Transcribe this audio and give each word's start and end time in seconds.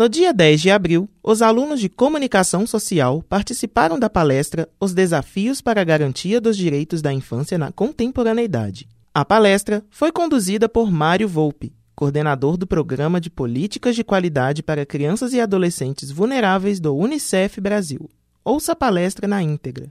No 0.00 0.08
dia 0.08 0.32
10 0.32 0.62
de 0.62 0.70
abril, 0.70 1.10
os 1.22 1.42
alunos 1.42 1.78
de 1.78 1.86
Comunicação 1.86 2.66
Social 2.66 3.22
participaram 3.28 3.98
da 3.98 4.08
palestra 4.08 4.66
Os 4.80 4.94
Desafios 4.94 5.60
para 5.60 5.82
a 5.82 5.84
Garantia 5.84 6.40
dos 6.40 6.56
Direitos 6.56 7.02
da 7.02 7.12
Infância 7.12 7.58
na 7.58 7.70
Contemporaneidade. 7.70 8.88
A 9.14 9.26
palestra 9.26 9.84
foi 9.90 10.10
conduzida 10.10 10.70
por 10.70 10.90
Mário 10.90 11.28
Volpe, 11.28 11.74
coordenador 11.94 12.56
do 12.56 12.66
Programa 12.66 13.20
de 13.20 13.28
Políticas 13.28 13.94
de 13.94 14.02
Qualidade 14.02 14.62
para 14.62 14.86
Crianças 14.86 15.34
e 15.34 15.40
Adolescentes 15.42 16.10
Vulneráveis 16.10 16.80
do 16.80 16.96
Unicef 16.96 17.60
Brasil. 17.60 18.08
Ouça 18.42 18.72
a 18.72 18.76
palestra 18.76 19.28
na 19.28 19.42
íntegra. 19.42 19.90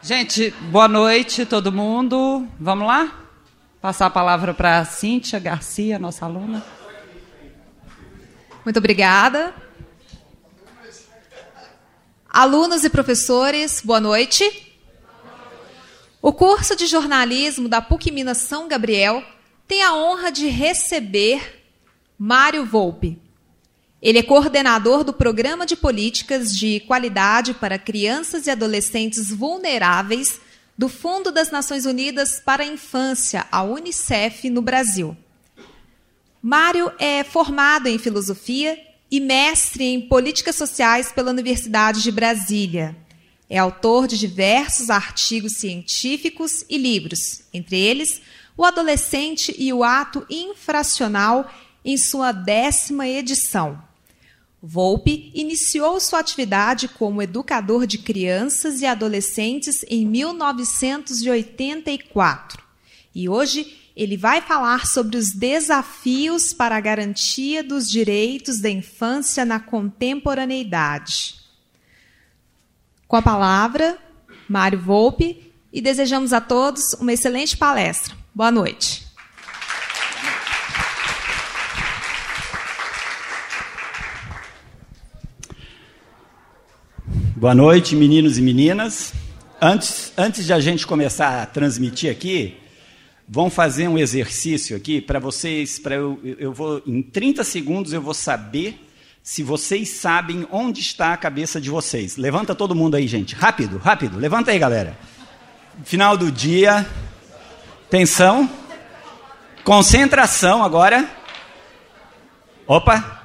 Gente, 0.00 0.54
boa 0.70 0.86
noite 0.86 1.44
todo 1.44 1.72
mundo. 1.72 2.46
Vamos 2.60 2.86
lá? 2.86 3.24
Passar 3.82 4.06
a 4.06 4.10
palavra 4.10 4.54
para 4.54 4.78
a 4.78 4.84
Cíntia 4.84 5.40
Garcia, 5.40 5.98
nossa 5.98 6.26
aluna. 6.26 6.77
Muito 8.64 8.78
obrigada. 8.78 9.54
Alunos 12.28 12.84
e 12.84 12.90
professores, 12.90 13.80
boa 13.82 14.00
noite. 14.00 14.74
O 16.20 16.32
curso 16.32 16.76
de 16.76 16.86
jornalismo 16.86 17.68
da 17.68 17.80
PUC 17.80 18.10
Minas 18.10 18.38
São 18.38 18.68
Gabriel 18.68 19.22
tem 19.66 19.82
a 19.82 19.94
honra 19.94 20.30
de 20.30 20.48
receber 20.48 21.64
Mário 22.18 22.66
Volpe. 22.66 23.18
Ele 24.02 24.18
é 24.18 24.22
coordenador 24.22 25.04
do 25.04 25.12
Programa 25.12 25.64
de 25.64 25.76
Políticas 25.76 26.54
de 26.56 26.80
Qualidade 26.80 27.54
para 27.54 27.78
Crianças 27.78 28.46
e 28.46 28.50
Adolescentes 28.50 29.30
Vulneráveis 29.30 30.40
do 30.76 30.88
Fundo 30.88 31.32
das 31.32 31.50
Nações 31.50 31.86
Unidas 31.86 32.40
para 32.40 32.62
a 32.62 32.66
Infância, 32.66 33.46
a 33.50 33.62
UNICEF, 33.62 34.50
no 34.50 34.62
Brasil. 34.62 35.16
Mário 36.48 36.90
é 36.98 37.22
formado 37.22 37.88
em 37.88 37.98
filosofia 37.98 38.80
e 39.10 39.20
mestre 39.20 39.84
em 39.84 40.00
políticas 40.00 40.56
sociais 40.56 41.12
pela 41.12 41.30
Universidade 41.30 42.02
de 42.02 42.10
Brasília. 42.10 42.96
É 43.50 43.58
autor 43.58 44.08
de 44.08 44.16
diversos 44.16 44.88
artigos 44.88 45.58
científicos 45.58 46.64
e 46.66 46.78
livros, 46.78 47.42
entre 47.52 47.76
eles 47.76 48.22
O 48.56 48.64
Adolescente 48.64 49.54
e 49.58 49.70
o 49.74 49.84
Ato 49.84 50.24
Infracional, 50.30 51.52
em 51.84 51.98
sua 51.98 52.32
décima 52.32 53.06
edição. 53.06 53.78
Volpe 54.62 55.30
iniciou 55.34 56.00
sua 56.00 56.20
atividade 56.20 56.88
como 56.88 57.20
educador 57.20 57.86
de 57.86 57.98
crianças 57.98 58.80
e 58.80 58.86
adolescentes 58.86 59.84
em 59.86 60.06
1984 60.06 62.66
e 63.14 63.28
hoje 63.28 63.77
ele 63.98 64.16
vai 64.16 64.40
falar 64.40 64.86
sobre 64.86 65.16
os 65.16 65.32
desafios 65.34 66.52
para 66.52 66.76
a 66.76 66.80
garantia 66.80 67.64
dos 67.64 67.90
direitos 67.90 68.60
da 68.60 68.70
infância 68.70 69.44
na 69.44 69.58
contemporaneidade. 69.58 71.34
Com 73.08 73.16
a 73.16 73.22
palavra, 73.22 73.98
Mário 74.48 74.78
Volpe, 74.78 75.52
e 75.72 75.80
desejamos 75.80 76.32
a 76.32 76.40
todos 76.40 76.92
uma 77.00 77.12
excelente 77.12 77.56
palestra. 77.56 78.14
Boa 78.32 78.52
noite. 78.52 79.04
Boa 87.34 87.54
noite, 87.54 87.96
meninos 87.96 88.38
e 88.38 88.42
meninas. 88.42 89.12
Antes, 89.60 90.12
antes 90.16 90.46
de 90.46 90.52
a 90.52 90.60
gente 90.60 90.86
começar 90.86 91.42
a 91.42 91.46
transmitir 91.46 92.12
aqui, 92.12 92.67
vão 93.28 93.50
fazer 93.50 93.88
um 93.88 93.98
exercício 93.98 94.74
aqui 94.74 95.00
para 95.00 95.18
vocês, 95.18 95.78
para 95.78 95.96
eu, 95.96 96.18
eu 96.38 96.52
vou 96.52 96.82
em 96.86 97.02
30 97.02 97.44
segundos 97.44 97.92
eu 97.92 98.00
vou 98.00 98.14
saber 98.14 98.86
se 99.22 99.42
vocês 99.42 99.90
sabem 99.90 100.48
onde 100.50 100.80
está 100.80 101.12
a 101.12 101.16
cabeça 101.16 101.60
de 101.60 101.68
vocês. 101.68 102.16
Levanta 102.16 102.54
todo 102.54 102.74
mundo 102.74 102.96
aí, 102.96 103.06
gente. 103.06 103.34
Rápido, 103.34 103.76
rápido. 103.76 104.16
Levanta 104.18 104.50
aí, 104.50 104.58
galera. 104.58 104.96
Final 105.84 106.16
do 106.16 106.32
dia. 106.32 106.86
Atenção. 107.86 108.48
Concentração 109.62 110.64
agora. 110.64 111.06
Opa. 112.66 113.20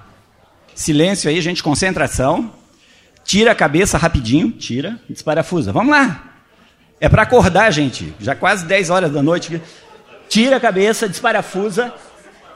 Silêncio 0.75 1.29
aí, 1.29 1.39
gente. 1.39 1.63
Concentração. 1.63 2.53
Tira 3.23 3.53
a 3.53 3.55
cabeça 3.55 3.97
rapidinho. 3.97 4.51
Tira. 4.51 4.99
Desparafusa. 5.09 5.71
Vamos 5.71 5.91
lá. 5.91 6.33
É 6.99 7.07
para 7.07 7.21
acordar, 7.21 7.71
gente. 7.71 8.13
Já 8.19 8.35
quase 8.35 8.65
10 8.65 8.89
horas 8.89 9.13
da 9.13 9.23
noite 9.23 9.61
tira 10.33 10.57
a 10.57 10.59
cabeça, 10.59 11.07
desparafusa, 11.07 11.93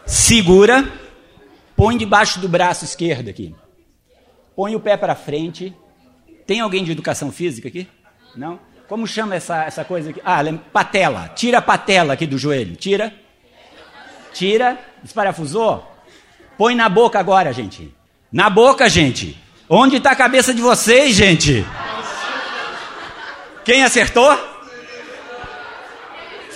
segura, 0.03 0.91
põe 1.75 1.95
debaixo 1.95 2.39
do 2.39 2.49
braço 2.49 2.83
esquerdo 2.83 3.29
aqui. 3.29 3.53
Põe 4.55 4.75
o 4.75 4.79
pé 4.79 4.97
para 4.97 5.13
frente. 5.13 5.75
Tem 6.47 6.59
alguém 6.59 6.83
de 6.83 6.91
educação 6.91 7.31
física 7.31 7.67
aqui? 7.67 7.88
Não? 8.35 8.59
Como 8.88 9.05
chama 9.05 9.35
essa, 9.35 9.63
essa 9.63 9.85
coisa 9.85 10.09
aqui? 10.09 10.19
Ah, 10.25 10.41
patela. 10.73 11.29
Tira 11.35 11.59
a 11.59 11.61
patela 11.61 12.13
aqui 12.13 12.25
do 12.25 12.35
joelho. 12.35 12.75
Tira. 12.75 13.13
Tira. 14.33 14.79
Desparafusou? 15.03 15.88
Põe 16.57 16.73
na 16.73 16.89
boca 16.89 17.19
agora, 17.19 17.53
gente. 17.53 17.94
Na 18.31 18.49
boca, 18.49 18.89
gente. 18.89 19.38
Onde 19.69 19.97
está 19.97 20.13
a 20.13 20.15
cabeça 20.15 20.51
de 20.51 20.63
vocês, 20.63 21.15
gente? 21.15 21.63
Quem 23.63 23.83
acertou? 23.83 24.56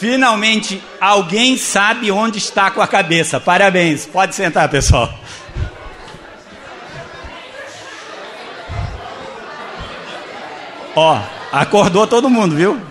Finalmente, 0.02 0.82
alguém 1.00 1.56
sabe 1.56 2.12
onde 2.12 2.40
está 2.40 2.72
com 2.72 2.82
a 2.82 2.88
cabeça. 2.88 3.40
Parabéns. 3.40 4.04
Pode 4.04 4.34
sentar, 4.34 4.68
pessoal. 4.68 5.14
Ó, 10.96 11.22
acordou 11.52 12.08
todo 12.08 12.32
mundo, 12.32 12.56
viu? 12.56 12.82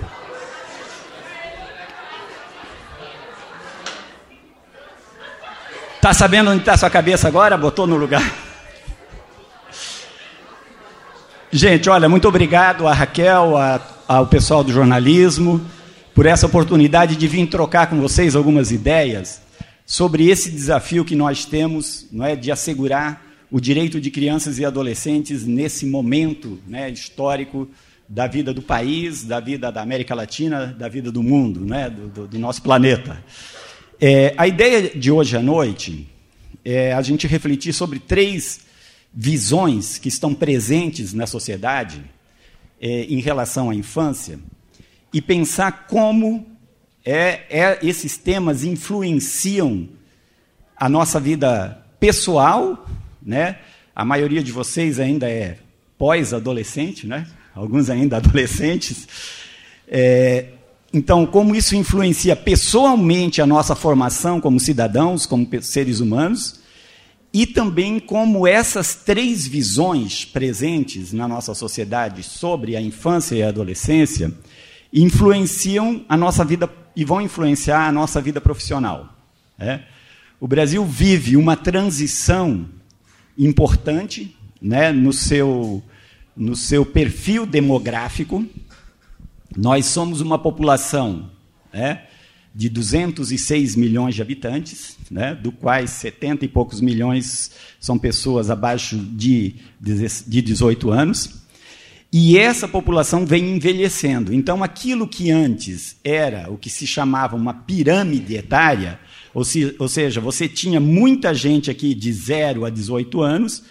Tá 6.01 6.15
sabendo 6.15 6.53
onde 6.53 6.61
está 6.61 6.77
sua 6.77 6.91
cabeça 6.91 7.27
agora? 7.27 7.59
Botou 7.59 7.89
no 7.89 7.97
lugar. 7.97 8.23
Gente, 11.51 11.91
olha, 11.91 12.09
muito 12.09 12.29
obrigado 12.29 12.87
a 12.87 12.95
Raquel, 12.95 13.57
a, 13.57 13.81
ao 14.07 14.29
pessoal 14.29 14.63
do 14.63 14.73
jornalismo 14.73 15.69
por 16.21 16.27
essa 16.27 16.45
oportunidade 16.45 17.17
de 17.17 17.27
vir 17.27 17.47
trocar 17.47 17.89
com 17.89 17.99
vocês 17.99 18.37
algumas 18.37 18.71
ideias 18.71 19.41
sobre 19.87 20.29
esse 20.29 20.51
desafio 20.51 21.03
que 21.03 21.17
nós 21.17 21.47
temos, 21.47 22.07
não 22.13 22.27
é, 22.27 22.37
de 22.37 22.53
assegurar 22.53 23.25
o 23.51 23.59
direito 23.59 23.99
de 23.99 24.11
crianças 24.11 24.59
e 24.59 24.65
adolescentes 24.67 25.47
nesse 25.47 25.87
momento 25.87 26.61
né, 26.69 26.91
histórico 26.91 27.67
da 28.07 28.27
vida 28.27 28.53
do 28.53 28.61
país, 28.61 29.25
da 29.25 29.41
vida 29.41 29.73
da 29.73 29.81
América 29.81 30.15
Latina, 30.15 30.67
da 30.67 30.89
vida 30.91 31.11
do 31.11 31.23
mundo, 31.23 31.61
né, 31.61 31.89
do, 31.89 32.09
do, 32.09 32.29
do 32.29 32.39
nosso 32.39 32.61
planeta. 32.61 33.25
É, 33.99 34.35
a 34.37 34.47
ideia 34.47 34.91
de 34.91 35.11
hoje 35.11 35.39
à 35.39 35.43
noite 35.43 36.07
é 36.63 36.93
a 36.93 37.01
gente 37.01 37.27
refletir 37.27 37.73
sobre 37.73 37.99
três 37.99 38.61
visões 39.11 39.97
que 39.97 40.09
estão 40.11 40.35
presentes 40.35 41.15
na 41.15 41.27
sociedade 41.27 42.05
é, 42.79 43.05
em 43.05 43.21
relação 43.21 43.71
à 43.71 43.75
infância 43.75 44.39
e 45.13 45.21
pensar 45.21 45.87
como 45.89 46.47
é, 47.05 47.43
é, 47.51 47.79
esses 47.83 48.17
temas 48.17 48.65
influenciam 48.65 49.89
a 50.77 50.89
nossa 50.89 51.19
vida 51.19 51.85
pessoal, 51.99 52.87
né? 53.23 53.59
A 53.95 54.05
maioria 54.05 54.43
de 54.43 54.53
vocês 54.53 54.99
ainda 54.99 55.29
é 55.29 55.59
pós-adolescente, 55.99 57.07
né? 57.07 57.27
Alguns 57.55 57.91
ainda 57.91 58.17
adolescentes. 58.19 59.07
É, 59.89 60.47
então, 60.93 61.27
como 61.27 61.55
isso 61.55 61.77
influencia 61.77 62.35
pessoalmente 62.35 63.41
a 63.41 63.47
nossa 63.47 63.75
formação 63.75 64.41
como 64.41 64.59
cidadãos, 64.59 65.27
como 65.27 65.47
seres 65.63 66.01
humanos, 66.01 66.61
e 67.33 67.47
também 67.47 68.01
como 68.01 68.47
essas 68.47 68.95
três 68.95 69.47
visões 69.47 70.25
presentes 70.25 71.13
na 71.13 71.29
nossa 71.29 71.55
sociedade 71.55 72.25
sobre 72.25 72.77
a 72.77 72.81
infância 72.81 73.37
e 73.37 73.43
a 73.43 73.49
adolescência 73.49 74.33
influenciam 74.93 76.05
a 76.09 76.17
nossa 76.17 76.45
vida 76.45 76.69
e 76.95 77.05
vão 77.05 77.21
influenciar 77.21 77.87
a 77.87 77.93
nossa 77.93 78.21
vida 78.21 78.41
profissional. 78.41 79.15
É? 79.59 79.81
O 80.41 80.49
Brasil 80.49 80.85
vive 80.85 81.37
uma 81.37 81.57
transição 81.57 82.67
importante 83.39 84.35
né, 84.61 84.93
no, 84.93 85.13
seu, 85.13 85.83
no 86.37 86.57
seu 86.57 86.85
perfil 86.85 87.47
demográfico. 87.47 88.45
Nós 89.57 89.87
somos 89.87 90.21
uma 90.21 90.39
população 90.39 91.31
né, 91.73 92.05
de 92.55 92.69
206 92.69 93.77
milhões 93.77 94.15
de 94.15 94.23
habitantes, 94.23 94.97
né, 95.11 95.35
do 95.35 95.53
quais 95.53 95.91
70 95.91 96.45
e 96.45 96.49
poucos 96.49 96.81
milhões 96.81 97.53
são 97.79 97.99
pessoas 97.99 98.51
abaixo 98.51 98.97
de, 98.97 99.57
de 99.81 100.43
18 100.43 100.91
anos. 100.91 101.41
E 102.13 102.37
essa 102.37 102.67
população 102.67 103.25
vem 103.25 103.57
envelhecendo. 103.57 104.35
Então, 104.35 104.65
aquilo 104.65 105.07
que 105.07 105.31
antes 105.31 105.97
era 106.03 106.51
o 106.51 106.59
que 106.59 106.69
se 106.69 106.87
chamava 106.87 107.37
uma 107.37 107.55
pirâmide 107.55 108.35
etária, 108.35 108.99
ou, 109.33 109.45
se, 109.45 109.77
ou 109.79 109.89
seja, 109.89 110.21
você 110.21 110.49
tinha 110.49 110.81
muita 110.81 111.33
gente 111.33 111.71
aqui 111.71 111.95
de 111.95 112.13
0 112.13 112.65
a 112.65 112.71
18 112.71 113.21
anos, 113.21 113.63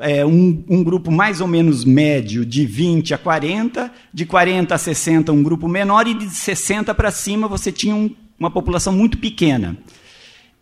é, 0.00 0.24
um, 0.24 0.62
um, 0.68 0.84
grupo 0.84 1.10
mais 1.10 1.40
ou 1.40 1.46
menos 1.46 1.84
médio 1.84 2.44
de 2.44 2.66
20 2.66 3.14
a 3.14 3.18
40, 3.18 3.90
de 4.12 4.26
40 4.26 4.74
a 4.74 4.78
60 4.78 5.32
um 5.32 5.42
grupo 5.42 5.66
menor, 5.66 6.06
e 6.06 6.12
de 6.12 6.28
60 6.28 6.94
para 6.94 7.10
cima 7.10 7.48
você 7.48 7.72
tinha 7.72 7.94
um, 7.94 8.14
uma 8.38 8.50
população 8.50 8.92
muito 8.92 9.16
pequena. 9.16 9.78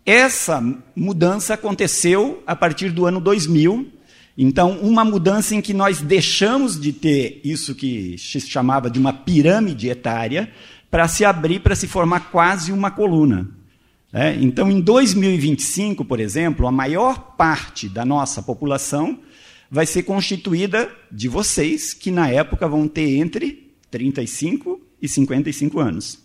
Essa 0.04 0.62
mudança 0.94 1.54
aconteceu 1.54 2.40
a 2.46 2.54
partir 2.54 2.90
do 2.90 3.04
ano 3.04 3.20
2000. 3.20 3.90
Então, 4.36 4.78
uma 4.80 5.04
mudança 5.04 5.54
em 5.54 5.62
que 5.62 5.72
nós 5.72 6.00
deixamos 6.02 6.78
de 6.78 6.92
ter 6.92 7.40
isso 7.42 7.74
que 7.74 8.18
se 8.18 8.40
chamava 8.40 8.90
de 8.90 8.98
uma 8.98 9.12
pirâmide 9.12 9.88
etária 9.88 10.52
para 10.90 11.08
se 11.08 11.24
abrir, 11.24 11.60
para 11.60 11.74
se 11.74 11.86
formar 11.86 12.30
quase 12.30 12.70
uma 12.70 12.90
coluna. 12.90 13.48
É, 14.12 14.34
então, 14.34 14.70
em 14.70 14.80
2025, 14.80 16.04
por 16.04 16.20
exemplo, 16.20 16.66
a 16.66 16.72
maior 16.72 17.36
parte 17.36 17.88
da 17.88 18.04
nossa 18.04 18.42
população 18.42 19.18
vai 19.70 19.86
ser 19.86 20.02
constituída 20.02 20.90
de 21.10 21.28
vocês, 21.28 21.92
que 21.92 22.10
na 22.10 22.28
época 22.28 22.68
vão 22.68 22.86
ter 22.86 23.16
entre 23.16 23.72
35 23.90 24.80
e 25.00 25.08
55 25.08 25.80
anos. 25.80 26.18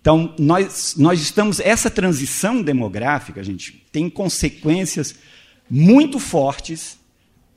Então, 0.00 0.34
nós, 0.38 0.94
nós 0.98 1.20
estamos. 1.20 1.58
Essa 1.60 1.90
transição 1.90 2.62
demográfica, 2.62 3.42
gente, 3.42 3.82
tem 3.90 4.10
consequências 4.10 5.14
muito 5.70 6.18
fortes 6.18 6.98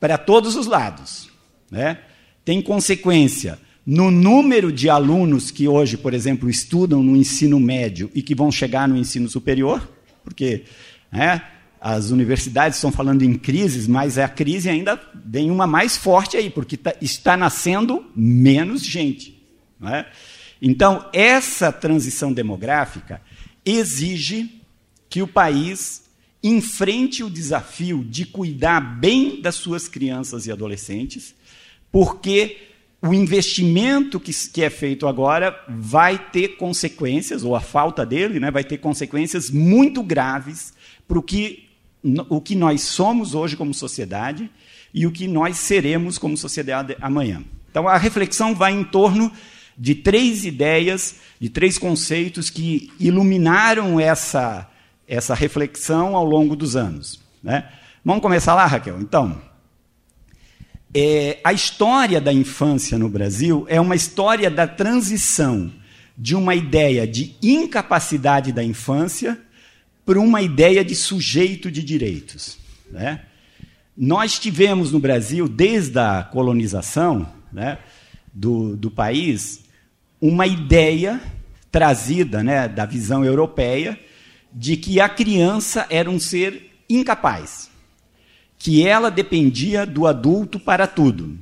para 0.00 0.18
todos 0.18 0.56
os 0.56 0.66
lados. 0.66 1.28
Né? 1.70 1.98
Tem 2.44 2.62
consequência 2.62 3.58
no 3.84 4.10
número 4.10 4.70
de 4.70 4.90
alunos 4.90 5.50
que 5.50 5.66
hoje, 5.66 5.96
por 5.96 6.12
exemplo, 6.12 6.50
estudam 6.50 7.02
no 7.02 7.16
ensino 7.16 7.58
médio 7.58 8.10
e 8.14 8.22
que 8.22 8.34
vão 8.34 8.52
chegar 8.52 8.86
no 8.86 8.96
ensino 8.96 9.28
superior, 9.28 9.88
porque 10.22 10.64
né, 11.10 11.42
as 11.80 12.10
universidades 12.10 12.76
estão 12.76 12.92
falando 12.92 13.22
em 13.22 13.34
crises, 13.34 13.86
mas 13.86 14.18
a 14.18 14.28
crise 14.28 14.68
ainda 14.68 15.00
vem 15.24 15.50
uma 15.50 15.66
mais 15.66 15.96
forte 15.96 16.36
aí, 16.36 16.50
porque 16.50 16.76
tá, 16.76 16.94
está 17.00 17.36
nascendo 17.36 18.04
menos 18.14 18.82
gente. 18.82 19.42
Né? 19.80 20.04
Então, 20.60 21.08
essa 21.12 21.72
transição 21.72 22.32
demográfica 22.32 23.22
exige 23.64 24.60
que 25.08 25.22
o 25.22 25.28
país 25.28 26.07
enfrente 26.42 27.22
o 27.24 27.30
desafio 27.30 28.04
de 28.04 28.24
cuidar 28.24 28.80
bem 28.80 29.40
das 29.40 29.56
suas 29.56 29.88
crianças 29.88 30.46
e 30.46 30.52
adolescentes, 30.52 31.34
porque 31.90 32.58
o 33.00 33.14
investimento 33.14 34.18
que, 34.18 34.32
que 34.50 34.62
é 34.62 34.70
feito 34.70 35.06
agora 35.06 35.58
vai 35.68 36.18
ter 36.18 36.56
consequências, 36.56 37.44
ou 37.44 37.54
a 37.54 37.60
falta 37.60 38.04
dele, 38.04 38.40
né, 38.40 38.50
vai 38.50 38.64
ter 38.64 38.78
consequências 38.78 39.50
muito 39.50 40.02
graves 40.02 40.72
para 41.06 41.18
o 41.18 41.22
que, 41.22 41.68
o 42.28 42.40
que 42.40 42.54
nós 42.54 42.82
somos 42.82 43.34
hoje 43.34 43.56
como 43.56 43.72
sociedade 43.72 44.50
e 44.92 45.06
o 45.06 45.12
que 45.12 45.28
nós 45.28 45.58
seremos 45.58 46.18
como 46.18 46.36
sociedade 46.36 46.96
amanhã. 47.00 47.42
Então, 47.70 47.86
a 47.86 47.96
reflexão 47.96 48.54
vai 48.54 48.72
em 48.72 48.82
torno 48.82 49.30
de 49.76 49.94
três 49.94 50.44
ideias, 50.44 51.16
de 51.38 51.48
três 51.48 51.78
conceitos 51.78 52.50
que 52.50 52.90
iluminaram 52.98 54.00
essa, 54.00 54.68
essa 55.08 55.34
reflexão 55.34 56.14
ao 56.14 56.24
longo 56.24 56.54
dos 56.54 56.76
anos. 56.76 57.18
Né? 57.42 57.66
Vamos 58.04 58.22
começar 58.22 58.54
lá, 58.54 58.66
Raquel? 58.66 59.00
Então, 59.00 59.40
é, 60.94 61.40
a 61.42 61.52
história 61.52 62.20
da 62.20 62.32
infância 62.32 62.98
no 62.98 63.08
Brasil 63.08 63.66
é 63.68 63.80
uma 63.80 63.96
história 63.96 64.50
da 64.50 64.66
transição 64.66 65.72
de 66.16 66.34
uma 66.34 66.54
ideia 66.54 67.06
de 67.06 67.36
incapacidade 67.42 68.52
da 68.52 68.62
infância 68.62 69.38
para 70.04 70.20
uma 70.20 70.42
ideia 70.42 70.84
de 70.84 70.94
sujeito 70.94 71.70
de 71.70 71.82
direitos. 71.82 72.58
Né? 72.90 73.22
Nós 73.96 74.38
tivemos 74.38 74.92
no 74.92 74.98
Brasil, 74.98 75.48
desde 75.48 75.98
a 75.98 76.22
colonização 76.22 77.30
né, 77.52 77.78
do, 78.32 78.76
do 78.76 78.90
país, 78.90 79.64
uma 80.20 80.46
ideia 80.46 81.20
trazida 81.70 82.42
né, 82.42 82.66
da 82.66 82.84
visão 82.84 83.24
europeia 83.24 83.98
de 84.58 84.76
que 84.76 85.00
a 85.00 85.08
criança 85.08 85.86
era 85.88 86.10
um 86.10 86.18
ser 86.18 86.72
incapaz, 86.90 87.70
que 88.58 88.84
ela 88.84 89.08
dependia 89.08 89.86
do 89.86 90.04
adulto 90.04 90.58
para 90.58 90.84
tudo, 90.84 91.38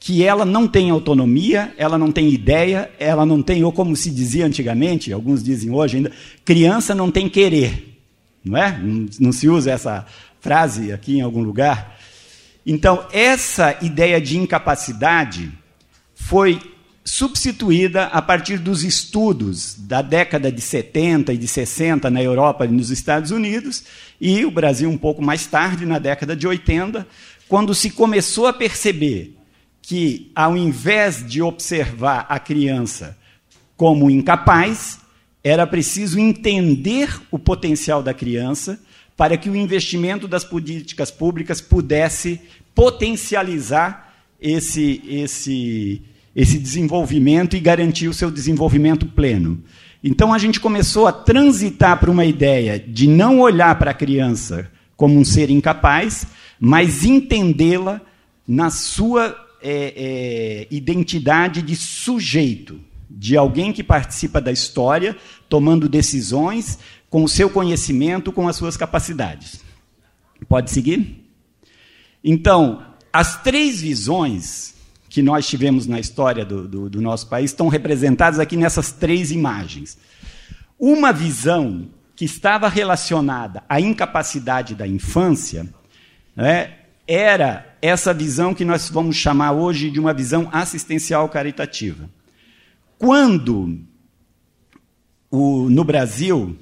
que 0.00 0.24
ela 0.24 0.46
não 0.46 0.66
tem 0.66 0.88
autonomia, 0.88 1.74
ela 1.76 1.98
não 1.98 2.10
tem 2.10 2.30
ideia, 2.30 2.90
ela 2.98 3.26
não 3.26 3.42
tem, 3.42 3.62
ou 3.64 3.70
como 3.70 3.94
se 3.94 4.10
dizia 4.10 4.46
antigamente, 4.46 5.12
alguns 5.12 5.42
dizem 5.42 5.70
hoje 5.70 5.98
ainda, 5.98 6.10
criança 6.42 6.94
não 6.94 7.10
tem 7.10 7.28
querer, 7.28 8.00
não 8.42 8.56
é? 8.56 8.80
Não, 9.20 9.30
se 9.30 9.46
usa 9.46 9.70
essa 9.70 10.06
frase 10.40 10.90
aqui 10.90 11.18
em 11.18 11.20
algum 11.20 11.42
lugar. 11.42 11.98
Então, 12.64 13.06
essa 13.12 13.76
ideia 13.82 14.18
de 14.18 14.38
incapacidade 14.38 15.52
foi 16.14 16.58
substituída 17.08 18.04
a 18.04 18.20
partir 18.20 18.58
dos 18.58 18.84
estudos 18.84 19.74
da 19.78 20.02
década 20.02 20.52
de 20.52 20.60
70 20.60 21.32
e 21.32 21.38
de 21.38 21.48
60 21.48 22.10
na 22.10 22.22
Europa 22.22 22.66
e 22.66 22.68
nos 22.68 22.90
Estados 22.90 23.30
Unidos, 23.30 23.84
e 24.20 24.44
o 24.44 24.50
Brasil 24.50 24.90
um 24.90 24.98
pouco 24.98 25.22
mais 25.22 25.46
tarde, 25.46 25.86
na 25.86 25.98
década 25.98 26.36
de 26.36 26.46
80, 26.46 27.06
quando 27.48 27.74
se 27.74 27.90
começou 27.90 28.46
a 28.46 28.52
perceber 28.52 29.34
que, 29.80 30.30
ao 30.34 30.54
invés 30.54 31.26
de 31.26 31.40
observar 31.40 32.26
a 32.28 32.38
criança 32.38 33.16
como 33.74 34.10
incapaz, 34.10 34.98
era 35.42 35.66
preciso 35.66 36.18
entender 36.18 37.08
o 37.30 37.38
potencial 37.38 38.02
da 38.02 38.12
criança 38.12 38.78
para 39.16 39.38
que 39.38 39.48
o 39.48 39.56
investimento 39.56 40.28
das 40.28 40.44
políticas 40.44 41.10
públicas 41.10 41.60
pudesse 41.60 42.38
potencializar 42.74 44.14
esse, 44.40 45.02
esse 45.08 46.02
esse 46.38 46.56
desenvolvimento 46.56 47.56
e 47.56 47.60
garantir 47.60 48.06
o 48.06 48.14
seu 48.14 48.30
desenvolvimento 48.30 49.06
pleno. 49.06 49.60
Então 50.04 50.32
a 50.32 50.38
gente 50.38 50.60
começou 50.60 51.08
a 51.08 51.12
transitar 51.12 51.98
para 51.98 52.12
uma 52.12 52.24
ideia 52.24 52.78
de 52.78 53.08
não 53.08 53.40
olhar 53.40 53.76
para 53.76 53.90
a 53.90 53.94
criança 53.94 54.70
como 54.96 55.18
um 55.18 55.24
ser 55.24 55.50
incapaz, 55.50 56.28
mas 56.60 57.04
entendê-la 57.04 58.00
na 58.46 58.70
sua 58.70 59.36
é, 59.60 59.92
é, 59.96 60.66
identidade 60.70 61.60
de 61.60 61.74
sujeito, 61.74 62.80
de 63.10 63.36
alguém 63.36 63.72
que 63.72 63.82
participa 63.82 64.40
da 64.40 64.52
história, 64.52 65.16
tomando 65.48 65.88
decisões 65.88 66.78
com 67.10 67.24
o 67.24 67.28
seu 67.28 67.50
conhecimento, 67.50 68.30
com 68.30 68.46
as 68.46 68.54
suas 68.54 68.76
capacidades. 68.76 69.60
Pode 70.48 70.70
seguir? 70.70 71.28
Então, 72.22 72.80
as 73.12 73.42
três 73.42 73.80
visões 73.80 74.77
que 75.08 75.22
nós 75.22 75.46
tivemos 75.48 75.86
na 75.86 75.98
história 75.98 76.44
do, 76.44 76.68
do, 76.68 76.90
do 76.90 77.00
nosso 77.00 77.28
país 77.28 77.50
estão 77.50 77.68
representados 77.68 78.38
aqui 78.38 78.56
nessas 78.56 78.92
três 78.92 79.30
imagens. 79.30 79.98
Uma 80.78 81.12
visão 81.12 81.88
que 82.14 82.24
estava 82.24 82.68
relacionada 82.68 83.62
à 83.68 83.80
incapacidade 83.80 84.74
da 84.74 84.86
infância 84.86 85.66
né, 86.36 86.74
era 87.06 87.76
essa 87.80 88.12
visão 88.12 88.54
que 88.54 88.64
nós 88.64 88.90
vamos 88.90 89.16
chamar 89.16 89.52
hoje 89.52 89.90
de 89.90 89.98
uma 89.98 90.12
visão 90.12 90.48
assistencial 90.52 91.28
caritativa. 91.28 92.10
Quando 92.98 93.78
o, 95.30 95.70
no 95.70 95.84
Brasil 95.84 96.56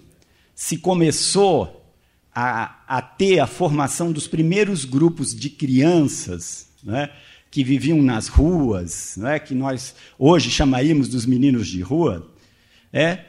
se 0.54 0.78
começou 0.78 1.94
a, 2.34 2.80
a, 2.86 3.02
ter 3.02 3.40
a 3.40 3.46
formação 3.46 4.12
dos 4.12 4.28
primeiros 4.28 4.84
grupos 4.84 5.34
de 5.34 5.48
crianças, 5.48 6.68
né, 6.84 7.10
que 7.56 7.64
viviam 7.64 8.02
nas 8.02 8.28
ruas, 8.28 9.14
não 9.16 9.28
é? 9.28 9.38
que 9.38 9.54
nós 9.54 9.94
hoje 10.18 10.50
chamaríamos 10.50 11.08
dos 11.08 11.24
meninos 11.24 11.66
de 11.66 11.80
rua, 11.80 12.30
é, 12.92 13.20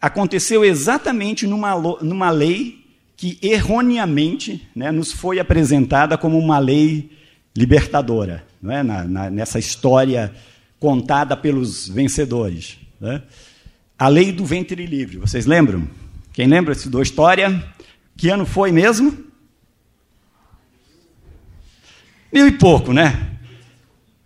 aconteceu 0.00 0.64
exatamente 0.64 1.48
numa, 1.48 1.74
numa 2.00 2.30
lei 2.30 2.86
que 3.16 3.40
erroneamente 3.42 4.64
né, 4.72 4.92
nos 4.92 5.10
foi 5.10 5.40
apresentada 5.40 6.16
como 6.16 6.38
uma 6.38 6.60
lei 6.60 7.10
libertadora, 7.56 8.46
não 8.62 8.72
é? 8.72 8.84
Na, 8.84 9.02
na, 9.02 9.30
nessa 9.30 9.58
história 9.58 10.32
contada 10.78 11.36
pelos 11.36 11.88
vencedores. 11.88 12.78
Né? 13.00 13.20
A 13.98 14.06
lei 14.06 14.30
do 14.30 14.44
ventre 14.44 14.86
livre, 14.86 15.16
vocês 15.16 15.44
lembram? 15.44 15.88
Quem 16.32 16.46
lembra 16.46 16.72
da 16.72 17.02
história? 17.02 17.64
Que 18.16 18.28
ano 18.28 18.46
foi 18.46 18.70
mesmo? 18.70 19.26
Mil 22.32 22.46
e 22.46 22.52
pouco, 22.52 22.92
né? 22.92 23.32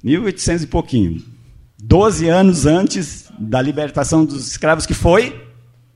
1800 0.03 0.65
e 0.65 0.67
pouquinho. 0.67 1.23
Doze 1.83 2.29
anos 2.29 2.67
antes 2.67 3.31
da 3.39 3.61
libertação 3.61 4.25
dos 4.25 4.49
escravos, 4.49 4.87
que 4.87 4.95
foi 4.95 5.49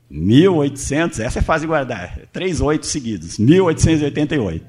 1800, 0.09 1.19
essa 1.19 1.39
é 1.39 1.41
fácil 1.41 1.61
de 1.61 1.67
guardar, 1.67 2.19
três 2.31 2.61
oito 2.61 2.85
seguidos, 2.85 3.37
1888. 3.37 4.65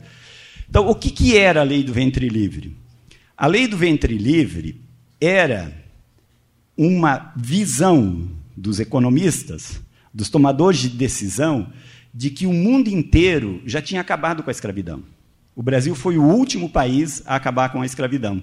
Então, 0.68 0.88
o 0.88 0.94
que, 0.94 1.10
que 1.10 1.36
era 1.36 1.60
a 1.60 1.64
lei 1.64 1.82
do 1.82 1.92
ventre 1.92 2.28
livre? 2.28 2.76
A 3.36 3.46
lei 3.46 3.66
do 3.66 3.76
ventre 3.76 4.16
livre 4.16 4.80
era 5.20 5.72
uma 6.76 7.32
visão 7.36 8.28
dos 8.56 8.80
economistas, 8.80 9.80
dos 10.12 10.28
tomadores 10.28 10.80
de 10.80 10.88
decisão, 10.88 11.70
de 12.12 12.30
que 12.30 12.46
o 12.46 12.52
mundo 12.52 12.88
inteiro 12.88 13.60
já 13.66 13.80
tinha 13.80 14.00
acabado 14.00 14.42
com 14.42 14.50
a 14.50 14.52
escravidão. 14.52 15.02
O 15.54 15.62
Brasil 15.62 15.94
foi 15.94 16.18
o 16.18 16.22
último 16.22 16.68
país 16.68 17.22
a 17.26 17.36
acabar 17.36 17.70
com 17.70 17.82
a 17.82 17.86
escravidão. 17.86 18.42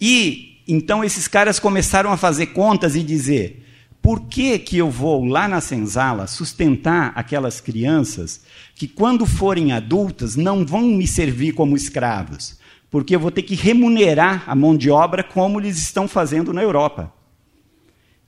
E 0.00 0.62
então 0.66 1.04
esses 1.04 1.26
caras 1.26 1.58
começaram 1.58 2.12
a 2.12 2.16
fazer 2.16 2.46
contas 2.46 2.96
e 2.96 3.02
dizer: 3.02 3.66
por 4.02 4.22
que, 4.22 4.58
que 4.58 4.78
eu 4.78 4.90
vou 4.90 5.24
lá 5.24 5.46
na 5.46 5.60
senzala 5.60 6.26
sustentar 6.26 7.12
aquelas 7.14 7.60
crianças 7.60 8.40
que, 8.74 8.88
quando 8.88 9.26
forem 9.26 9.72
adultas, 9.72 10.36
não 10.36 10.64
vão 10.64 10.82
me 10.82 11.06
servir 11.06 11.52
como 11.52 11.76
escravos? 11.76 12.58
Porque 12.90 13.14
eu 13.14 13.20
vou 13.20 13.30
ter 13.30 13.42
que 13.42 13.54
remunerar 13.54 14.44
a 14.46 14.54
mão 14.54 14.76
de 14.76 14.90
obra 14.90 15.22
como 15.22 15.60
eles 15.60 15.78
estão 15.78 16.08
fazendo 16.08 16.52
na 16.52 16.62
Europa. 16.62 17.12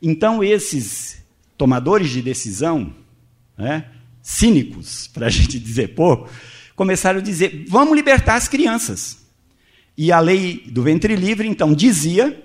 Então, 0.01 0.45
esses 0.45 1.25
tomadores 1.57 2.11
de 2.11 2.21
decisão, 2.21 2.93
né, 3.57 3.87
cínicos, 4.21 5.07
para 5.07 5.27
a 5.27 5.31
gente 5.31 5.59
dizer 5.59 5.95
pouco, 5.95 6.29
começaram 6.77 7.21
a 7.21 7.23
dizer: 7.23 7.65
vamos 7.67 7.97
libertar 7.97 8.35
as 8.35 8.47
crianças. 8.47 9.22
E 9.97 10.11
a 10.11 10.21
lei 10.21 10.65
do 10.67 10.83
ventre 10.83 11.15
livre, 11.15 11.47
então, 11.47 11.75
dizia 11.75 12.45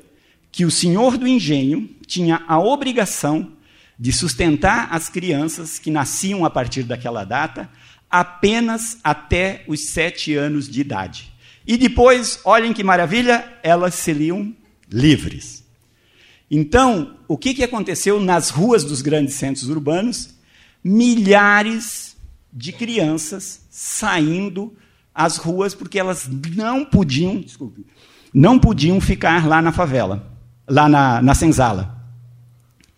que 0.52 0.66
o 0.66 0.72
senhor 0.72 1.18
do 1.18 1.28
engenho 1.28 1.90
tinha 2.06 2.44
a 2.48 2.60
obrigação 2.60 3.52
de 4.00 4.12
sustentar 4.12 4.90
as 4.92 5.10
crianças 5.10 5.80
que 5.80 5.90
nasciam 5.90 6.46
a 6.46 6.50
partir 6.50 6.84
daquela 6.84 7.24
data 7.24 7.70
apenas 8.10 8.98
até 9.04 9.64
os 9.68 9.90
sete 9.90 10.36
anos 10.36 10.70
de 10.70 10.82
idade. 10.82 11.34
E 11.66 11.78
depois, 11.78 12.40
olhem 12.46 12.74
que 12.74 12.84
maravilha, 12.84 13.46
elas 13.62 13.96
seriam 13.96 14.56
livres. 14.90 15.66
Então, 16.50 17.18
o 17.28 17.38
que, 17.38 17.54
que 17.54 17.64
aconteceu 17.64 18.22
nas 18.22 18.50
ruas 18.50 18.84
dos 18.86 19.02
grandes 19.02 19.36
centros 19.36 19.68
urbanos? 19.68 20.30
Milhares 20.82 22.16
de 22.54 22.72
crianças 22.72 23.66
saindo 23.70 24.74
às 25.18 25.38
ruas 25.38 25.74
porque 25.74 26.00
elas 26.00 26.30
não 26.56 26.86
podiam, 26.86 27.42
desculpe, 27.42 27.84
não 28.32 28.60
podiam 28.60 29.02
ficar 29.02 29.48
lá 29.48 29.60
na 29.64 29.72
favela, 29.72 30.32
lá 30.70 30.88
na, 30.88 31.22
na 31.24 31.34
senzala. 31.34 31.98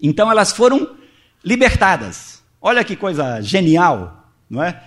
Então 0.02 0.30
elas 0.30 0.52
foram 0.52 0.96
libertadas. 1.44 2.44
Olha 2.62 2.84
que 2.84 2.98
coisa 2.98 3.40
genial, 3.40 4.32
não 4.50 4.62
é? 4.62 4.84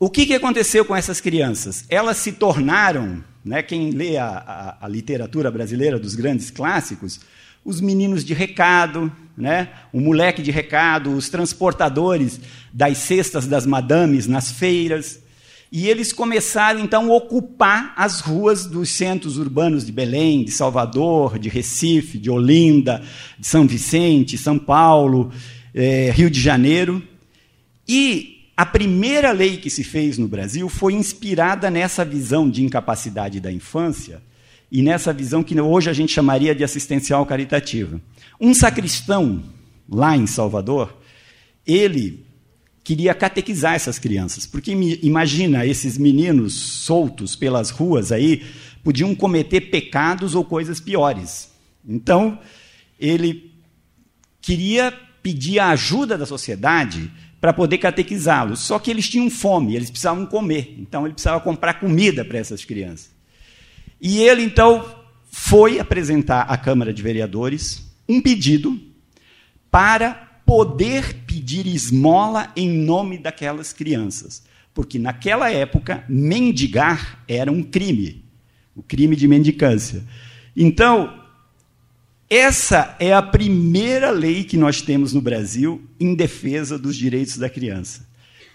O 0.00 0.10
que, 0.10 0.26
que 0.26 0.34
aconteceu 0.34 0.84
com 0.84 0.96
essas 0.96 1.20
crianças? 1.20 1.84
Elas 1.88 2.16
se 2.16 2.32
tornaram, 2.32 3.22
né, 3.44 3.62
quem 3.62 3.92
lê 3.92 4.16
a, 4.16 4.26
a, 4.26 4.86
a 4.86 4.88
literatura 4.88 5.48
brasileira 5.48 5.96
dos 5.96 6.16
grandes 6.16 6.50
clássicos, 6.50 7.20
os 7.64 7.80
meninos 7.80 8.24
de 8.24 8.34
recado, 8.34 9.12
né? 9.36 9.68
o 9.92 10.00
moleque 10.00 10.42
de 10.42 10.50
recado, 10.50 11.14
os 11.14 11.28
transportadores 11.28 12.40
das 12.72 12.98
cestas 12.98 13.46
das 13.46 13.64
madames 13.64 14.26
nas 14.26 14.50
feiras. 14.50 15.21
E 15.74 15.88
eles 15.88 16.12
começaram 16.12 16.80
então 16.80 17.10
a 17.10 17.16
ocupar 17.16 17.94
as 17.96 18.20
ruas 18.20 18.66
dos 18.66 18.90
centros 18.90 19.38
urbanos 19.38 19.86
de 19.86 19.90
Belém, 19.90 20.44
de 20.44 20.50
Salvador, 20.50 21.38
de 21.38 21.48
Recife, 21.48 22.18
de 22.18 22.30
Olinda, 22.30 23.02
de 23.38 23.46
São 23.46 23.66
Vicente, 23.66 24.36
São 24.36 24.58
Paulo, 24.58 25.32
eh, 25.74 26.12
Rio 26.14 26.28
de 26.28 26.38
Janeiro. 26.38 27.02
E 27.88 28.50
a 28.54 28.66
primeira 28.66 29.32
lei 29.32 29.56
que 29.56 29.70
se 29.70 29.82
fez 29.82 30.18
no 30.18 30.28
Brasil 30.28 30.68
foi 30.68 30.92
inspirada 30.92 31.70
nessa 31.70 32.04
visão 32.04 32.50
de 32.50 32.62
incapacidade 32.62 33.40
da 33.40 33.50
infância 33.50 34.20
e 34.70 34.82
nessa 34.82 35.10
visão 35.10 35.42
que 35.42 35.58
hoje 35.58 35.88
a 35.88 35.94
gente 35.94 36.12
chamaria 36.12 36.54
de 36.54 36.62
assistencial 36.62 37.24
caritativa. 37.24 37.98
Um 38.38 38.52
sacristão, 38.52 39.42
lá 39.88 40.14
em 40.18 40.26
Salvador, 40.26 40.94
ele 41.66 42.21
queria 42.84 43.14
catequizar 43.14 43.74
essas 43.74 43.98
crianças, 43.98 44.46
porque 44.46 44.72
imagina 45.02 45.64
esses 45.64 45.96
meninos 45.96 46.54
soltos 46.54 47.36
pelas 47.36 47.70
ruas 47.70 48.10
aí 48.10 48.42
podiam 48.82 49.14
cometer 49.14 49.62
pecados 49.62 50.34
ou 50.34 50.44
coisas 50.44 50.80
piores. 50.80 51.50
Então, 51.86 52.38
ele 52.98 53.52
queria 54.40 54.92
pedir 55.22 55.60
a 55.60 55.70
ajuda 55.70 56.18
da 56.18 56.26
sociedade 56.26 57.10
para 57.40 57.52
poder 57.52 57.78
catequizá-los. 57.78 58.60
Só 58.60 58.78
que 58.78 58.90
eles 58.90 59.08
tinham 59.08 59.30
fome, 59.30 59.74
eles 59.74 59.90
precisavam 59.90 60.26
comer. 60.26 60.76
Então 60.78 61.04
ele 61.04 61.14
precisava 61.14 61.40
comprar 61.40 61.74
comida 61.74 62.24
para 62.24 62.38
essas 62.38 62.64
crianças. 62.64 63.10
E 64.00 64.20
ele 64.20 64.42
então 64.42 64.84
foi 65.30 65.78
apresentar 65.78 66.42
à 66.42 66.56
Câmara 66.56 66.92
de 66.92 67.02
Vereadores 67.02 67.84
um 68.08 68.20
pedido 68.20 68.80
para 69.70 70.31
poder 70.46 71.24
pedir 71.26 71.66
esmola 71.66 72.52
em 72.56 72.68
nome 72.68 73.18
daquelas 73.18 73.72
crianças. 73.72 74.42
Porque 74.74 74.98
naquela 74.98 75.50
época, 75.50 76.04
mendigar 76.08 77.22
era 77.28 77.50
um 77.50 77.62
crime, 77.62 78.24
o 78.74 78.82
crime 78.82 79.14
de 79.14 79.28
mendicância. 79.28 80.02
Então, 80.56 81.22
essa 82.28 82.96
é 82.98 83.12
a 83.12 83.20
primeira 83.20 84.10
lei 84.10 84.44
que 84.44 84.56
nós 84.56 84.80
temos 84.80 85.12
no 85.12 85.20
Brasil 85.20 85.82
em 86.00 86.14
defesa 86.14 86.78
dos 86.78 86.96
direitos 86.96 87.36
da 87.36 87.50
criança. 87.50 88.06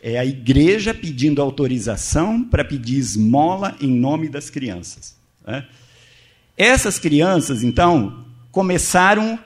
É 0.02 0.18
a 0.18 0.26
igreja 0.26 0.94
pedindo 0.94 1.42
autorização 1.42 2.44
para 2.44 2.66
pedir 2.66 2.98
esmola 2.98 3.76
em 3.80 3.90
nome 3.90 4.30
das 4.30 4.50
crianças. 4.50 5.16
Né? 5.46 5.68
Essas 6.58 6.98
crianças, 6.98 7.64
então, 7.64 8.26
começaram 8.52 9.38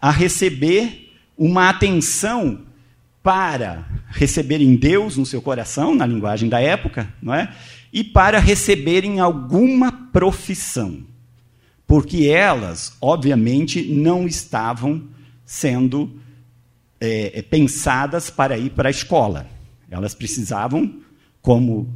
a 0.00 0.12
receber 0.12 1.09
uma 1.40 1.68
atenção 1.68 2.60
para 3.22 3.84
receberem 4.10 4.76
Deus 4.76 5.16
no 5.16 5.26
seu 5.26 5.42
coração, 5.42 5.94
na 5.94 6.06
linguagem 6.06 6.48
da 6.48 6.60
época, 6.60 7.12
não 7.20 7.34
é? 7.34 7.52
e 7.92 8.04
para 8.04 8.38
receberem 8.38 9.18
alguma 9.18 9.90
profissão 9.90 11.10
porque 11.90 12.28
elas, 12.28 12.96
obviamente, 13.00 13.82
não 13.82 14.24
estavam 14.24 15.02
sendo 15.44 16.20
é, 17.00 17.40
é, 17.40 17.42
pensadas 17.42 18.30
para 18.30 18.56
ir 18.56 18.70
para 18.70 18.88
a 18.88 18.92
escola. 18.92 19.48
Elas 19.90 20.14
precisavam, 20.14 21.00
como 21.42 21.92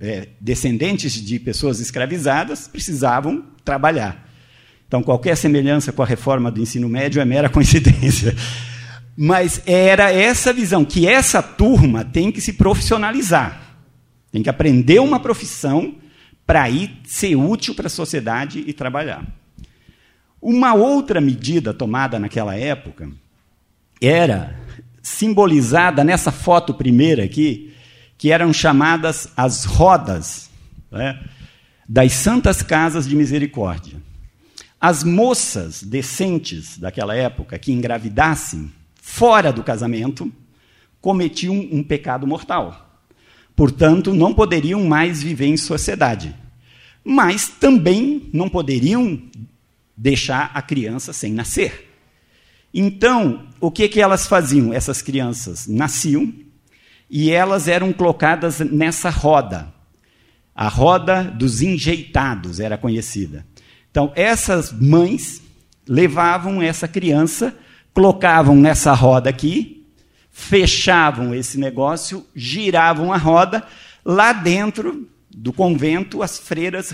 é, 0.00 0.28
descendentes 0.40 1.12
de 1.12 1.38
pessoas 1.38 1.78
escravizadas, 1.78 2.66
precisavam 2.66 3.44
trabalhar. 3.62 4.26
Então, 4.88 5.02
qualquer 5.02 5.36
semelhança 5.36 5.92
com 5.92 6.02
a 6.02 6.06
reforma 6.06 6.50
do 6.50 6.62
ensino 6.62 6.88
médio 6.88 7.20
é 7.20 7.24
mera 7.26 7.50
coincidência. 7.52 8.34
Mas 9.16 9.62
era 9.64 10.12
essa 10.12 10.52
visão, 10.52 10.84
que 10.84 11.06
essa 11.06 11.42
turma 11.42 12.04
tem 12.04 12.32
que 12.32 12.40
se 12.40 12.54
profissionalizar, 12.54 13.78
tem 14.32 14.42
que 14.42 14.50
aprender 14.50 14.98
uma 14.98 15.20
profissão 15.20 15.94
para 16.46 16.68
ir 16.68 17.00
ser 17.04 17.36
útil 17.36 17.74
para 17.74 17.86
a 17.86 17.90
sociedade 17.90 18.64
e 18.66 18.72
trabalhar. 18.72 19.24
Uma 20.42 20.74
outra 20.74 21.20
medida 21.20 21.72
tomada 21.72 22.18
naquela 22.18 22.54
época 22.54 23.08
era 24.00 24.58
simbolizada 25.00 26.02
nessa 26.02 26.32
foto 26.32 26.74
primeira 26.74 27.24
aqui, 27.24 27.72
que 28.18 28.30
eram 28.30 28.52
chamadas 28.52 29.28
as 29.36 29.64
rodas 29.64 30.50
né, 30.90 31.22
das 31.88 32.12
Santas 32.12 32.62
Casas 32.62 33.08
de 33.08 33.14
Misericórdia. 33.14 34.02
As 34.80 35.02
moças 35.02 35.82
decentes 35.82 36.76
daquela 36.76 37.14
época 37.14 37.58
que 37.58 37.72
engravidassem 37.72 38.70
fora 39.06 39.52
do 39.52 39.62
casamento 39.62 40.32
cometiam 41.00 41.54
um 41.54 41.82
pecado 41.82 42.26
mortal. 42.26 43.00
Portanto, 43.54 44.12
não 44.12 44.34
poderiam 44.34 44.84
mais 44.84 45.22
viver 45.22 45.46
em 45.46 45.56
sociedade 45.56 46.34
mas 47.04 47.48
também 47.48 48.30
não 48.32 48.48
poderiam 48.48 49.20
deixar 49.94 50.50
a 50.54 50.62
criança 50.62 51.12
sem 51.12 51.32
nascer. 51.32 51.90
Então, 52.72 53.46
o 53.60 53.70
que, 53.70 53.86
que 53.88 54.00
elas 54.00 54.26
faziam? 54.26 54.72
Essas 54.72 55.02
crianças 55.02 55.68
nasciam 55.68 56.32
e 57.08 57.30
elas 57.30 57.68
eram 57.68 57.92
colocadas 57.92 58.58
nessa 58.58 59.10
roda. 59.10 59.72
A 60.54 60.66
roda 60.68 61.22
dos 61.22 61.60
enjeitados 61.62 62.58
era 62.58 62.78
conhecida. 62.78 63.46
Então, 63.90 64.10
essas 64.16 64.72
mães 64.72 65.42
levavam 65.86 66.62
essa 66.62 66.88
criança, 66.88 67.54
colocavam 67.94 68.56
nessa 68.56 68.92
roda 68.92 69.30
aqui, 69.30 69.86
fechavam 70.30 71.32
esse 71.32 71.56
negócio, 71.56 72.26
giravam 72.34 73.12
a 73.12 73.16
roda, 73.16 73.64
lá 74.04 74.32
dentro 74.32 75.08
do 75.34 75.52
convento, 75.52 76.22
as 76.22 76.38
freiras 76.38 76.90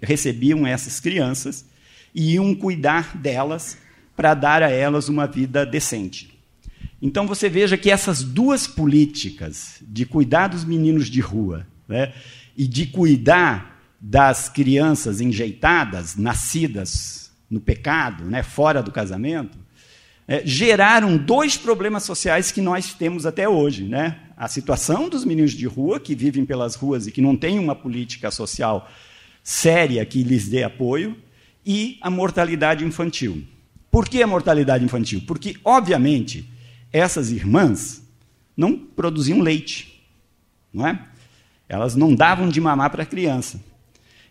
recebiam 0.00 0.66
essas 0.66 1.00
crianças 1.00 1.66
e 2.14 2.34
iam 2.34 2.54
cuidar 2.54 3.16
delas 3.16 3.76
para 4.16 4.32
dar 4.34 4.62
a 4.62 4.70
elas 4.70 5.08
uma 5.08 5.26
vida 5.26 5.66
decente. 5.66 6.32
Então 7.00 7.26
você 7.26 7.48
veja 7.48 7.76
que 7.76 7.90
essas 7.90 8.22
duas 8.22 8.66
políticas 8.66 9.82
de 9.82 10.06
cuidar 10.06 10.48
dos 10.48 10.64
meninos 10.64 11.08
de 11.08 11.20
rua 11.20 11.66
né, 11.88 12.12
e 12.56 12.66
de 12.66 12.86
cuidar 12.86 13.82
das 14.00 14.48
crianças 14.48 15.20
enjeitadas, 15.20 16.16
nascidas 16.16 17.32
no 17.50 17.60
pecado, 17.60 18.24
né, 18.24 18.42
fora 18.42 18.82
do 18.82 18.92
casamento, 18.92 19.58
é, 20.32 20.42
geraram 20.46 21.16
dois 21.16 21.56
problemas 21.56 22.04
sociais 22.04 22.50
que 22.50 22.60
nós 22.60 22.94
temos 22.94 23.26
até 23.26 23.48
hoje. 23.48 23.84
Né? 23.84 24.16
a 24.42 24.48
situação 24.48 25.08
dos 25.08 25.24
meninos 25.24 25.52
de 25.52 25.66
rua 25.66 26.00
que 26.00 26.16
vivem 26.16 26.44
pelas 26.44 26.74
ruas 26.74 27.06
e 27.06 27.12
que 27.12 27.20
não 27.20 27.36
têm 27.36 27.60
uma 27.60 27.76
política 27.76 28.28
social 28.28 28.90
séria 29.40 30.04
que 30.04 30.24
lhes 30.24 30.48
dê 30.48 30.64
apoio, 30.64 31.16
e 31.64 31.96
a 32.00 32.10
mortalidade 32.10 32.84
infantil. 32.84 33.44
Por 33.88 34.08
que 34.08 34.20
a 34.20 34.26
mortalidade 34.26 34.84
infantil? 34.84 35.22
Porque, 35.28 35.56
obviamente, 35.64 36.50
essas 36.92 37.30
irmãs 37.30 38.02
não 38.56 38.76
produziam 38.76 39.38
leite, 39.38 40.04
não 40.72 40.88
é? 40.88 41.06
Elas 41.68 41.94
não 41.94 42.12
davam 42.12 42.48
de 42.48 42.60
mamar 42.60 42.90
para 42.90 43.04
a 43.04 43.06
criança. 43.06 43.60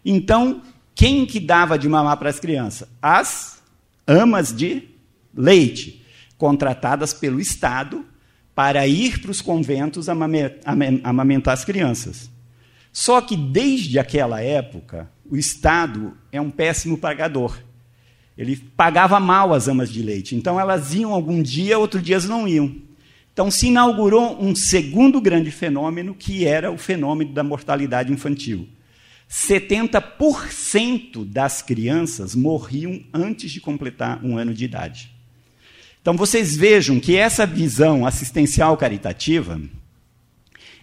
Então, 0.04 0.62
quem 0.94 1.26
que 1.26 1.40
dava 1.40 1.80
de 1.80 1.88
mamar 1.88 2.18
para 2.18 2.30
as 2.30 2.40
crianças? 2.40 2.86
As 3.02 3.64
amas 4.06 4.52
de 4.54 4.91
leite, 5.36 6.04
contratadas 6.38 7.14
pelo 7.14 7.40
Estado 7.40 8.06
para 8.54 8.88
ir 8.88 9.20
para 9.20 9.32
os 9.32 9.42
conventos 9.42 10.08
amamentar 10.10 11.54
as 11.54 11.64
crianças. 11.64 12.30
Só 12.92 13.22
que 13.22 13.38
desde 13.38 13.98
aquela 13.98 14.42
época, 14.42 15.10
o 15.30 15.38
Estado 15.38 16.18
é 16.32 16.42
um 16.42 16.52
péssimo 16.52 16.98
pagador. 16.98 17.58
Ele 18.38 18.56
pagava 18.56 19.20
mal 19.20 19.54
as 19.54 19.68
amas 19.68 19.90
de 19.92 20.02
leite. 20.02 20.36
Então 20.36 20.60
elas 20.60 20.94
iam 20.94 21.14
algum 21.14 21.42
dia, 21.42 21.80
outro 21.80 22.02
dia 22.02 22.20
não 22.22 22.48
iam. 22.48 22.76
Então 23.32 23.50
se 23.50 23.68
inaugurou 23.68 24.44
um 24.44 24.54
segundo 24.54 25.22
grande 25.22 25.52
fenômeno, 25.52 26.14
que 26.14 26.46
era 26.46 26.70
o 26.70 26.78
fenômeno 26.78 27.34
da 27.34 27.44
mortalidade 27.44 28.12
infantil. 28.12 28.68
70% 29.30 31.24
das 31.24 31.62
crianças 31.62 32.36
morriam 32.36 33.02
antes 33.14 33.50
de 33.52 33.62
completar 33.62 34.20
um 34.26 34.38
ano 34.38 34.54
de 34.54 34.66
idade. 34.66 35.10
Então 36.02 36.16
vocês 36.18 36.56
vejam 36.56 37.00
que 37.00 37.16
essa 37.16 37.46
visão 37.46 38.06
assistencial 38.06 38.76
caritativa, 38.76 39.62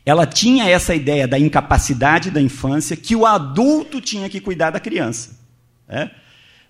ela 0.07 0.27
tinha 0.27 0.69
essa 0.69 0.95
ideia 0.95 1.27
da 1.27 1.39
incapacidade 1.39 2.31
da 2.31 2.41
infância, 2.41 2.97
que 2.97 3.17
o 3.17 3.27
adulto 3.27 4.01
tinha 4.01 4.29
que 4.29 4.41
cuidar 4.41 4.71
da 4.71 4.81
criança. 4.81 5.39
Né? 5.89 6.11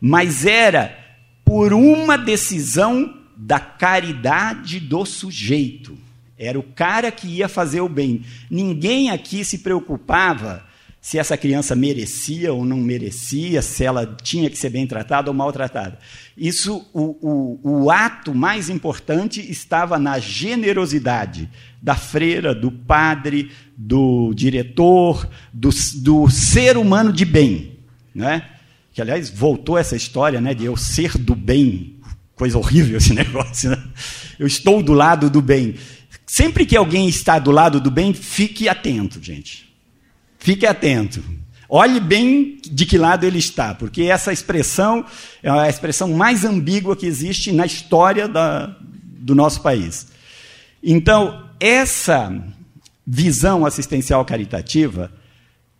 Mas 0.00 0.46
era 0.46 0.96
por 1.44 1.72
uma 1.72 2.16
decisão 2.16 3.14
da 3.36 3.60
caridade 3.60 4.80
do 4.80 5.04
sujeito. 5.04 5.96
Era 6.36 6.58
o 6.58 6.62
cara 6.62 7.10
que 7.10 7.26
ia 7.26 7.48
fazer 7.48 7.80
o 7.80 7.88
bem. 7.88 8.22
Ninguém 8.50 9.10
aqui 9.10 9.44
se 9.44 9.58
preocupava 9.58 10.64
se 11.00 11.18
essa 11.18 11.36
criança 11.36 11.76
merecia 11.76 12.52
ou 12.52 12.64
não 12.64 12.78
merecia, 12.78 13.62
se 13.62 13.84
ela 13.84 14.04
tinha 14.22 14.50
que 14.50 14.58
ser 14.58 14.70
bem 14.70 14.86
tratada 14.86 15.30
ou 15.30 15.34
maltratada. 15.34 15.98
Isso, 16.36 16.84
o, 16.92 17.16
o, 17.22 17.82
o 17.84 17.90
ato 17.90 18.34
mais 18.34 18.68
importante 18.68 19.40
estava 19.40 19.98
na 19.98 20.18
generosidade 20.18 21.48
da 21.80 21.94
freira, 21.94 22.54
do 22.54 22.70
padre, 22.70 23.50
do 23.76 24.34
diretor, 24.34 25.28
do, 25.52 25.70
do 26.02 26.28
ser 26.28 26.76
humano 26.76 27.12
de 27.12 27.24
bem. 27.24 27.78
Né? 28.12 28.42
Que, 28.92 29.00
aliás, 29.00 29.30
voltou 29.30 29.78
essa 29.78 29.94
história 29.94 30.40
né, 30.40 30.52
de 30.52 30.64
eu 30.64 30.76
ser 30.76 31.16
do 31.16 31.36
bem. 31.36 31.96
Coisa 32.34 32.58
horrível 32.58 32.98
esse 32.98 33.14
negócio. 33.14 33.70
Né? 33.70 33.82
Eu 34.38 34.46
estou 34.48 34.82
do 34.82 34.92
lado 34.92 35.30
do 35.30 35.40
bem. 35.40 35.76
Sempre 36.26 36.66
que 36.66 36.76
alguém 36.76 37.08
está 37.08 37.38
do 37.38 37.52
lado 37.52 37.80
do 37.80 37.90
bem, 37.90 38.12
fique 38.12 38.68
atento, 38.68 39.22
gente. 39.22 39.67
Fique 40.38 40.66
atento. 40.66 41.22
Olhe 41.68 42.00
bem 42.00 42.58
de 42.64 42.86
que 42.86 42.96
lado 42.96 43.26
ele 43.26 43.38
está, 43.38 43.74
porque 43.74 44.04
essa 44.04 44.32
expressão 44.32 45.04
é 45.42 45.50
a 45.50 45.68
expressão 45.68 46.08
mais 46.12 46.44
ambígua 46.44 46.96
que 46.96 47.04
existe 47.04 47.52
na 47.52 47.66
história 47.66 48.26
da, 48.26 48.74
do 48.80 49.34
nosso 49.34 49.60
país. 49.60 50.06
Então, 50.82 51.46
essa 51.60 52.32
visão 53.06 53.66
assistencial 53.66 54.24
caritativa, 54.24 55.12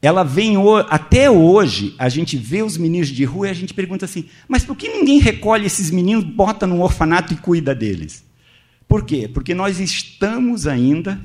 ela 0.03 0.23
vem 0.23 0.57
até 0.91 1.31
hoje, 1.31 1.95
a 1.99 2.09
gente 2.11 2.37
vê 2.37 2.63
os 2.63 2.77
meninos 2.77 3.09
de 3.09 3.25
rua 3.25 3.49
e 3.49 3.51
a 3.51 3.55
gente 3.55 3.73
pergunta 3.73 4.05
assim: 4.05 4.27
mas 4.47 4.65
por 4.65 4.77
que 4.77 4.89
ninguém 4.89 5.19
recolhe 5.19 5.65
esses 5.65 5.91
meninos, 5.91 6.25
bota 6.25 6.67
num 6.67 6.83
orfanato 6.83 7.33
e 7.33 7.37
cuida 7.37 7.75
deles? 7.75 8.23
Por 8.87 9.05
quê? 9.05 9.29
Porque 9.33 9.55
nós 9.55 9.81
estamos 9.81 10.67
ainda 10.67 11.19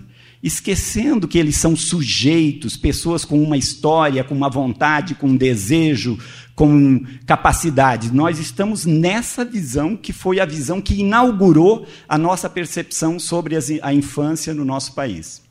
esquecendo 0.44 1.26
que 1.26 1.40
eles 1.40 1.56
são 1.56 1.74
sujeitos, 1.74 2.76
pessoas 2.76 3.24
com 3.24 3.42
uma 3.42 3.56
história, 3.56 4.26
com 4.26 4.36
uma 4.36 4.50
vontade, 4.50 5.16
com 5.16 5.30
um 5.30 5.38
desejo, 5.38 6.20
com 6.54 7.02
capacidade. 7.26 8.14
Nós 8.14 8.40
estamos 8.40 8.86
nessa 8.86 9.46
visão 9.46 9.96
que 9.96 10.12
foi 10.12 10.42
a 10.42 10.46
visão 10.46 10.82
que 10.82 10.96
inaugurou 10.96 11.88
a 12.10 12.18
nossa 12.18 12.50
percepção 12.50 13.18
sobre 13.18 13.56
a 13.82 13.94
infância 13.94 14.54
no 14.54 14.66
nosso 14.66 14.94
país. 14.94 15.42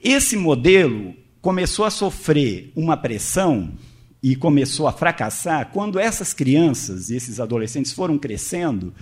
Esse 0.00 0.36
modelo 0.36 1.16
começou 1.40 1.84
a 1.84 1.90
sofrer 1.90 2.70
uma 2.76 2.96
pressão 2.96 3.72
e 4.22 4.36
começou 4.36 4.86
a 4.86 4.92
fracassar 4.92 5.70
quando 5.72 5.98
essas 5.98 6.32
crianças 6.32 7.10
e 7.10 7.16
esses 7.16 7.40
adolescentes 7.40 7.92
foram 7.92 8.18
crescendo 8.18 8.92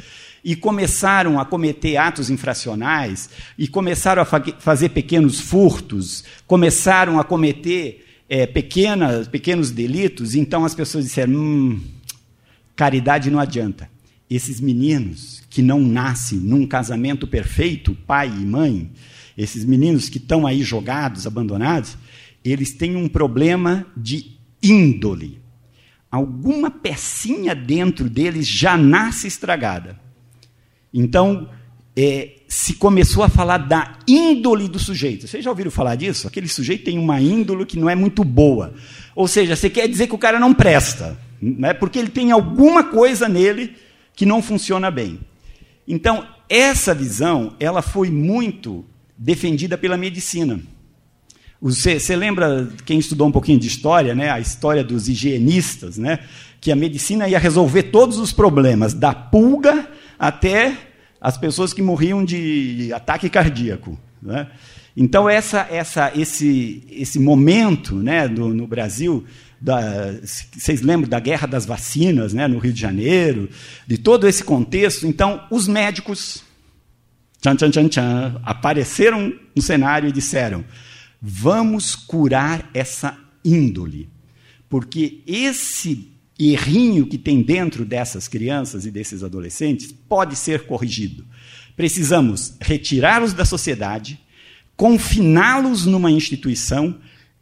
e 0.46 0.54
começaram 0.54 1.40
a 1.40 1.44
cometer 1.44 1.96
atos 1.96 2.30
infracionais, 2.30 3.28
e 3.58 3.66
começaram 3.66 4.22
a 4.22 4.24
fa 4.24 4.40
fazer 4.60 4.90
pequenos 4.90 5.40
furtos, 5.40 6.22
começaram 6.46 7.18
a 7.18 7.24
cometer 7.24 8.06
é, 8.28 8.46
pequenas, 8.46 9.26
pequenos 9.26 9.72
delitos, 9.72 10.36
então 10.36 10.64
as 10.64 10.72
pessoas 10.72 11.04
disseram: 11.04 11.34
hum, 11.34 11.80
caridade 12.76 13.28
não 13.28 13.40
adianta. 13.40 13.90
Esses 14.30 14.60
meninos 14.60 15.42
que 15.50 15.62
não 15.62 15.80
nascem 15.80 16.38
num 16.38 16.64
casamento 16.64 17.26
perfeito, 17.26 17.96
pai 18.06 18.28
e 18.28 18.46
mãe, 18.46 18.88
esses 19.36 19.64
meninos 19.64 20.08
que 20.08 20.18
estão 20.18 20.46
aí 20.46 20.62
jogados, 20.62 21.26
abandonados, 21.26 21.98
eles 22.44 22.72
têm 22.72 22.94
um 22.94 23.08
problema 23.08 23.84
de 23.96 24.36
índole. 24.62 25.40
Alguma 26.08 26.70
pecinha 26.70 27.52
dentro 27.52 28.08
deles 28.08 28.46
já 28.46 28.76
nasce 28.76 29.26
estragada. 29.26 30.05
Então, 30.92 31.48
é, 31.96 32.36
se 32.46 32.74
começou 32.74 33.22
a 33.22 33.28
falar 33.28 33.58
da 33.58 33.98
índole 34.06 34.68
do 34.68 34.78
sujeito. 34.78 35.26
Vocês 35.26 35.42
já 35.42 35.50
ouviram 35.50 35.70
falar 35.70 35.96
disso? 35.96 36.28
Aquele 36.28 36.46
sujeito 36.46 36.84
tem 36.84 36.98
uma 36.98 37.20
índole 37.20 37.64
que 37.64 37.78
não 37.78 37.88
é 37.88 37.94
muito 37.94 38.22
boa. 38.22 38.74
Ou 39.14 39.26
seja, 39.26 39.56
você 39.56 39.70
quer 39.70 39.88
dizer 39.88 40.06
que 40.06 40.14
o 40.14 40.18
cara 40.18 40.38
não 40.38 40.52
presta, 40.52 41.18
né? 41.40 41.72
porque 41.72 41.98
ele 41.98 42.10
tem 42.10 42.30
alguma 42.30 42.84
coisa 42.84 43.28
nele 43.28 43.74
que 44.14 44.26
não 44.26 44.42
funciona 44.42 44.90
bem. 44.90 45.20
Então, 45.88 46.26
essa 46.48 46.94
visão 46.94 47.54
ela 47.58 47.82
foi 47.82 48.10
muito 48.10 48.84
defendida 49.16 49.78
pela 49.78 49.96
medicina. 49.96 50.60
Você, 51.60 51.98
você, 51.98 52.14
lembra, 52.14 52.68
quem 52.84 52.98
estudou 52.98 53.26
um 53.26 53.32
pouquinho 53.32 53.58
de 53.58 53.66
história, 53.66 54.14
né, 54.14 54.30
a 54.30 54.38
história 54.38 54.84
dos 54.84 55.08
higienistas, 55.08 55.96
né, 55.96 56.18
que 56.60 56.70
a 56.70 56.76
medicina 56.76 57.26
ia 57.26 57.38
resolver 57.38 57.84
todos 57.84 58.18
os 58.18 58.30
problemas, 58.30 58.92
da 58.92 59.14
pulga 59.14 59.88
até 60.18 60.76
as 61.20 61.36
pessoas 61.36 61.72
que 61.72 61.82
morriam 61.82 62.24
de 62.24 62.92
ataque 62.92 63.28
cardíaco. 63.28 63.98
Né? 64.22 64.48
Então, 64.96 65.28
essa, 65.28 65.66
essa, 65.70 66.12
esse, 66.14 66.82
esse 66.90 67.18
momento 67.18 67.96
né, 67.96 68.26
do, 68.28 68.48
no 68.54 68.66
Brasil, 68.66 69.24
da, 69.60 70.12
vocês 70.56 70.80
lembram 70.82 71.08
da 71.08 71.20
guerra 71.20 71.46
das 71.46 71.66
vacinas 71.66 72.32
né, 72.32 72.46
no 72.46 72.58
Rio 72.58 72.72
de 72.72 72.80
Janeiro, 72.80 73.48
de 73.86 73.98
todo 73.98 74.26
esse 74.26 74.42
contexto. 74.42 75.06
Então, 75.06 75.44
os 75.50 75.68
médicos 75.68 76.42
tchan, 77.40 77.56
tchan, 77.56 77.70
tchan, 77.70 77.88
tchan, 77.88 78.40
apareceram 78.42 79.32
no 79.54 79.62
cenário 79.62 80.08
e 80.08 80.12
disseram: 80.12 80.64
vamos 81.20 81.94
curar 81.94 82.68
essa 82.72 83.16
índole, 83.44 84.08
porque 84.68 85.22
esse 85.26 86.15
errinho 86.38 87.06
que 87.06 87.16
tem 87.16 87.42
dentro 87.42 87.84
dessas 87.84 88.28
crianças 88.28 88.84
e 88.84 88.90
desses 88.90 89.22
adolescentes 89.22 89.92
pode 89.92 90.36
ser 90.36 90.66
corrigido. 90.66 91.24
Precisamos 91.74 92.54
retirá-los 92.60 93.32
da 93.32 93.44
sociedade, 93.44 94.20
confiná-los 94.76 95.86
numa 95.86 96.10
instituição, 96.10 96.98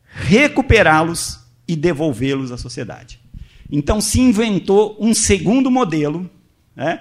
recuperá-los 0.07 1.41
e 1.67 1.75
devolvê-los 1.75 2.53
à 2.53 2.57
sociedade. 2.57 3.19
Então 3.71 4.01
se 4.01 4.21
inventou 4.21 4.97
um 5.01 5.15
segundo 5.15 5.71
modelo 5.71 6.31
né, 6.77 7.01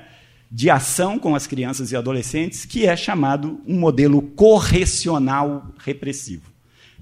de 0.51 0.69
ação 0.69 1.19
com 1.19 1.35
as 1.35 1.45
crianças 1.45 1.91
e 1.91 1.95
adolescentes, 1.95 2.65
que 2.65 2.85
é 2.85 2.95
chamado 2.95 3.61
um 3.67 3.77
modelo 3.77 4.21
correcional 4.21 5.73
repressivo. 5.77 6.51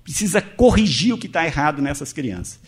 Precisa 0.04 0.42
corrigir 0.42 1.14
o 1.14 1.18
que 1.18 1.28
está 1.28 1.46
errado 1.46 1.82
nessas 1.82 2.12
crianças. 2.12 2.60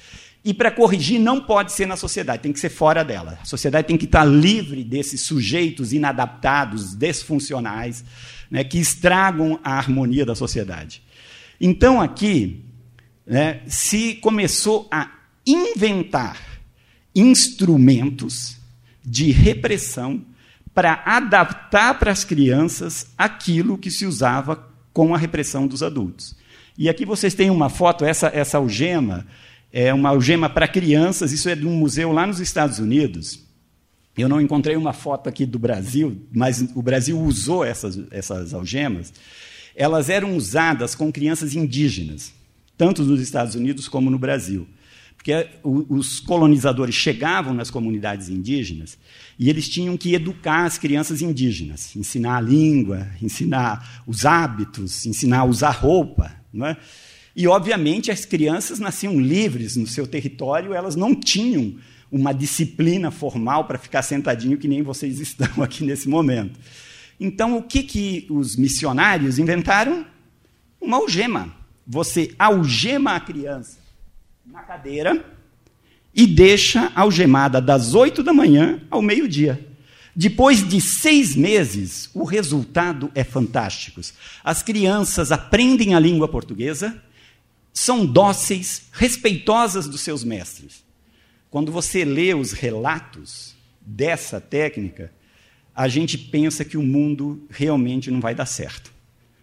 E 0.46 0.54
para 0.54 0.70
corrigir 0.70 1.20
não 1.20 1.40
pode 1.40 1.72
ser 1.72 1.86
na 1.86 1.96
sociedade, 1.96 2.44
tem 2.44 2.52
que 2.52 2.60
ser 2.60 2.70
fora 2.70 3.04
dela. 3.04 3.40
A 3.42 3.46
sociedade 3.46 3.88
tem 3.88 3.98
que 3.98 4.06
estar 4.06 4.26
livre 4.26 4.84
desses 4.84 5.22
sujeitos 5.22 5.94
inadaptados, 5.94 6.94
desfuncionais, 6.94 8.04
né, 8.52 8.64
que 8.64 8.78
estragam 8.78 9.60
a 9.64 9.78
harmonia 9.78 10.26
da 10.26 10.36
sociedade. 10.36 11.02
Então 11.62 12.02
aqui 12.02 12.66
né, 13.26 13.62
se 13.68 14.16
começou 14.16 14.88
a 14.92 15.10
inventar 15.46 16.38
instrumentos 17.16 18.58
de 19.04 19.32
repressão 19.32 20.26
para 20.74 21.04
adaptar 21.06 22.00
para 22.00 22.12
as 22.12 22.26
crianças 22.26 23.08
aquilo 23.18 23.78
que 23.78 23.92
se 23.92 24.06
usava 24.06 24.68
com 24.92 25.14
a 25.14 25.18
repressão 25.18 25.68
dos 25.68 25.84
adultos. 25.84 26.36
E 26.78 26.90
aqui 26.90 27.06
vocês 27.06 27.34
têm 27.34 27.50
uma 27.50 27.70
foto, 27.70 28.04
essa, 28.04 28.28
essa 28.34 28.58
algema 28.58 29.26
é 29.74 29.92
uma 29.92 30.10
algema 30.10 30.48
para 30.48 30.68
crianças, 30.68 31.32
isso 31.32 31.50
é 31.50 31.56
de 31.56 31.66
um 31.66 31.76
museu 31.76 32.12
lá 32.12 32.28
nos 32.28 32.40
Estados 32.40 32.78
Unidos. 32.78 33.40
Eu 34.16 34.30
não 34.30 34.40
encontrei 34.40 34.76
uma 34.76 34.94
foto 34.94 35.28
aqui 35.28 35.48
do 35.48 35.58
Brasil, 35.58 36.28
mas 36.32 36.64
o 36.76 36.82
Brasil 36.84 37.20
usou 37.20 37.66
essas, 37.66 38.00
essas 38.12 38.54
algemas. 38.54 39.12
Elas 39.76 40.10
eram 40.10 40.38
usadas 40.38 40.94
com 40.94 41.12
crianças 41.12 41.56
indígenas, 41.56 42.32
tanto 42.78 43.02
nos 43.02 43.20
Estados 43.20 43.56
Unidos 43.56 43.88
como 43.88 44.12
no 44.12 44.20
Brasil. 44.20 44.68
Porque 45.18 45.48
os 45.64 46.20
colonizadores 46.20 46.94
chegavam 46.94 47.54
nas 47.54 47.72
comunidades 47.72 48.30
indígenas 48.30 48.98
e 49.40 49.50
eles 49.50 49.68
tinham 49.68 49.98
que 49.98 50.14
educar 50.14 50.66
as 50.66 50.78
crianças 50.78 51.22
indígenas, 51.22 51.96
ensinar 51.96 52.38
a 52.38 52.42
língua, 52.42 53.08
ensinar 53.22 54.04
os 54.06 54.26
hábitos, 54.26 55.06
ensinar 55.08 55.40
a 55.40 55.46
usar 55.46 55.72
roupa. 55.72 56.32
Não 56.52 56.68
é? 56.68 56.78
E, 57.36 57.48
obviamente, 57.48 58.12
as 58.12 58.26
crianças 58.26 58.80
nasciam 58.80 59.20
livres 59.20 59.76
no 59.76 59.88
seu 59.88 60.06
território, 60.06 60.74
elas 60.74 60.96
não 60.96 61.16
tinham 61.16 61.76
uma 62.12 62.32
disciplina 62.32 63.10
formal 63.10 63.66
para 63.66 63.80
ficar 63.80 64.04
sentadinho 64.04 64.58
que 64.58 64.68
nem 64.68 64.84
vocês 64.84 65.20
estão 65.22 65.64
aqui 65.64 65.84
nesse 65.84 66.08
momento. 66.08 66.60
Então, 67.20 67.58
o 67.58 67.64
que, 67.64 67.84
que 67.84 68.28
os 68.30 68.56
missionários 68.56 69.40
inventaram? 69.40 70.06
Uma 70.80 70.98
algema. 70.98 71.54
Você 71.88 72.34
algema 72.38 73.16
a 73.16 73.20
criança 73.20 73.78
na 74.46 74.62
cadeira 74.62 75.26
e 76.14 76.28
deixa 76.28 76.92
algemada 76.96 77.60
das 77.60 77.96
oito 77.96 78.22
da 78.22 78.34
manhã 78.34 78.82
ao 78.92 79.02
meio-dia. 79.02 79.68
Depois 80.16 80.68
de 80.68 80.80
seis 80.80 81.36
meses, 81.36 82.10
o 82.14 82.24
resultado 82.24 83.12
é 83.16 83.24
fantástico. 83.24 84.00
As 84.44 84.62
crianças 84.62 85.32
aprendem 85.32 85.96
a 85.96 86.00
língua 86.00 86.28
portuguesa, 86.28 87.02
são 87.74 88.06
dóceis, 88.06 88.84
respeitosas 88.92 89.88
dos 89.88 90.02
seus 90.02 90.24
mestres. 90.24 90.84
Quando 91.50 91.72
você 91.72 92.06
lê 92.06 92.34
os 92.34 92.52
relatos 92.52 93.56
dessa 93.82 94.40
técnica, 94.40 95.12
a 95.76 95.88
gente 95.88 96.18
pensa 96.18 96.64
que 96.64 96.78
o 96.78 96.84
mundo 96.84 97.46
realmente 97.50 98.12
não 98.12 98.22
vai 98.22 98.36
dar 98.36 98.46
certo, 98.46 98.94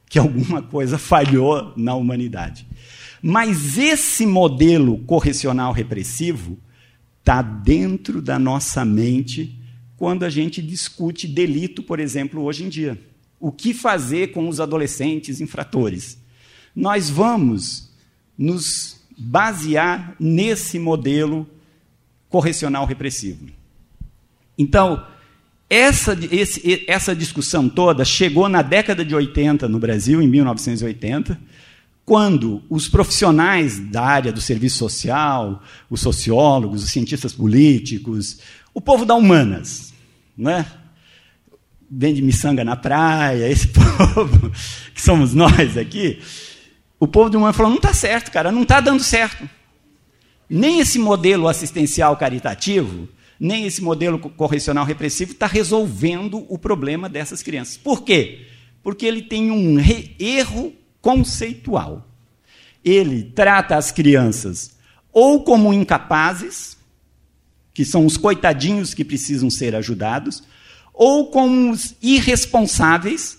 que 0.08 0.18
alguma 0.18 0.62
coisa 0.62 0.96
falhou 0.96 1.72
na 1.76 1.94
humanidade. 1.94 2.66
Mas 3.20 3.76
esse 3.76 4.24
modelo 4.24 4.98
correcional 4.98 5.72
repressivo 5.72 6.56
está 7.18 7.42
dentro 7.42 8.22
da 8.22 8.38
nossa 8.38 8.84
mente 8.84 9.58
quando 9.96 10.24
a 10.24 10.30
gente 10.30 10.62
discute 10.62 11.28
delito, 11.28 11.82
por 11.82 12.00
exemplo, 12.00 12.42
hoje 12.42 12.64
em 12.64 12.68
dia. 12.68 12.98
O 13.38 13.52
que 13.52 13.74
fazer 13.74 14.28
com 14.28 14.48
os 14.48 14.60
adolescentes 14.60 15.40
infratores? 15.40 16.18
Nós 16.74 17.10
vamos 17.10 17.89
nos 18.40 18.96
basear 19.18 20.16
nesse 20.18 20.78
modelo 20.78 21.46
correcional 22.26 22.86
repressivo. 22.86 23.44
Então, 24.56 25.04
essa, 25.68 26.18
esse, 26.32 26.84
essa 26.88 27.14
discussão 27.14 27.68
toda 27.68 28.02
chegou 28.02 28.48
na 28.48 28.62
década 28.62 29.04
de 29.04 29.14
80 29.14 29.68
no 29.68 29.78
Brasil, 29.78 30.22
em 30.22 30.26
1980, 30.26 31.38
quando 32.02 32.62
os 32.70 32.88
profissionais 32.88 33.78
da 33.78 34.02
área 34.02 34.32
do 34.32 34.40
serviço 34.40 34.78
social, 34.78 35.62
os 35.90 36.00
sociólogos, 36.00 36.82
os 36.82 36.90
cientistas 36.90 37.34
políticos, 37.34 38.38
o 38.72 38.80
povo 38.80 39.04
da 39.04 39.14
humanas, 39.14 39.92
né? 40.36 40.64
vende 41.90 42.22
miçanga 42.22 42.64
na 42.64 42.74
praia, 42.74 43.50
esse 43.50 43.68
povo 44.14 44.50
que 44.94 45.02
somos 45.02 45.34
nós 45.34 45.76
aqui, 45.76 46.20
o 47.00 47.08
povo 47.08 47.30
de 47.30 47.36
humanas 47.36 47.56
falou: 47.56 47.70
não 47.70 47.78
está 47.78 47.94
certo, 47.94 48.30
cara, 48.30 48.52
não 48.52 48.62
está 48.62 48.80
dando 48.80 49.02
certo. 49.02 49.48
Nem 50.48 50.80
esse 50.80 50.98
modelo 50.98 51.48
assistencial 51.48 52.16
caritativo, 52.16 53.08
nem 53.38 53.66
esse 53.66 53.82
modelo 53.82 54.18
correcional 54.18 54.84
repressivo 54.84 55.32
está 55.32 55.46
resolvendo 55.46 56.44
o 56.48 56.58
problema 56.58 57.08
dessas 57.08 57.42
crianças. 57.42 57.78
Por 57.78 58.02
quê? 58.02 58.46
Porque 58.82 59.06
ele 59.06 59.22
tem 59.22 59.50
um 59.50 59.78
erro 60.18 60.74
conceitual. 61.00 62.06
Ele 62.84 63.22
trata 63.22 63.76
as 63.76 63.90
crianças 63.90 64.78
ou 65.12 65.42
como 65.42 65.72
incapazes, 65.72 66.76
que 67.72 67.84
são 67.84 68.04
os 68.04 68.16
coitadinhos 68.16 68.94
que 68.94 69.04
precisam 69.04 69.50
ser 69.50 69.74
ajudados, 69.74 70.42
ou 70.92 71.30
como 71.30 71.70
os 71.70 71.94
irresponsáveis, 72.02 73.38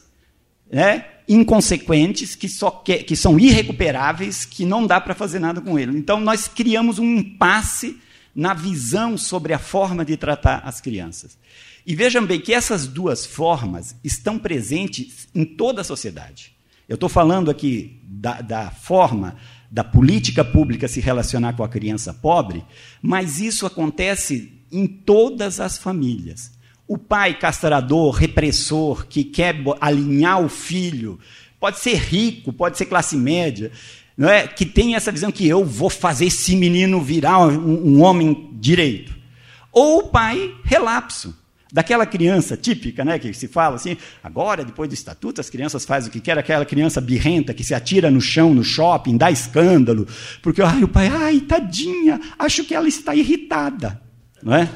né, 0.72 1.06
inconsequentes, 1.34 2.36
que, 2.36 2.50
só 2.50 2.70
que, 2.70 3.04
que 3.04 3.16
são 3.16 3.40
irrecuperáveis, 3.40 4.44
que 4.44 4.66
não 4.66 4.86
dá 4.86 5.00
para 5.00 5.16
fazer 5.16 5.40
nada 5.40 5.62
com 5.62 5.80
ele. 5.80 5.98
Então, 5.98 6.20
nós 6.20 6.48
criamos 6.48 7.00
um 7.00 7.18
impasse 7.18 7.98
na 8.36 8.54
visão 8.54 9.18
sobre 9.18 9.54
a 9.54 9.60
forma 9.60 10.04
de 10.04 10.18
tratar 10.18 10.62
as 10.66 10.82
crianças. 10.82 11.38
E 11.86 11.96
vejam 11.96 12.26
bem 12.26 12.40
que 12.40 12.54
essas 12.54 12.86
duas 12.86 13.26
formas 13.26 13.96
estão 14.04 14.38
presentes 14.38 15.28
em 15.34 15.46
toda 15.46 15.82
a 15.82 15.86
sociedade. 15.86 16.54
Eu 16.88 16.96
estou 16.96 17.10
falando 17.10 17.50
aqui 17.50 18.00
da, 18.04 18.42
da, 18.42 18.70
forma 18.70 19.38
da 19.70 19.84
política 19.84 20.44
pública 20.44 20.88
se 20.88 21.00
relacionar 21.00 21.54
com 21.54 21.64
a 21.64 21.70
criança 21.70 22.14
pobre, 22.14 22.64
mas 23.02 23.40
isso 23.40 23.66
acontece 23.66 24.54
em 24.72 24.86
todas 24.86 25.60
as 25.60 25.78
famílias. 25.78 26.52
O 26.92 26.98
pai 26.98 27.34
castrador, 27.34 28.12
repressor, 28.12 29.08
que 29.08 29.24
quer 29.24 29.56
alinhar 29.80 30.44
o 30.44 30.50
filho, 30.50 31.18
pode 31.58 31.80
ser 31.80 31.96
rico, 31.96 32.52
pode 32.52 32.78
ser 32.78 32.86
classe 32.86 33.16
média, 33.16 33.72
não 34.18 34.28
é? 34.28 34.46
que 34.46 34.66
tem 34.66 34.94
essa 34.94 35.10
visão 35.10 35.32
que 35.32 35.48
eu 35.48 35.64
vou 35.64 35.90
fazer 35.90 36.26
esse 36.26 36.54
menino 36.54 37.00
virar 37.00 37.48
um, 37.48 37.96
um 37.96 38.02
homem 38.02 38.50
direito. 38.60 39.16
Ou 39.72 40.00
o 40.00 40.08
pai 40.10 40.54
relapso, 40.66 41.34
daquela 41.72 42.06
criança 42.06 42.58
típica, 42.58 43.06
né, 43.06 43.18
que 43.18 43.34
se 43.34 43.48
fala 43.48 43.78
assim, 43.78 43.96
agora, 44.22 44.66
depois 44.66 44.90
do 44.90 44.94
estatuto, 44.94 45.40
as 45.40 45.50
crianças 45.50 45.86
fazem 45.86 46.10
o 46.10 46.12
que 46.12 46.20
quer, 46.20 46.38
aquela 46.38 46.66
criança 46.66 47.00
birrenta 47.00 47.54
que 47.54 47.64
se 47.64 47.74
atira 47.74 48.12
no 48.12 48.20
chão, 48.20 48.54
no 48.54 48.66
shopping, 48.66 49.16
dá 49.16 49.32
escândalo, 49.32 50.06
porque 50.42 50.62
ai, 50.62 50.84
o 50.84 50.90
pai, 50.90 51.08
ai, 51.08 51.40
tadinha, 51.40 52.20
acho 52.38 52.66
que 52.66 52.76
ela 52.76 52.90
está 52.90 53.16
irritada. 53.16 54.02
Não 54.44 54.54
é? 54.54 54.68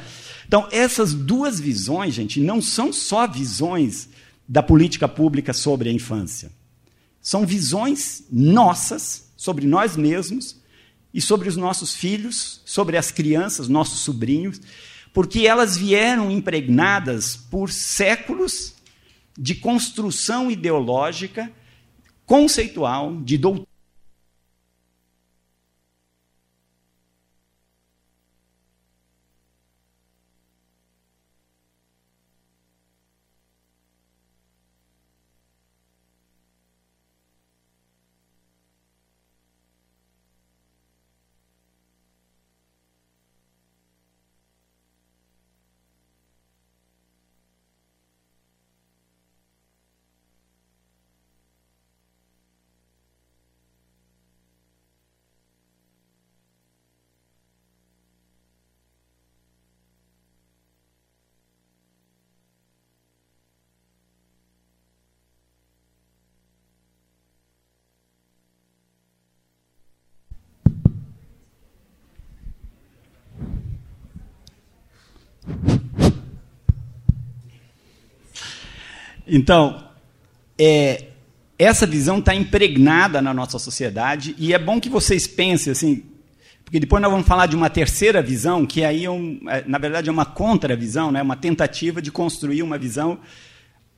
Então, 0.46 0.68
essas 0.70 1.12
duas 1.12 1.58
visões, 1.58 2.14
gente, 2.14 2.40
não 2.40 2.62
são 2.62 2.92
só 2.92 3.26
visões 3.26 4.08
da 4.48 4.62
política 4.62 5.08
pública 5.08 5.52
sobre 5.52 5.88
a 5.88 5.92
infância. 5.92 6.50
São 7.20 7.44
visões 7.44 8.24
nossas, 8.30 9.32
sobre 9.36 9.66
nós 9.66 9.96
mesmos 9.96 10.56
e 11.12 11.20
sobre 11.20 11.48
os 11.48 11.56
nossos 11.56 11.94
filhos, 11.94 12.60
sobre 12.64 12.96
as 12.96 13.10
crianças, 13.10 13.68
nossos 13.68 14.00
sobrinhos, 14.00 14.60
porque 15.12 15.46
elas 15.46 15.76
vieram 15.76 16.30
impregnadas 16.30 17.36
por 17.36 17.72
séculos 17.72 18.74
de 19.36 19.54
construção 19.54 20.50
ideológica, 20.50 21.50
conceitual, 22.24 23.16
de 23.22 23.36
doutrina 23.36 23.75
Então, 79.26 79.88
é, 80.58 81.06
essa 81.58 81.86
visão 81.86 82.18
está 82.18 82.34
impregnada 82.34 83.20
na 83.20 83.34
nossa 83.34 83.58
sociedade 83.58 84.34
e 84.38 84.52
é 84.52 84.58
bom 84.58 84.80
que 84.80 84.88
vocês 84.88 85.26
pensem 85.26 85.72
assim, 85.72 86.04
porque 86.64 86.78
depois 86.80 87.00
nós 87.02 87.10
vamos 87.10 87.26
falar 87.26 87.46
de 87.46 87.56
uma 87.56 87.70
terceira 87.70 88.20
visão, 88.20 88.66
que 88.66 88.84
aí, 88.84 89.04
é 89.04 89.10
um, 89.10 89.40
é, 89.48 89.64
na 89.66 89.78
verdade, 89.78 90.08
é 90.08 90.12
uma 90.12 90.24
contravisão, 90.24 91.10
né, 91.10 91.22
uma 91.22 91.36
tentativa 91.36 92.02
de 92.02 92.10
construir 92.10 92.62
uma 92.62 92.76
visão 92.76 93.18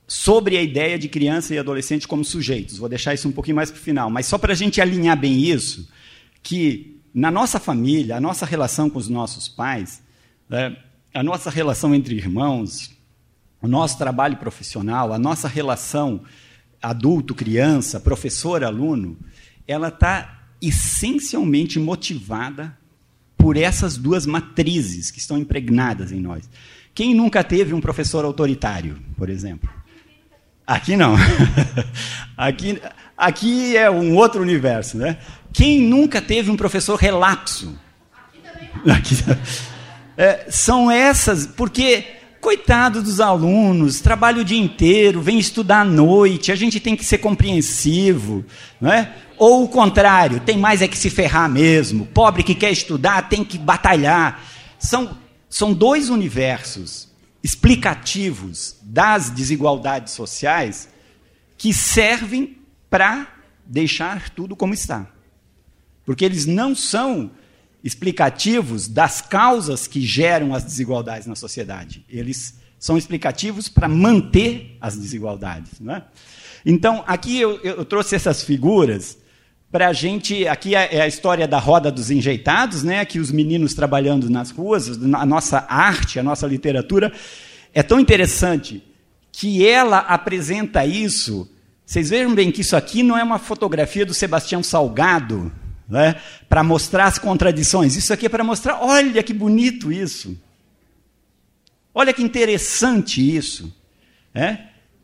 sobre 0.07 0.57
a 0.57 0.61
ideia 0.61 0.97
de 0.97 1.07
criança 1.07 1.53
e 1.53 1.59
adolescente 1.59 2.07
como 2.07 2.23
sujeitos. 2.23 2.77
Vou 2.77 2.89
deixar 2.89 3.13
isso 3.13 3.27
um 3.27 3.31
pouquinho 3.31 3.55
mais 3.55 3.69
para 3.69 3.79
o 3.79 3.83
final, 3.83 4.09
mas 4.09 4.25
só 4.25 4.37
para 4.37 4.53
a 4.53 4.55
gente 4.55 4.81
alinhar 4.81 5.17
bem 5.19 5.41
isso, 5.41 5.87
que 6.41 6.99
na 7.13 7.29
nossa 7.29 7.59
família, 7.59 8.17
a 8.17 8.21
nossa 8.21 8.45
relação 8.45 8.89
com 8.89 8.97
os 8.97 9.09
nossos 9.09 9.47
pais, 9.47 10.01
né, 10.47 10.75
a 11.13 11.23
nossa 11.23 11.49
relação 11.49 11.93
entre 11.93 12.15
irmãos, 12.15 12.91
o 13.61 13.67
nosso 13.67 13.97
trabalho 13.97 14.37
profissional, 14.37 15.13
a 15.13 15.19
nossa 15.19 15.47
relação 15.47 16.21
adulto-criança, 16.81 17.99
professor-aluno, 17.99 19.17
ela 19.67 19.89
está 19.89 20.39
essencialmente 20.61 21.79
motivada 21.79 22.77
por 23.37 23.55
essas 23.55 23.97
duas 23.97 24.25
matrizes 24.25 25.11
que 25.11 25.19
estão 25.19 25.37
impregnadas 25.37 26.11
em 26.11 26.19
nós. 26.19 26.49
Quem 26.93 27.13
nunca 27.13 27.43
teve 27.43 27.73
um 27.73 27.81
professor 27.81 28.25
autoritário, 28.25 28.97
por 29.15 29.29
exemplo? 29.29 29.69
Aqui 30.65 30.95
não. 30.95 31.15
aqui, 32.35 32.81
aqui 33.17 33.77
é 33.77 33.89
um 33.89 34.15
outro 34.15 34.41
universo, 34.41 34.97
né? 34.97 35.17
Quem 35.51 35.81
nunca 35.81 36.21
teve 36.21 36.51
um 36.51 36.57
professor 36.57 36.95
relapso? 36.95 37.77
Aqui 38.85 39.15
também. 39.23 39.39
É, 40.21 40.51
são 40.51 40.91
essas, 40.91 41.47
porque 41.47 42.03
coitado 42.41 43.01
dos 43.01 43.19
alunos, 43.19 43.99
trabalha 43.99 44.41
o 44.41 44.45
dia 44.45 44.57
inteiro, 44.59 45.21
vem 45.21 45.37
estudar 45.37 45.81
à 45.81 45.85
noite, 45.85 46.51
a 46.51 46.55
gente 46.55 46.79
tem 46.79 46.95
que 46.95 47.03
ser 47.03 47.17
compreensivo, 47.19 48.45
não 48.79 48.91
é? 48.91 49.13
Ou 49.37 49.63
o 49.63 49.67
contrário, 49.69 50.39
tem 50.41 50.57
mais 50.57 50.81
é 50.81 50.87
que 50.87 50.97
se 50.97 51.09
ferrar 51.09 51.49
mesmo. 51.49 52.05
Pobre 52.07 52.43
que 52.43 52.53
quer 52.53 52.71
estudar 52.71 53.29
tem 53.29 53.43
que 53.43 53.57
batalhar. 53.57 54.43
São, 54.77 55.17
são 55.49 55.73
dois 55.73 56.09
universos 56.09 57.07
explicativos 57.41 58.75
das 58.81 59.29
desigualdades 59.29 60.13
sociais 60.13 60.89
que 61.57 61.73
servem 61.73 62.57
para 62.89 63.27
deixar 63.65 64.29
tudo 64.29 64.55
como 64.55 64.73
está. 64.73 65.07
Porque 66.05 66.25
eles 66.25 66.45
não 66.45 66.75
são 66.75 67.31
explicativos 67.83 68.87
das 68.87 69.21
causas 69.21 69.87
que 69.87 70.01
geram 70.01 70.53
as 70.53 70.63
desigualdades 70.63 71.27
na 71.27 71.35
sociedade. 71.35 72.05
Eles 72.09 72.55
são 72.77 72.97
explicativos 72.97 73.67
para 73.67 73.87
manter 73.87 74.77
as 74.79 74.97
desigualdades. 74.97 75.71
É? 75.87 76.01
Então, 76.65 77.03
aqui 77.05 77.39
eu, 77.39 77.59
eu, 77.61 77.85
trouxe 77.85 78.15
essas 78.15 78.43
figuras 78.43 79.17
para 79.71 79.89
a 79.89 79.93
gente. 79.93 80.47
Aqui 80.47 80.75
é, 80.75 80.95
é 80.95 81.01
a 81.01 81.07
história 81.07 81.47
da 81.47 81.59
roda 81.59 81.91
dos 81.91 82.09
enjeitados, 82.09 82.83
né? 82.83 83.03
que 83.05 83.19
os 83.19 83.31
meninos 83.31 83.73
trabalhando 83.73 84.29
nas 84.29 84.51
ruas, 84.51 84.89
a 84.89 85.25
nossa 85.25 85.65
arte, 85.69 86.19
a 86.19 86.23
nossa 86.23 86.47
literatura. 86.47 87.11
É 87.73 87.83
tão 87.83 87.99
interessante 87.99 88.83
que 89.31 89.67
ela 89.67 89.99
apresenta 89.99 90.85
isso. 90.85 91.49
Vocês 91.85 92.09
vejam 92.09 92.33
bem 92.33 92.51
que 92.51 92.61
isso 92.61 92.75
aqui 92.75 93.03
não 93.03 93.17
é 93.17 93.23
uma 93.23 93.39
fotografia 93.39 94.05
do 94.05 94.13
Sebastião 94.13 94.61
Salgado, 94.61 95.51
né, 95.89 96.15
para 96.47 96.63
mostrar 96.63 97.05
as 97.05 97.17
contradições. 97.17 97.95
Isso 97.95 98.13
aqui 98.13 98.27
é 98.27 98.29
para 98.29 98.43
mostrar, 98.43 98.79
olha 98.81 99.23
que 99.23 99.33
bonito 99.33 99.91
isso. 99.91 100.39
Olha 101.93 102.13
que 102.13 102.21
interessante 102.21 103.35
isso. 103.35 103.75
É? 104.33 104.59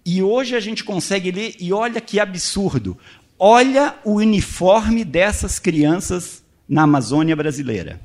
E 0.06 0.21
hoje 0.21 0.56
a 0.56 0.60
gente 0.60 0.84
consegue 0.84 1.32
ler, 1.32 1.56
e 1.60 1.74
olha 1.74 2.00
que 2.00 2.19
absurdo. 2.19 2.98
Olha 3.39 3.95
o 4.04 4.13
uniforme 4.13 5.04
dessas 5.04 5.58
crianças 5.58 6.43
na 6.69 6.84
Amazônia 6.84 7.36
brasileira. 7.36 8.00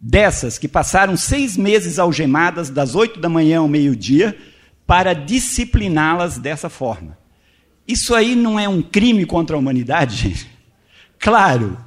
Dessas 0.00 0.56
que 0.56 0.66
passaram 0.66 1.16
seis 1.16 1.56
meses 1.56 1.98
algemadas 1.98 2.70
das 2.70 2.94
oito 2.94 3.20
da 3.20 3.28
manhã 3.28 3.58
ao 3.58 3.68
meio-dia 3.68 4.36
para 4.86 5.12
discipliná-las 5.12 6.38
dessa 6.38 6.70
forma. 6.70 7.18
Isso 7.86 8.14
aí 8.14 8.34
não 8.34 8.58
é 8.58 8.68
um 8.68 8.80
crime 8.80 9.26
contra 9.26 9.54
a 9.54 9.58
humanidade, 9.58 10.16
gente? 10.28 10.57
Claro 11.18 11.78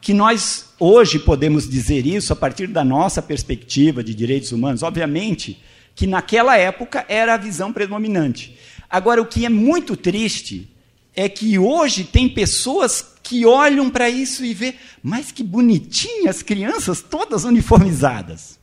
que 0.00 0.14
nós 0.14 0.70
hoje 0.78 1.18
podemos 1.18 1.68
dizer 1.68 2.06
isso 2.06 2.32
a 2.32 2.36
partir 2.36 2.68
da 2.68 2.84
nossa 2.84 3.20
perspectiva 3.20 4.02
de 4.02 4.14
direitos 4.14 4.52
humanos, 4.52 4.82
obviamente 4.82 5.60
que 5.94 6.06
naquela 6.06 6.56
época 6.56 7.04
era 7.08 7.34
a 7.34 7.36
visão 7.36 7.72
predominante. 7.72 8.56
Agora, 8.88 9.20
o 9.20 9.26
que 9.26 9.44
é 9.44 9.48
muito 9.48 9.96
triste 9.96 10.70
é 11.14 11.28
que 11.28 11.58
hoje 11.58 12.04
tem 12.04 12.28
pessoas 12.28 13.16
que 13.20 13.44
olham 13.44 13.90
para 13.90 14.08
isso 14.08 14.44
e 14.44 14.54
vê, 14.54 14.76
mas 15.02 15.32
que 15.32 15.42
bonitinhas 15.42 16.40
crianças 16.40 17.02
todas 17.02 17.44
uniformizadas. 17.44 18.60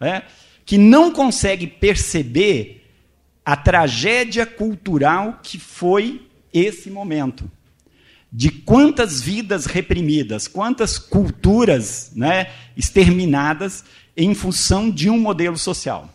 É? 0.00 0.22
Que 0.64 0.78
não 0.78 1.12
consegue 1.12 1.66
perceber 1.66 2.90
a 3.44 3.54
tragédia 3.54 4.46
cultural 4.46 5.40
que 5.42 5.58
foi 5.58 6.26
esse 6.52 6.90
momento 6.90 7.50
de 8.36 8.50
quantas 8.50 9.20
vidas 9.20 9.64
reprimidas, 9.64 10.48
quantas 10.48 10.98
culturas 10.98 12.10
né, 12.16 12.50
exterminadas 12.76 13.84
em 14.16 14.34
função 14.34 14.90
de 14.90 15.08
um 15.08 15.20
modelo 15.20 15.56
social. 15.56 16.12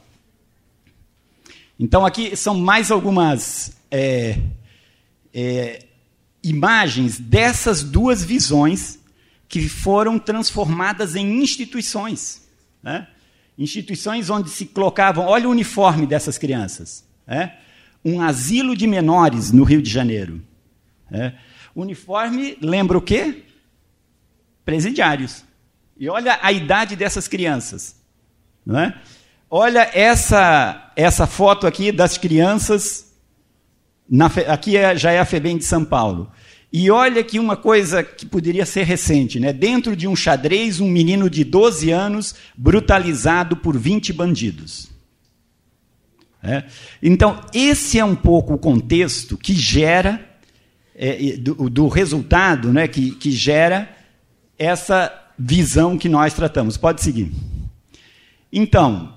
Então, 1.80 2.06
aqui 2.06 2.36
são 2.36 2.60
mais 2.60 2.92
algumas 2.92 3.78
é, 3.90 4.38
é, 5.34 5.86
imagens 6.44 7.18
dessas 7.18 7.84
duas 7.84 8.22
visões 8.22 9.00
que 9.48 9.70
foram 9.70 10.20
transformadas 10.20 11.16
em 11.16 11.42
instituições. 11.42 12.46
Né? 12.84 13.08
Instituições 13.58 14.30
onde 14.30 14.50
se 14.50 14.66
colocavam, 14.66 15.26
olha 15.26 15.48
o 15.48 15.52
uniforme 15.52 16.06
dessas 16.06 16.38
crianças. 16.38 17.06
Né? 17.26 17.56
Um 18.04 18.20
asilo 18.20 18.76
de 18.76 18.86
menores 18.86 19.54
no 19.54 19.64
Rio 19.64 19.82
de 19.82 19.90
Janeiro. 19.90 20.42
Né? 21.10 21.34
Uniforme 21.76 22.58
lembra 22.62 22.98
o 22.98 23.02
quê? 23.02 23.44
Presidiários. 24.66 25.44
E 25.98 26.08
olha 26.08 26.40
a 26.42 26.52
idade 26.52 26.96
dessas 26.96 27.28
crianças. 27.28 27.96
Não 28.66 28.80
é? 28.80 29.02
Olha 29.50 29.90
essa, 29.94 30.92
essa 30.96 31.26
foto 31.26 31.66
aqui 31.66 31.92
das 31.92 32.18
crianças. 32.18 33.14
Na, 34.10 34.28
aqui 34.48 34.78
é, 34.78 34.96
já 34.96 35.12
é 35.12 35.20
a 35.20 35.26
FEBEM 35.26 35.58
de 35.58 35.66
São 35.66 35.84
Paulo. 35.84 36.32
E 36.72 36.92
olha 36.92 37.24
que 37.24 37.40
uma 37.40 37.58
coisa 37.58 38.04
que 38.04 38.28
poderia 38.28 38.66
ser 38.66 38.84
recente, 38.84 39.40
né? 39.40 39.52
Dentro 39.52 39.96
de 39.96 40.08
um 40.08 40.16
xadrez, 40.16 40.80
um 40.80 40.88
menino 40.88 41.28
de 41.28 41.44
12 41.44 41.90
anos 41.90 42.36
brutalizado 42.56 43.58
por 43.58 43.76
20 43.76 44.14
bandidos. 44.14 44.88
É? 46.42 46.64
Então, 47.02 47.42
esse 47.54 48.00
é 48.00 48.06
um 48.06 48.16
pouco 48.16 48.54
o 48.54 48.58
contexto 48.58 49.38
que 49.38 49.54
gera 49.54 50.29
é, 51.02 51.38
do, 51.38 51.70
do, 51.70 51.88
resultado 51.88 52.74
né, 52.74 52.86
que, 52.86 53.12
que 53.12 53.32
gera 53.32 53.90
essa 54.58 55.10
visão 55.38 55.98
que 55.98 56.10
nós 56.10 56.34
tratamos. 56.34 56.76
Pode 56.76 57.02
seguir. 57.02 57.32
Então, 58.52 59.14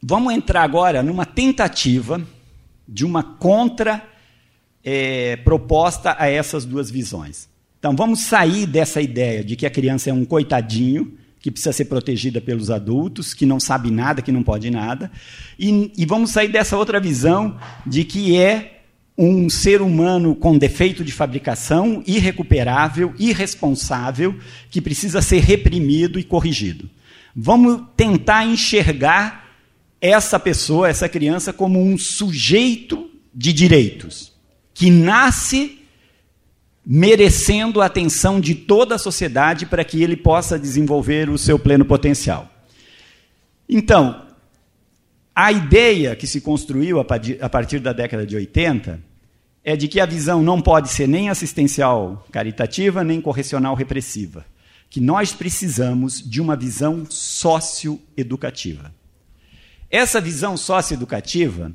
vamos 0.00 0.32
entrar 0.32 0.62
agora 0.62 1.02
numa 1.02 1.26
tentativa 1.26 2.22
de 2.86 3.04
uma 3.04 3.24
contra 3.24 4.08
é, 4.84 5.34
proposta 5.38 6.14
a 6.16 6.28
essas 6.28 6.64
duas 6.64 6.92
visões. 6.92 7.48
Então, 7.80 7.96
vamos 7.96 8.20
sair 8.20 8.64
dessa 8.64 9.00
ideia 9.00 9.42
de 9.42 9.56
que 9.56 9.66
a 9.66 9.70
criança 9.70 10.10
é 10.10 10.12
um 10.12 10.24
coitadinho 10.24 11.18
que 11.40 11.50
precisa 11.50 11.72
ser 11.72 11.86
protegida 11.86 12.40
pelos 12.40 12.70
adultos, 12.70 13.34
que 13.34 13.44
não 13.44 13.58
sabe 13.58 13.90
nada, 13.90 14.22
que 14.22 14.32
não 14.32 14.42
pode 14.42 14.70
nada, 14.70 15.10
e, 15.58 15.92
e 15.94 16.06
vamos 16.06 16.30
sair 16.30 16.48
dessa 16.48 16.76
outra 16.76 16.98
visão 16.98 17.58
de 17.84 18.04
que 18.04 18.38
é 18.38 18.73
um 19.16 19.48
ser 19.48 19.80
humano 19.80 20.34
com 20.34 20.58
defeito 20.58 21.04
de 21.04 21.12
fabricação, 21.12 22.02
irrecuperável, 22.06 23.14
irresponsável, 23.18 24.36
que 24.70 24.80
precisa 24.80 25.22
ser 25.22 25.40
reprimido 25.40 26.18
e 26.18 26.24
corrigido. 26.24 26.90
Vamos 27.34 27.82
tentar 27.96 28.44
enxergar 28.44 29.44
essa 30.00 30.38
pessoa, 30.38 30.88
essa 30.88 31.08
criança, 31.08 31.52
como 31.52 31.80
um 31.80 31.96
sujeito 31.96 33.08
de 33.34 33.52
direitos, 33.52 34.32
que 34.72 34.90
nasce 34.90 35.78
merecendo 36.84 37.80
a 37.80 37.86
atenção 37.86 38.40
de 38.40 38.54
toda 38.54 38.96
a 38.96 38.98
sociedade 38.98 39.64
para 39.64 39.84
que 39.84 40.02
ele 40.02 40.16
possa 40.16 40.58
desenvolver 40.58 41.30
o 41.30 41.38
seu 41.38 41.58
pleno 41.58 41.84
potencial. 41.84 42.50
Então, 43.68 44.26
a 45.34 45.50
ideia 45.50 46.14
que 46.14 46.26
se 46.26 46.40
construiu 46.40 47.00
a 47.00 47.04
partir 47.48 47.80
da 47.80 47.92
década 47.92 48.24
de 48.24 48.36
80 48.36 49.02
é 49.64 49.74
de 49.76 49.88
que 49.88 49.98
a 49.98 50.06
visão 50.06 50.42
não 50.42 50.60
pode 50.60 50.90
ser 50.90 51.08
nem 51.08 51.28
assistencial 51.28 52.24
caritativa, 52.30 53.02
nem 53.02 53.20
correcional 53.20 53.74
repressiva. 53.74 54.44
Que 54.88 55.00
nós 55.00 55.32
precisamos 55.32 56.22
de 56.22 56.40
uma 56.40 56.54
visão 56.54 57.04
socioeducativa. 57.08 58.94
Essa 59.90 60.20
visão 60.20 60.56
socioeducativa, 60.56 61.72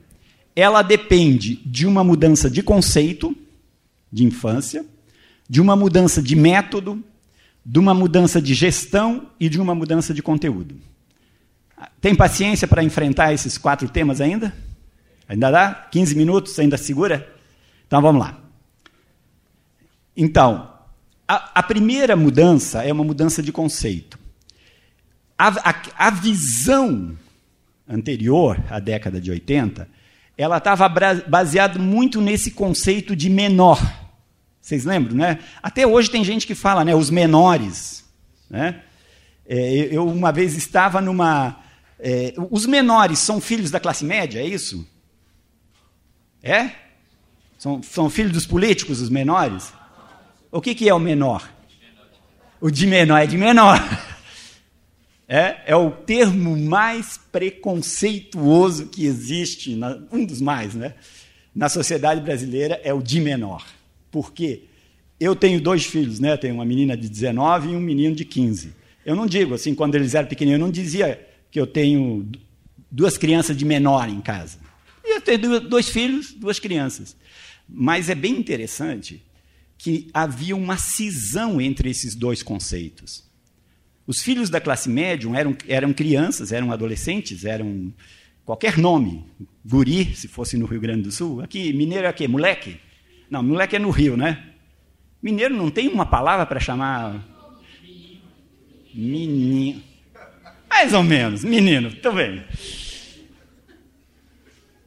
ela 0.55 0.81
depende 0.81 1.55
de 1.65 1.85
uma 1.85 2.03
mudança 2.03 2.49
de 2.49 2.63
conceito 2.63 3.35
de 4.11 4.23
infância, 4.23 4.85
de 5.49 5.59
uma 5.59 5.75
mudança 5.75 6.21
de 6.21 6.35
método, 6.35 7.03
de 7.65 7.79
uma 7.79 7.93
mudança 7.93 8.41
de 8.41 8.53
gestão 8.53 9.29
e 9.39 9.49
de 9.49 9.59
uma 9.59 9.75
mudança 9.75 10.13
de 10.13 10.21
conteúdo. 10.21 10.75
Tem 12.01 12.15
paciência 12.15 12.67
para 12.67 12.83
enfrentar 12.83 13.33
esses 13.33 13.57
quatro 13.57 13.87
temas 13.89 14.21
ainda? 14.21 14.53
Ainda 15.27 15.51
dá? 15.51 15.87
15 15.91 16.15
minutos? 16.15 16.57
Ainda 16.59 16.77
segura? 16.77 17.27
Então 17.85 18.01
vamos 18.01 18.21
lá. 18.21 18.39
Então, 20.15 20.73
a, 21.27 21.59
a 21.59 21.63
primeira 21.63 22.15
mudança 22.15 22.83
é 22.83 22.91
uma 22.91 23.03
mudança 23.03 23.41
de 23.41 23.51
conceito. 23.51 24.19
A, 25.37 25.69
a, 25.69 26.07
a 26.07 26.09
visão 26.09 27.17
anterior, 27.87 28.61
à 28.69 28.79
década 28.79 29.21
de 29.21 29.31
80, 29.31 29.87
ela 30.37 30.57
estava 30.57 30.87
baseada 31.27 31.79
muito 31.79 32.21
nesse 32.21 32.51
conceito 32.51 33.15
de 33.15 33.29
menor. 33.29 33.79
Vocês 34.61 34.85
lembram, 34.85 35.15
né? 35.17 35.39
Até 35.61 35.85
hoje 35.85 36.11
tem 36.11 36.23
gente 36.23 36.45
que 36.45 36.55
fala, 36.55 36.85
né, 36.85 36.93
os 36.93 37.09
menores. 37.09 38.05
Né? 38.49 38.81
É, 39.47 39.89
eu 39.91 40.07
uma 40.07 40.31
vez 40.31 40.55
estava 40.55 41.01
numa. 41.01 41.57
É, 41.99 42.33
os 42.49 42.65
menores 42.65 43.19
são 43.19 43.41
filhos 43.41 43.69
da 43.69 43.79
classe 43.79 44.05
média, 44.05 44.39
é 44.39 44.47
isso? 44.47 44.87
É? 46.41 46.71
São, 47.57 47.83
são 47.83 48.09
filhos 48.09 48.31
dos 48.31 48.45
políticos, 48.45 49.01
os 49.01 49.09
menores? 49.09 49.73
O 50.49 50.61
que, 50.61 50.73
que 50.73 50.87
é 50.87 50.93
o 50.93 50.99
menor? 50.99 51.51
O 52.61 52.71
de 52.71 52.87
menor 52.87 53.17
é 53.17 53.27
de 53.27 53.37
menor. 53.37 53.79
É, 55.31 55.61
é 55.67 55.75
o 55.75 55.91
termo 55.91 56.57
mais 56.57 57.19
preconceituoso 57.31 58.87
que 58.87 59.05
existe, 59.05 59.75
na, 59.75 60.01
um 60.11 60.25
dos 60.25 60.41
mais, 60.41 60.73
né? 60.73 60.95
Na 61.53 61.69
sociedade 61.69 62.19
brasileira 62.19 62.81
é 62.83 62.91
o 62.91 62.99
de 62.99 63.21
menor. 63.21 63.63
Por 64.09 64.33
quê? 64.33 64.63
Eu 65.19 65.35
tenho 65.35 65.61
dois 65.61 65.85
filhos, 65.85 66.19
né? 66.19 66.35
Tenho 66.35 66.55
uma 66.55 66.65
menina 66.65 66.97
de 66.97 67.07
19 67.07 67.69
e 67.69 67.75
um 67.75 67.79
menino 67.79 68.15
de 68.15 68.25
15. 68.25 68.73
Eu 69.05 69.15
não 69.15 69.27
digo 69.27 69.53
assim, 69.53 69.75
quando 69.75 69.93
eles 69.93 70.15
eram 70.15 70.27
pequeninos, 70.27 70.59
eu 70.59 70.65
não 70.65 70.71
dizia 70.71 71.28
que 71.51 71.59
eu 71.59 71.67
tenho 71.67 72.29
duas 72.91 73.17
crianças 73.17 73.55
de 73.55 73.65
menor 73.65 74.09
em 74.09 74.21
casa. 74.21 74.59
Eu 75.03 75.21
tenho 75.21 75.59
dois 75.59 75.89
filhos, 75.89 76.33
duas 76.33 76.59
crianças. 76.59 77.15
Mas 77.67 78.09
é 78.09 78.15
bem 78.15 78.37
interessante 78.37 79.23
que 79.77 80.09
havia 80.13 80.55
uma 80.55 80.77
cisão 80.77 81.61
entre 81.61 81.89
esses 81.89 82.15
dois 82.15 82.43
conceitos. 82.43 83.23
Os 84.05 84.21
filhos 84.21 84.49
da 84.49 84.59
classe 84.59 84.89
média 84.89 85.29
eram, 85.35 85.55
eram 85.67 85.93
crianças, 85.93 86.51
eram 86.51 86.71
adolescentes, 86.71 87.45
eram 87.45 87.93
qualquer 88.43 88.77
nome, 88.77 89.23
guri, 89.63 90.15
se 90.15 90.27
fosse 90.27 90.57
no 90.57 90.65
Rio 90.65 90.81
Grande 90.81 91.03
do 91.03 91.11
Sul. 91.11 91.41
Aqui, 91.41 91.71
mineiro 91.71 92.07
é 92.07 92.09
o 92.09 92.13
quê? 92.13 92.27
Moleque? 92.27 92.79
Não, 93.29 93.43
moleque 93.43 93.75
é 93.75 93.79
no 93.79 93.91
Rio, 93.91 94.17
né? 94.17 94.53
Mineiro 95.21 95.55
não 95.55 95.69
tem 95.69 95.87
uma 95.87 96.05
palavra 96.05 96.45
para 96.45 96.59
chamar. 96.59 97.23
Menino. 98.93 99.88
Mais 100.69 100.93
ou 100.93 101.03
menos, 101.03 101.43
menino, 101.43 101.91
bem. 102.13 102.43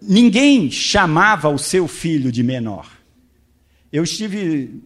Ninguém 0.00 0.70
chamava 0.70 1.48
o 1.48 1.58
seu 1.58 1.86
filho 1.86 2.32
de 2.32 2.42
menor. 2.42 2.90
Eu 3.92 4.04
estive 4.04 4.80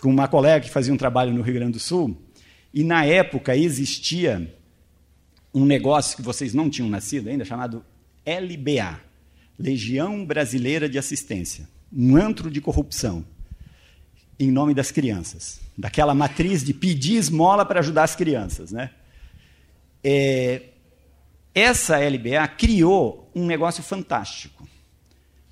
com 0.00 0.10
uma 0.10 0.28
colega 0.28 0.64
que 0.64 0.70
fazia 0.70 0.92
um 0.92 0.98
trabalho 0.98 1.32
no 1.32 1.42
Rio 1.42 1.54
Grande 1.54 1.72
do 1.72 1.80
Sul, 1.80 2.16
e 2.72 2.84
na 2.84 3.04
época 3.04 3.56
existia 3.56 4.52
um 5.52 5.64
negócio 5.64 6.16
que 6.16 6.22
vocês 6.22 6.52
não 6.52 6.68
tinham 6.68 6.88
nascido 6.88 7.28
ainda, 7.28 7.44
chamado 7.44 7.84
LBA 8.26 9.00
Legião 9.58 10.24
Brasileira 10.24 10.88
de 10.88 10.98
Assistência 10.98 11.68
um 11.96 12.16
antro 12.16 12.50
de 12.50 12.60
corrupção 12.60 13.24
em 14.38 14.50
nome 14.50 14.74
das 14.74 14.90
crianças, 14.90 15.60
daquela 15.78 16.12
matriz 16.12 16.64
de 16.64 16.74
pedir 16.74 17.16
esmola 17.16 17.64
para 17.64 17.78
ajudar 17.78 18.02
as 18.02 18.16
crianças. 18.16 18.72
Né? 18.72 18.90
É, 20.04 20.62
essa 21.54 21.96
LBA 21.98 22.46
criou 22.58 23.30
um 23.34 23.46
negócio 23.46 23.82
fantástico. 23.82 24.68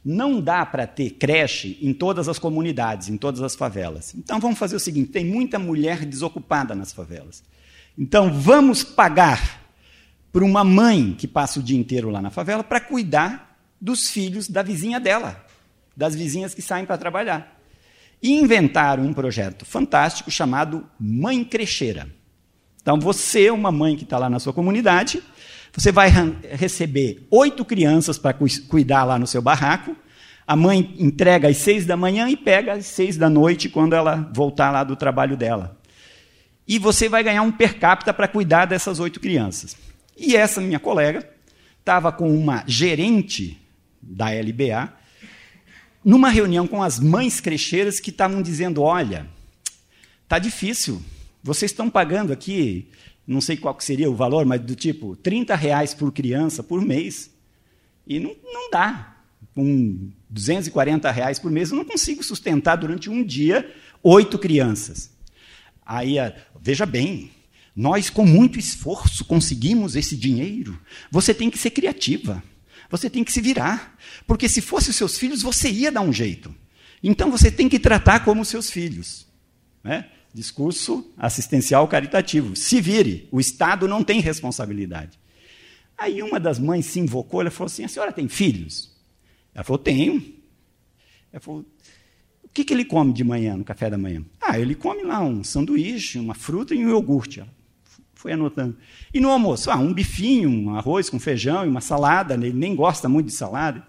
Não 0.04 0.40
dá 0.40 0.66
para 0.66 0.86
ter 0.86 1.10
creche 1.10 1.78
em 1.80 1.94
todas 1.94 2.28
as 2.28 2.38
comunidades, 2.38 3.08
em 3.08 3.16
todas 3.16 3.40
as 3.40 3.54
favelas. 3.54 4.14
Então 4.14 4.38
vamos 4.38 4.58
fazer 4.58 4.76
o 4.76 4.80
seguinte: 4.80 5.12
tem 5.12 5.24
muita 5.24 5.58
mulher 5.58 6.04
desocupada 6.04 6.74
nas 6.74 6.92
favelas. 6.92 7.42
Então 7.96 8.32
vamos 8.32 8.82
pagar 8.82 9.62
para 10.32 10.44
uma 10.44 10.64
mãe 10.64 11.14
que 11.16 11.28
passa 11.28 11.60
o 11.60 11.62
dia 11.62 11.78
inteiro 11.78 12.10
lá 12.10 12.20
na 12.20 12.30
favela 12.30 12.64
para 12.64 12.80
cuidar 12.80 13.58
dos 13.80 14.08
filhos 14.08 14.48
da 14.48 14.62
vizinha 14.62 14.98
dela, 14.98 15.44
das 15.96 16.14
vizinhas 16.14 16.54
que 16.54 16.62
saem 16.62 16.86
para 16.86 16.98
trabalhar. 16.98 17.60
E 18.20 18.32
inventaram 18.32 19.04
um 19.04 19.12
projeto 19.12 19.64
fantástico 19.64 20.30
chamado 20.30 20.88
Mãe 20.98 21.44
Crecheira. 21.44 22.08
Então 22.82 22.98
você, 22.98 23.50
uma 23.50 23.70
mãe 23.70 23.96
que 23.96 24.04
está 24.04 24.18
lá 24.18 24.28
na 24.28 24.40
sua 24.40 24.52
comunidade, 24.52 25.22
você 25.72 25.90
vai 25.90 26.10
receber 26.50 27.26
oito 27.30 27.64
crianças 27.64 28.18
para 28.18 28.34
cu 28.34 28.44
cuidar 28.68 29.04
lá 29.04 29.18
no 29.18 29.26
seu 29.26 29.40
barraco. 29.40 29.96
A 30.46 30.56
mãe 30.56 30.94
entrega 30.98 31.48
às 31.48 31.56
seis 31.58 31.86
da 31.86 31.96
manhã 31.96 32.28
e 32.28 32.36
pega 32.36 32.74
às 32.74 32.86
seis 32.86 33.16
da 33.16 33.30
noite 33.30 33.68
quando 33.68 33.94
ela 33.94 34.30
voltar 34.34 34.70
lá 34.70 34.84
do 34.84 34.96
trabalho 34.96 35.36
dela. 35.36 35.78
E 36.66 36.78
você 36.78 37.08
vai 37.08 37.22
ganhar 37.22 37.42
um 37.42 37.52
per 37.52 37.78
capita 37.78 38.12
para 38.12 38.28
cuidar 38.28 38.66
dessas 38.66 38.98
oito 38.98 39.20
crianças. 39.20 39.76
E 40.16 40.36
essa 40.36 40.60
minha 40.60 40.78
colega 40.78 41.26
estava 41.78 42.12
com 42.12 42.30
uma 42.34 42.64
gerente 42.66 43.58
da 44.00 44.30
LBA 44.30 44.92
numa 46.04 46.28
reunião 46.28 46.66
com 46.66 46.82
as 46.82 46.98
mães 46.98 47.40
crecheiras 47.40 48.00
que 48.00 48.10
estavam 48.10 48.42
dizendo: 48.42 48.82
olha, 48.82 49.26
tá 50.28 50.38
difícil. 50.38 51.02
Vocês 51.42 51.70
estão 51.70 51.90
pagando 51.90 52.32
aqui 52.32 52.88
não 53.26 53.40
sei 53.40 53.56
qual 53.56 53.78
seria 53.80 54.10
o 54.10 54.14
valor, 54.14 54.44
mas 54.44 54.60
do 54.60 54.74
tipo 54.74 55.16
30 55.16 55.54
reais 55.54 55.94
por 55.94 56.12
criança 56.12 56.62
por 56.62 56.82
mês. 56.82 57.30
E 58.06 58.18
não, 58.18 58.34
não 58.42 58.70
dá. 58.70 59.16
Com 59.54 60.10
240 60.30 61.10
reais 61.10 61.38
por 61.38 61.50
mês, 61.50 61.70
eu 61.70 61.76
não 61.76 61.84
consigo 61.84 62.22
sustentar 62.22 62.76
durante 62.76 63.10
um 63.10 63.22
dia 63.22 63.70
oito 64.02 64.38
crianças. 64.38 65.10
Aí, 65.84 66.16
veja 66.60 66.86
bem, 66.86 67.30
nós 67.76 68.08
com 68.08 68.24
muito 68.24 68.58
esforço 68.58 69.24
conseguimos 69.24 69.94
esse 69.94 70.16
dinheiro. 70.16 70.78
Você 71.10 71.34
tem 71.34 71.50
que 71.50 71.58
ser 71.58 71.70
criativa. 71.70 72.42
Você 72.90 73.10
tem 73.10 73.22
que 73.22 73.32
se 73.32 73.40
virar. 73.40 73.96
Porque 74.26 74.48
se 74.48 74.60
fosse 74.60 74.90
os 74.90 74.96
seus 74.96 75.18
filhos, 75.18 75.42
você 75.42 75.70
ia 75.70 75.92
dar 75.92 76.00
um 76.00 76.12
jeito. 76.12 76.54
Então 77.02 77.30
você 77.30 77.50
tem 77.50 77.68
que 77.68 77.78
tratar 77.78 78.24
como 78.24 78.44
seus 78.44 78.70
filhos. 78.70 79.26
Né? 79.84 80.06
Discurso 80.34 81.12
assistencial 81.16 81.86
caritativo. 81.86 82.56
Se 82.56 82.80
vire, 82.80 83.28
o 83.30 83.38
Estado 83.38 83.86
não 83.86 84.02
tem 84.02 84.20
responsabilidade. 84.20 85.18
Aí 85.96 86.22
uma 86.22 86.40
das 86.40 86.58
mães 86.58 86.86
se 86.86 86.98
invocou, 86.98 87.40
ela 87.40 87.50
falou 87.50 87.66
assim: 87.66 87.84
a 87.84 87.88
senhora 87.88 88.12
tem 88.12 88.28
filhos? 88.28 88.90
Ela 89.54 89.62
falou: 89.62 89.78
tenho. 89.78 90.22
Ela 91.32 91.40
falou: 91.40 91.64
o 92.42 92.48
que, 92.48 92.64
que 92.64 92.72
ele 92.72 92.84
come 92.84 93.12
de 93.12 93.22
manhã, 93.24 93.56
no 93.56 93.64
café 93.64 93.88
da 93.88 93.96
manhã? 93.96 94.24
Ah, 94.40 94.58
ele 94.58 94.74
come 94.74 95.02
lá 95.02 95.20
um 95.20 95.44
sanduíche, 95.44 96.18
uma 96.18 96.34
fruta 96.34 96.74
e 96.74 96.84
um 96.84 96.90
iogurte. 96.90 97.40
Ela 97.40 97.48
foi 98.14 98.32
anotando. 98.32 98.76
E 99.12 99.20
no 99.20 99.30
almoço? 99.30 99.70
Ah, 99.70 99.76
um 99.76 99.92
bifinho, 99.92 100.48
um 100.48 100.74
arroz 100.74 101.08
com 101.08 101.18
feijão 101.18 101.64
e 101.64 101.68
uma 101.68 101.80
salada. 101.80 102.34
Ele 102.34 102.52
nem 102.52 102.74
gosta 102.74 103.08
muito 103.08 103.26
de 103.26 103.32
salada. 103.32 103.84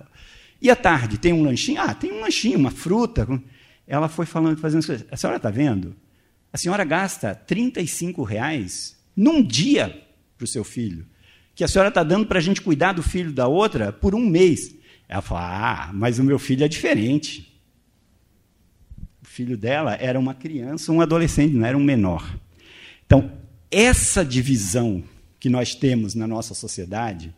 E, 0.61 0.67
e 0.67 0.69
à 0.69 0.75
tarde, 0.75 1.17
tem 1.17 1.33
um 1.33 1.43
lanchinho? 1.43 1.81
Ah, 1.81 1.93
tem 1.93 2.11
um 2.11 2.21
lanchinho, 2.21 2.57
uma 2.57 2.71
fruta. 2.71 3.27
Ela 3.87 4.07
foi 4.07 4.25
falando, 4.25 4.57
fazendo 4.57 4.79
as 4.79 4.85
coisas. 4.85 5.07
A 5.11 5.17
senhora 5.17 5.37
está 5.37 5.49
vendo? 5.49 5.95
A 6.53 6.57
senhora 6.57 6.83
gasta 6.83 7.33
35 7.33 8.21
reais 8.21 8.95
num 9.15 9.41
dia 9.41 10.05
para 10.37 10.45
o 10.45 10.47
seu 10.47 10.63
filho, 10.63 11.07
que 11.55 11.63
a 11.63 11.67
senhora 11.67 11.89
está 11.89 12.03
dando 12.03 12.27
para 12.27 12.37
a 12.37 12.41
gente 12.41 12.61
cuidar 12.61 12.93
do 12.93 13.01
filho 13.01 13.31
da 13.31 13.47
outra 13.47 13.91
por 13.91 14.13
um 14.13 14.23
mês. 14.23 14.75
Ela 15.09 15.23
fala: 15.23 15.41
Ah, 15.87 15.93
mas 15.93 16.19
o 16.19 16.23
meu 16.23 16.37
filho 16.37 16.63
é 16.63 16.67
diferente. 16.67 17.51
O 19.23 19.25
filho 19.25 19.57
dela 19.57 19.95
era 19.95 20.19
uma 20.19 20.35
criança, 20.35 20.91
um 20.91 21.01
adolescente, 21.01 21.55
não 21.55 21.65
era 21.65 21.75
um 21.75 21.83
menor. 21.83 22.39
Então, 23.03 23.31
essa 23.71 24.23
divisão 24.23 25.03
que 25.39 25.49
nós 25.49 25.73
temos 25.73 26.13
na 26.13 26.27
nossa 26.27 26.53
sociedade, 26.53 27.33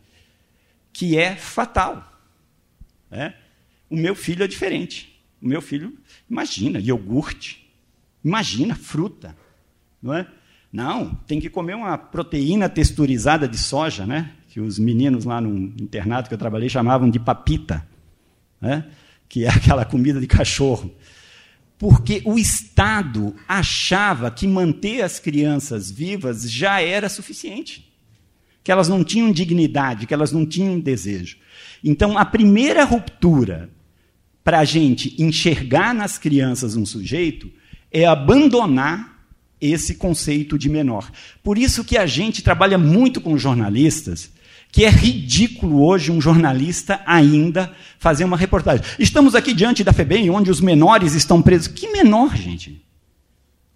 que 0.92 1.16
é 1.16 1.34
fatal. 1.34 2.20
Né? 3.10 3.34
O 3.88 3.96
meu 3.96 4.14
filho 4.14 4.44
é 4.44 4.46
diferente. 4.46 5.20
O 5.40 5.48
meu 5.48 5.62
filho, 5.62 5.96
imagina, 6.30 6.78
iogurte. 6.78 7.65
Imagina, 8.26 8.74
fruta. 8.74 9.36
Não 10.02 10.12
é? 10.12 10.26
Não, 10.72 11.14
tem 11.28 11.38
que 11.38 11.48
comer 11.48 11.76
uma 11.76 11.96
proteína 11.96 12.68
texturizada 12.68 13.46
de 13.46 13.56
soja, 13.56 14.04
né? 14.04 14.32
que 14.48 14.60
os 14.60 14.80
meninos 14.80 15.24
lá 15.24 15.40
no 15.40 15.54
internato 15.80 16.28
que 16.28 16.34
eu 16.34 16.38
trabalhei 16.38 16.68
chamavam 16.68 17.08
de 17.08 17.20
papita, 17.20 17.86
né? 18.60 18.84
que 19.28 19.44
é 19.44 19.48
aquela 19.54 19.84
comida 19.84 20.18
de 20.18 20.26
cachorro. 20.26 20.92
Porque 21.78 22.20
o 22.24 22.36
Estado 22.36 23.32
achava 23.46 24.28
que 24.28 24.46
manter 24.46 25.02
as 25.02 25.20
crianças 25.20 25.88
vivas 25.88 26.50
já 26.50 26.80
era 26.80 27.08
suficiente. 27.08 27.86
Que 28.64 28.72
elas 28.72 28.88
não 28.88 29.04
tinham 29.04 29.30
dignidade, 29.30 30.06
que 30.06 30.14
elas 30.14 30.32
não 30.32 30.44
tinham 30.44 30.80
desejo. 30.80 31.36
Então, 31.84 32.18
a 32.18 32.24
primeira 32.24 32.82
ruptura 32.82 33.70
para 34.42 34.58
a 34.58 34.64
gente 34.64 35.14
enxergar 35.22 35.94
nas 35.94 36.18
crianças 36.18 36.76
um 36.76 36.84
sujeito 36.84 37.52
é 37.98 38.04
abandonar 38.04 39.16
esse 39.60 39.94
conceito 39.94 40.58
de 40.58 40.68
menor. 40.68 41.10
Por 41.42 41.56
isso 41.56 41.82
que 41.82 41.96
a 41.96 42.06
gente 42.06 42.42
trabalha 42.42 42.76
muito 42.76 43.20
com 43.20 43.38
jornalistas 43.38 44.30
que 44.70 44.84
é 44.84 44.90
ridículo 44.90 45.82
hoje 45.82 46.12
um 46.12 46.20
jornalista 46.20 47.00
ainda 47.06 47.74
fazer 47.98 48.24
uma 48.24 48.36
reportagem. 48.36 48.84
Estamos 48.98 49.34
aqui 49.34 49.54
diante 49.54 49.82
da 49.82 49.92
FEBEM, 49.92 50.28
onde 50.28 50.50
os 50.50 50.60
menores 50.60 51.14
estão 51.14 51.40
presos. 51.40 51.68
Que 51.68 51.88
menor, 51.88 52.36
gente? 52.36 52.84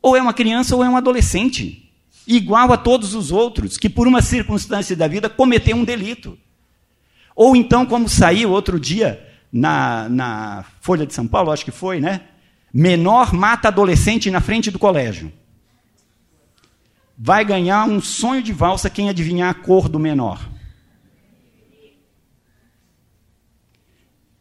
Ou 0.03 0.15
é 0.15 0.21
uma 0.21 0.35
criança 0.35 0.77
ou 0.77 0.85
é 0.85 0.89
um 0.91 0.99
adolescente, 0.99 1.91
igual 2.27 2.71
a 2.73 2.77
todos 2.77 3.15
os 3.15 3.33
outros, 3.33 3.79
que 3.79 3.89
por 3.89 4.07
uma 4.07 4.21
circunstância 4.21 4.95
da 4.95 5.09
vida 5.09 5.31
cometeu 5.31 5.75
um 5.75 5.85
delito. 5.85 6.37
Ou 7.35 7.57
então, 7.57 7.87
como 7.87 8.07
saiu 8.07 8.51
outro 8.51 8.79
dia 8.79 9.27
na, 9.51 10.07
na 10.11 10.65
Folha 10.83 11.07
de 11.07 11.15
São 11.15 11.27
Paulo, 11.27 11.51
acho 11.51 11.65
que 11.65 11.71
foi, 11.71 11.99
né? 11.99 12.21
Menor 12.73 13.33
mata 13.33 13.69
adolescente 13.69 14.31
na 14.31 14.41
frente 14.41 14.71
do 14.71 14.79
colégio. 14.79 15.33
Vai 17.19 17.45
ganhar 17.45 17.85
um 17.85 18.01
sonho 18.01 18.43
de 18.43 18.53
valsa 18.53 18.89
quem 18.89 19.09
adivinhar 19.09 19.51
a 19.51 19.55
cor 19.55 19.89
do 19.89 19.99
menor. 19.99 20.49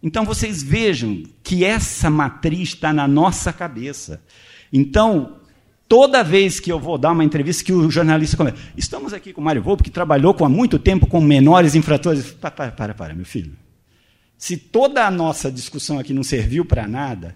Então 0.01 0.23
vocês 0.23 0.63
vejam 0.63 1.23
que 1.43 1.65
essa 1.65 2.09
matriz 2.09 2.69
está 2.69 2.93
na 2.93 3.07
nossa 3.07 3.51
cabeça. 3.51 4.21
Então, 4.71 5.39
toda 5.89 6.23
vez 6.23 6.59
que 6.59 6.71
eu 6.71 6.79
vou 6.79 6.97
dar 6.97 7.11
uma 7.11 7.23
entrevista, 7.23 7.63
que 7.63 7.73
o 7.73 7.91
jornalista 7.91 8.37
começa, 8.37 8.57
estamos 8.77 9.11
aqui 9.11 9.33
com 9.33 9.41
o 9.41 9.43
Mário 9.43 9.61
Volpe, 9.61 9.83
que 9.83 9.89
trabalhou 9.89 10.35
há 10.39 10.47
muito 10.47 10.79
tempo 10.79 11.05
com 11.05 11.19
menores 11.19 11.75
infratores. 11.75 12.31
Para, 12.31 12.51
para, 12.51 12.71
para, 12.71 12.93
para, 12.93 13.13
meu 13.13 13.25
filho. 13.25 13.57
Se 14.37 14.55
toda 14.55 15.05
a 15.05 15.11
nossa 15.11 15.51
discussão 15.51 15.99
aqui 15.99 16.13
não 16.13 16.23
serviu 16.23 16.63
para 16.63 16.87
nada, 16.87 17.35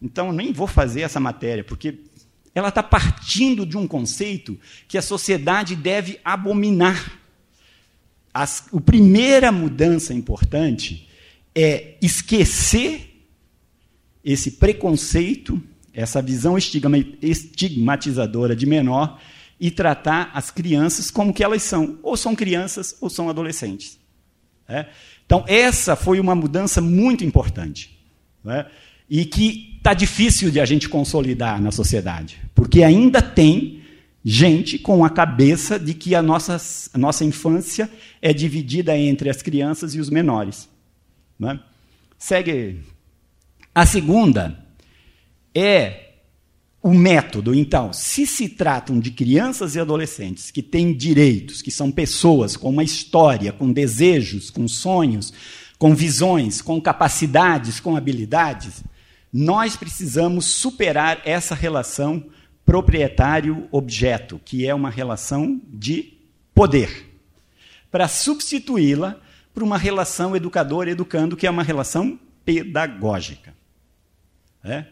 então 0.00 0.32
nem 0.32 0.52
vou 0.52 0.66
fazer 0.66 1.02
essa 1.02 1.20
matéria, 1.20 1.64
porque 1.64 1.98
ela 2.54 2.68
está 2.68 2.82
partindo 2.82 3.64
de 3.64 3.76
um 3.76 3.86
conceito 3.86 4.58
que 4.86 4.98
a 4.98 5.02
sociedade 5.02 5.76
deve 5.76 6.18
abominar. 6.24 7.18
As, 8.32 8.64
a 8.72 8.80
primeira 8.80 9.52
mudança 9.52 10.14
importante 10.14 11.08
é 11.54 11.96
esquecer 12.00 13.26
esse 14.24 14.52
preconceito, 14.52 15.60
essa 15.92 16.20
visão 16.20 16.56
estigmatizadora 16.58 18.54
de 18.54 18.66
menor 18.66 19.20
e 19.58 19.70
tratar 19.70 20.30
as 20.34 20.50
crianças 20.50 21.10
como 21.10 21.32
que 21.32 21.42
elas 21.42 21.62
são, 21.62 21.98
ou 22.02 22.16
são 22.16 22.36
crianças 22.36 22.96
ou 23.00 23.10
são 23.10 23.28
adolescentes. 23.28 23.98
É? 24.68 24.86
Então, 25.24 25.44
essa 25.48 25.96
foi 25.96 26.20
uma 26.20 26.34
mudança 26.34 26.80
muito 26.80 27.24
importante. 27.24 27.98
É? 28.46 28.66
E 29.08 29.24
que 29.24 29.67
está 29.78 29.94
difícil 29.94 30.50
de 30.50 30.60
a 30.60 30.66
gente 30.66 30.88
consolidar 30.88 31.60
na 31.62 31.70
sociedade, 31.70 32.38
porque 32.54 32.82
ainda 32.82 33.22
tem 33.22 33.82
gente 34.24 34.78
com 34.78 35.04
a 35.04 35.10
cabeça 35.10 35.78
de 35.78 35.94
que 35.94 36.14
a 36.14 36.20
nossa, 36.20 36.60
a 36.92 36.98
nossa 36.98 37.24
infância 37.24 37.88
é 38.20 38.32
dividida 38.32 38.96
entre 38.96 39.30
as 39.30 39.40
crianças 39.40 39.94
e 39.94 40.00
os 40.00 40.10
menores. 40.10 40.68
Né? 41.38 41.58
Segue. 42.18 42.80
A 43.74 43.86
segunda 43.86 44.58
é 45.54 46.08
o 46.82 46.92
método. 46.92 47.54
Então, 47.54 47.92
se 47.92 48.26
se 48.26 48.48
tratam 48.48 48.98
de 48.98 49.10
crianças 49.12 49.74
e 49.74 49.80
adolescentes 49.80 50.50
que 50.50 50.62
têm 50.62 50.92
direitos, 50.92 51.62
que 51.62 51.70
são 51.70 51.90
pessoas 51.90 52.56
com 52.56 52.70
uma 52.70 52.84
história, 52.84 53.52
com 53.52 53.72
desejos, 53.72 54.50
com 54.50 54.66
sonhos, 54.66 55.32
com 55.78 55.94
visões, 55.94 56.60
com 56.60 56.80
capacidades, 56.80 57.78
com 57.80 57.96
habilidades, 57.96 58.82
nós 59.32 59.76
precisamos 59.76 60.46
superar 60.46 61.20
essa 61.24 61.54
relação 61.54 62.24
proprietário-objeto, 62.64 64.40
que 64.44 64.66
é 64.66 64.74
uma 64.74 64.90
relação 64.90 65.60
de 65.68 66.14
poder, 66.54 67.06
para 67.90 68.08
substituí-la 68.08 69.20
para 69.58 69.64
uma 69.64 69.76
relação 69.76 70.36
educador-educando, 70.36 71.36
que 71.36 71.44
é 71.44 71.50
uma 71.50 71.64
relação 71.64 72.16
pedagógica. 72.44 73.52
É? 74.62 74.84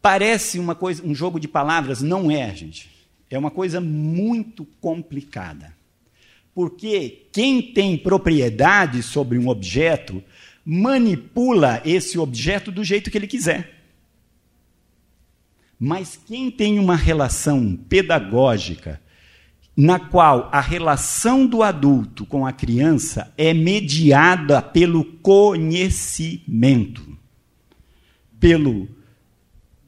Parece 0.00 0.58
uma 0.58 0.74
coisa, 0.74 1.04
um 1.04 1.14
jogo 1.14 1.38
de 1.38 1.46
palavras, 1.46 2.00
não 2.00 2.30
é, 2.30 2.54
gente. 2.54 2.90
É 3.28 3.38
uma 3.38 3.50
coisa 3.50 3.82
muito 3.82 4.64
complicada. 4.80 5.76
Porque 6.54 7.26
quem 7.32 7.60
tem 7.60 7.98
propriedade 7.98 9.02
sobre 9.02 9.36
um 9.36 9.48
objeto 9.48 10.24
manipula 10.64 11.82
esse 11.84 12.18
objeto 12.18 12.72
do 12.72 12.82
jeito 12.82 13.10
que 13.10 13.18
ele 13.18 13.26
quiser. 13.26 13.82
Mas 15.78 16.18
quem 16.26 16.50
tem 16.50 16.78
uma 16.78 16.96
relação 16.96 17.76
pedagógica 17.88 19.00
na 19.76 19.98
qual 19.98 20.48
a 20.52 20.60
relação 20.60 21.44
do 21.46 21.62
adulto 21.62 22.24
com 22.24 22.46
a 22.46 22.52
criança 22.52 23.34
é 23.36 23.52
mediada 23.52 24.62
pelo 24.62 25.04
conhecimento, 25.04 27.18
pelo, 28.38 28.88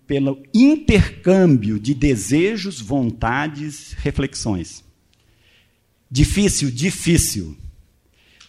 pelo 0.06 0.42
intercâmbio 0.52 1.78
de 1.78 1.94
desejos, 1.94 2.80
vontades, 2.80 3.92
reflexões. 3.98 4.84
Difícil, 6.10 6.68
difícil. 6.70 7.56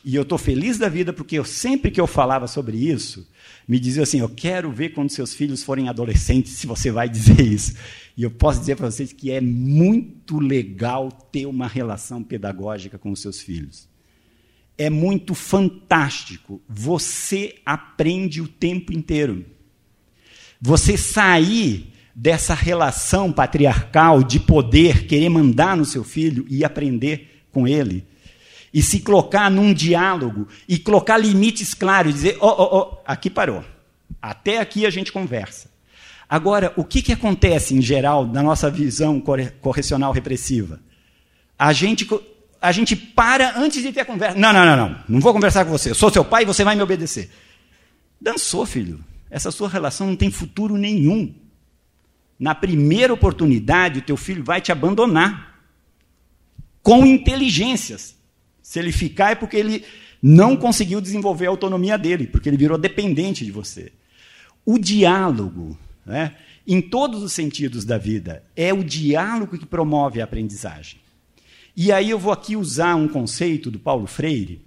E 0.04 0.16
eu 0.16 0.22
estou 0.22 0.38
feliz 0.38 0.78
da 0.78 0.88
vida 0.88 1.12
porque 1.12 1.38
eu, 1.38 1.46
sempre 1.46 1.92
que 1.92 2.00
eu 2.00 2.08
falava 2.08 2.48
sobre 2.48 2.78
isso, 2.78 3.28
me 3.68 3.80
dizia 3.80 4.04
assim: 4.04 4.20
Eu 4.20 4.30
quero 4.30 4.72
ver 4.72 4.90
quando 4.90 5.10
seus 5.10 5.34
filhos 5.34 5.64
forem 5.64 5.90
adolescentes 5.90 6.54
se 6.54 6.66
você 6.66 6.92
vai 6.92 7.10
dizer 7.10 7.40
isso. 7.42 7.76
E 8.16 8.24
eu 8.24 8.32
posso 8.32 8.60
dizer 8.60 8.76
para 8.76 8.90
vocês 8.90 9.12
que 9.12 9.32
é 9.32 9.42
muito 9.42 10.40
legal 10.40 11.12
ter 11.12 11.46
uma 11.46 11.68
relação 11.68 12.24
pedagógica 12.24 12.98
com 12.98 13.12
os 13.12 13.22
seus 13.22 13.42
filhos. 13.42 13.88
É 14.78 14.90
muito 14.90 15.34
fantástico. 15.34 16.62
Você 16.70 17.56
aprende 17.66 18.42
o 18.42 18.48
tempo 18.48 18.94
inteiro. 18.94 19.46
Você 20.62 20.98
sair 20.98 21.94
dessa 22.16 22.56
relação 22.56 23.32
patriarcal 23.32 24.24
de 24.24 24.40
poder, 24.40 25.06
querer 25.06 25.30
mandar 25.30 25.78
no 25.78 25.86
seu 25.86 26.04
filho 26.04 26.46
e 26.50 26.64
aprender 26.64 27.44
com 27.52 27.68
ele. 27.68 28.04
E 28.78 28.82
se 28.84 29.00
colocar 29.00 29.50
num 29.50 29.74
diálogo 29.74 30.48
e 30.70 30.78
colocar 30.78 31.18
limites 31.18 31.74
claros, 31.74 32.14
dizer: 32.14 32.38
ó, 32.40 32.48
ó, 32.48 32.78
ó, 32.78 32.98
aqui 33.08 33.28
parou. 33.28 33.66
Até 34.22 34.60
aqui 34.60 34.86
a 34.86 34.92
gente 34.92 35.12
conversa. 35.12 35.68
Agora, 36.30 36.72
o 36.78 36.84
que, 36.84 37.02
que 37.02 37.12
acontece, 37.12 37.74
em 37.74 37.82
geral, 37.82 38.28
na 38.28 38.44
nossa 38.44 38.70
visão 38.70 39.20
correcional 39.62 40.12
repressiva? 40.12 40.80
A 41.58 41.74
gente, 41.74 42.08
a 42.62 42.72
gente 42.72 42.96
para 42.96 43.58
antes 43.58 43.82
de 43.82 43.92
ter 43.92 44.02
a 44.02 44.06
conversa. 44.06 44.38
Não, 44.38 44.54
não, 44.54 44.64
não, 44.64 44.78
não. 44.78 45.04
Não 45.10 45.20
vou 45.22 45.34
conversar 45.34 45.66
com 45.66 45.72
você. 45.72 45.90
Eu 45.90 45.96
sou 45.96 46.12
seu 46.12 46.24
pai 46.24 46.44
e 46.44 46.46
você 46.46 46.64
vai 46.64 46.76
me 46.76 46.84
obedecer. 46.84 47.32
Dançou, 48.22 48.64
filho. 48.64 49.04
Essa 49.28 49.50
sua 49.50 49.70
relação 49.70 50.06
não 50.06 50.16
tem 50.16 50.30
futuro 50.30 50.78
nenhum. 50.78 51.34
Na 52.40 52.54
primeira 52.54 53.12
oportunidade, 53.12 53.98
o 53.98 54.04
teu 54.04 54.16
filho 54.16 54.44
vai 54.44 54.62
te 54.62 54.72
abandonar. 54.72 55.64
Com 56.84 57.08
inteligências. 57.08 58.17
Se 58.68 58.80
ele 58.80 58.92
ficar 58.92 59.32
é 59.32 59.36
porque 59.36 59.56
ele 59.56 59.86
não 60.22 60.58
conseguiu 60.58 61.00
desenvolver 61.00 61.48
a 61.48 61.50
autonomia 61.52 61.98
dele, 61.98 62.28
porque 62.28 62.50
ele 62.50 62.58
virou 62.58 62.78
dependente 62.78 63.46
de 63.46 63.52
você. 63.52 63.94
O 64.66 64.78
diálogo 64.78 65.80
né? 66.06 66.36
em 66.68 66.82
todos 66.82 67.24
os 67.24 67.32
sentidos 67.32 67.86
da 67.86 67.98
vida. 67.98 68.44
É 68.58 68.74
o 68.74 68.84
diálogo 68.84 69.58
que 69.58 69.66
promove 69.66 70.20
a 70.20 70.26
aprendizagem. 70.26 71.00
E 71.78 71.94
aí 71.94 72.10
eu 72.10 72.20
vou 72.20 72.34
aqui 72.34 72.58
usar 72.58 72.94
um 72.96 73.08
conceito 73.08 73.72
do 73.72 73.80
Paulo 73.80 74.06
Freire. 74.06 74.62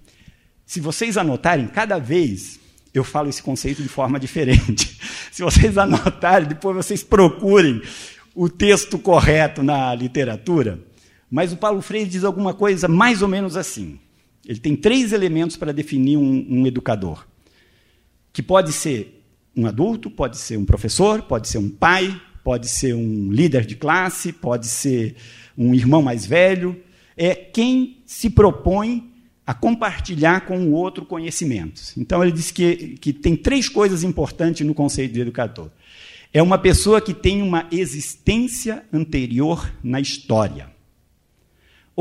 Se 0.65 0.79
vocês 0.79 1.15
anotarem, 1.15 1.67
cada 1.67 1.99
vez 1.99 2.59
eu 2.95 3.03
falo 3.03 3.29
esse 3.29 3.43
conceito 3.43 3.83
de 3.83 3.87
forma 3.87 4.17
diferente. 4.19 4.97
Se 5.31 5.43
vocês 5.43 5.77
anotarem, 5.77 6.47
depois 6.47 6.75
vocês 6.75 7.03
procurem 7.03 7.83
o 8.33 8.49
texto 8.49 8.97
correto 8.97 9.61
na 9.61 9.93
literatura. 9.93 10.89
Mas 11.31 11.53
o 11.53 11.57
Paulo 11.57 11.81
Freire 11.81 12.09
diz 12.09 12.25
alguma 12.25 12.53
coisa 12.53 12.89
mais 12.89 13.21
ou 13.21 13.27
menos 13.29 13.55
assim. 13.55 13.97
Ele 14.45 14.59
tem 14.59 14.75
três 14.75 15.13
elementos 15.13 15.55
para 15.55 15.71
definir 15.71 16.17
um, 16.17 16.45
um 16.49 16.67
educador: 16.67 17.25
que 18.33 18.43
pode 18.43 18.73
ser 18.73 19.23
um 19.55 19.65
adulto, 19.65 20.11
pode 20.11 20.37
ser 20.37 20.57
um 20.57 20.65
professor, 20.65 21.21
pode 21.21 21.47
ser 21.47 21.57
um 21.57 21.69
pai, 21.69 22.19
pode 22.43 22.67
ser 22.67 22.93
um 22.93 23.31
líder 23.31 23.65
de 23.65 23.75
classe, 23.75 24.33
pode 24.33 24.67
ser 24.67 25.15
um 25.57 25.73
irmão 25.73 26.01
mais 26.01 26.25
velho. 26.25 26.81
É 27.15 27.33
quem 27.33 28.01
se 28.05 28.29
propõe 28.29 29.09
a 29.45 29.53
compartilhar 29.53 30.41
com 30.41 30.57
o 30.59 30.71
outro 30.71 31.05
conhecimentos. 31.05 31.95
Então, 31.97 32.23
ele 32.23 32.31
diz 32.31 32.51
que, 32.51 32.97
que 32.99 33.11
tem 33.11 33.35
três 33.35 33.67
coisas 33.67 34.03
importantes 34.03 34.65
no 34.65 34.73
conceito 34.73 35.13
de 35.13 35.21
educador. 35.21 35.69
É 36.33 36.41
uma 36.41 36.57
pessoa 36.57 37.01
que 37.01 37.13
tem 37.13 37.41
uma 37.41 37.67
existência 37.71 38.85
anterior 38.93 39.69
na 39.83 39.99
história. 39.99 40.70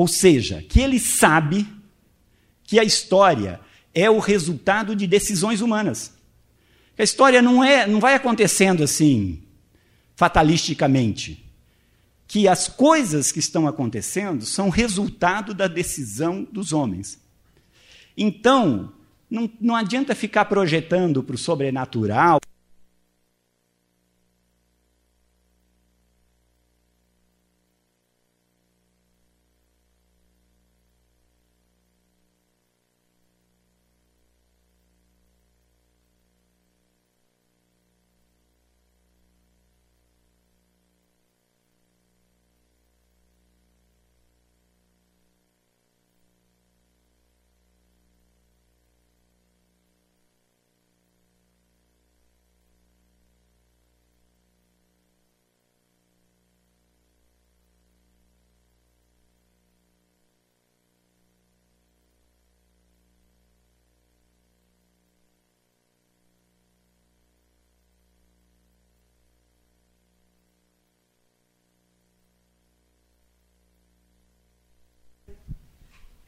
Ou 0.00 0.08
seja, 0.08 0.64
que 0.66 0.80
ele 0.80 0.98
sabe 0.98 1.68
que 2.62 2.78
a 2.80 2.82
história 2.82 3.60
é 3.92 4.08
o 4.08 4.18
resultado 4.18 4.96
de 4.96 5.06
decisões 5.06 5.60
humanas. 5.60 6.14
A 6.98 7.02
história 7.02 7.42
não, 7.42 7.62
é, 7.62 7.86
não 7.86 8.00
vai 8.00 8.14
acontecendo 8.14 8.82
assim, 8.82 9.42
fatalisticamente. 10.16 11.44
que 12.26 12.48
as 12.48 12.66
coisas 12.66 13.30
que 13.30 13.40
estão 13.40 13.68
acontecendo 13.68 14.46
são 14.46 14.70
resultado 14.70 15.52
da 15.52 15.66
decisão 15.66 16.48
dos 16.50 16.72
homens. 16.72 17.20
Então, 18.16 18.94
não, 19.28 19.50
não 19.60 19.76
adianta 19.76 20.14
ficar 20.14 20.46
projetando 20.46 21.22
para 21.22 21.34
o 21.34 21.38
sobrenatural. 21.38 22.40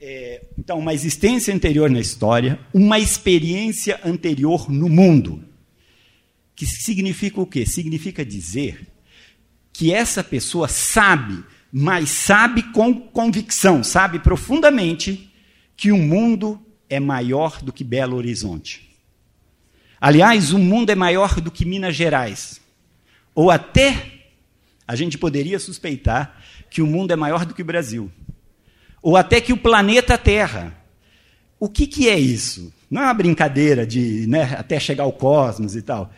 É, 0.05 0.43
então, 0.63 0.79
uma 0.79 0.95
existência 0.95 1.53
anterior 1.53 1.91
na 1.91 1.99
história, 1.99 2.57
uma 2.73 2.97
experiência 2.97 3.99
anterior 4.05 4.71
no 4.71 4.89
mundo. 4.89 5.45
Que 6.55 6.65
significa 6.65 7.41
o 7.41 7.47
quê? 7.47 7.67
Significa 7.67 8.25
dizer 8.25 8.87
que 9.73 9.93
essa 9.93 10.23
pessoa 10.23 10.69
sabe, 10.69 11.43
mas 11.73 12.11
sabe 12.11 12.63
com 12.71 12.95
convicção, 12.95 13.83
sabe 13.83 14.21
profundamente 14.21 15.33
que 15.77 15.91
o 15.91 15.99
mundo 15.99 16.65
é 16.89 17.01
maior 17.01 17.61
do 17.61 17.73
que 17.73 17.83
Belo 17.83 18.17
Horizonte. 18.17 18.97
Aliás, 20.01 20.53
o 20.53 20.61
mundo 20.61 20.91
é 20.91 20.95
maior 20.95 21.41
do 21.41 21.51
que 21.51 21.65
Minas 21.65 21.97
Gerais. 21.97 22.61
Ou 23.35 23.51
até 23.51 24.29
a 24.87 24.95
gente 24.95 25.19
poderia 25.19 25.59
suspeitar 25.59 26.41
que 26.71 26.81
o 26.81 26.87
mundo 26.87 27.11
é 27.11 27.17
maior 27.17 27.45
do 27.45 27.53
que 27.53 27.63
o 27.63 27.65
Brasil 27.65 28.13
ou 29.03 29.17
até 29.17 29.41
que 29.41 29.53
o 29.53 29.57
planeta 29.57 30.17
Terra. 30.17 30.79
O 31.59 31.69
que, 31.69 31.87
que 31.87 32.09
é 32.09 32.19
isso? 32.19 32.73
Não 32.91 33.03
é 33.03 33.05
uma 33.05 33.15
brincadeira 33.15 33.87
de 33.87 34.27
né, 34.27 34.55
até 34.57 34.79
chegar 34.79 35.05
ao 35.05 35.13
cosmos 35.13 35.75
e 35.75 35.83
tal. 35.83 36.13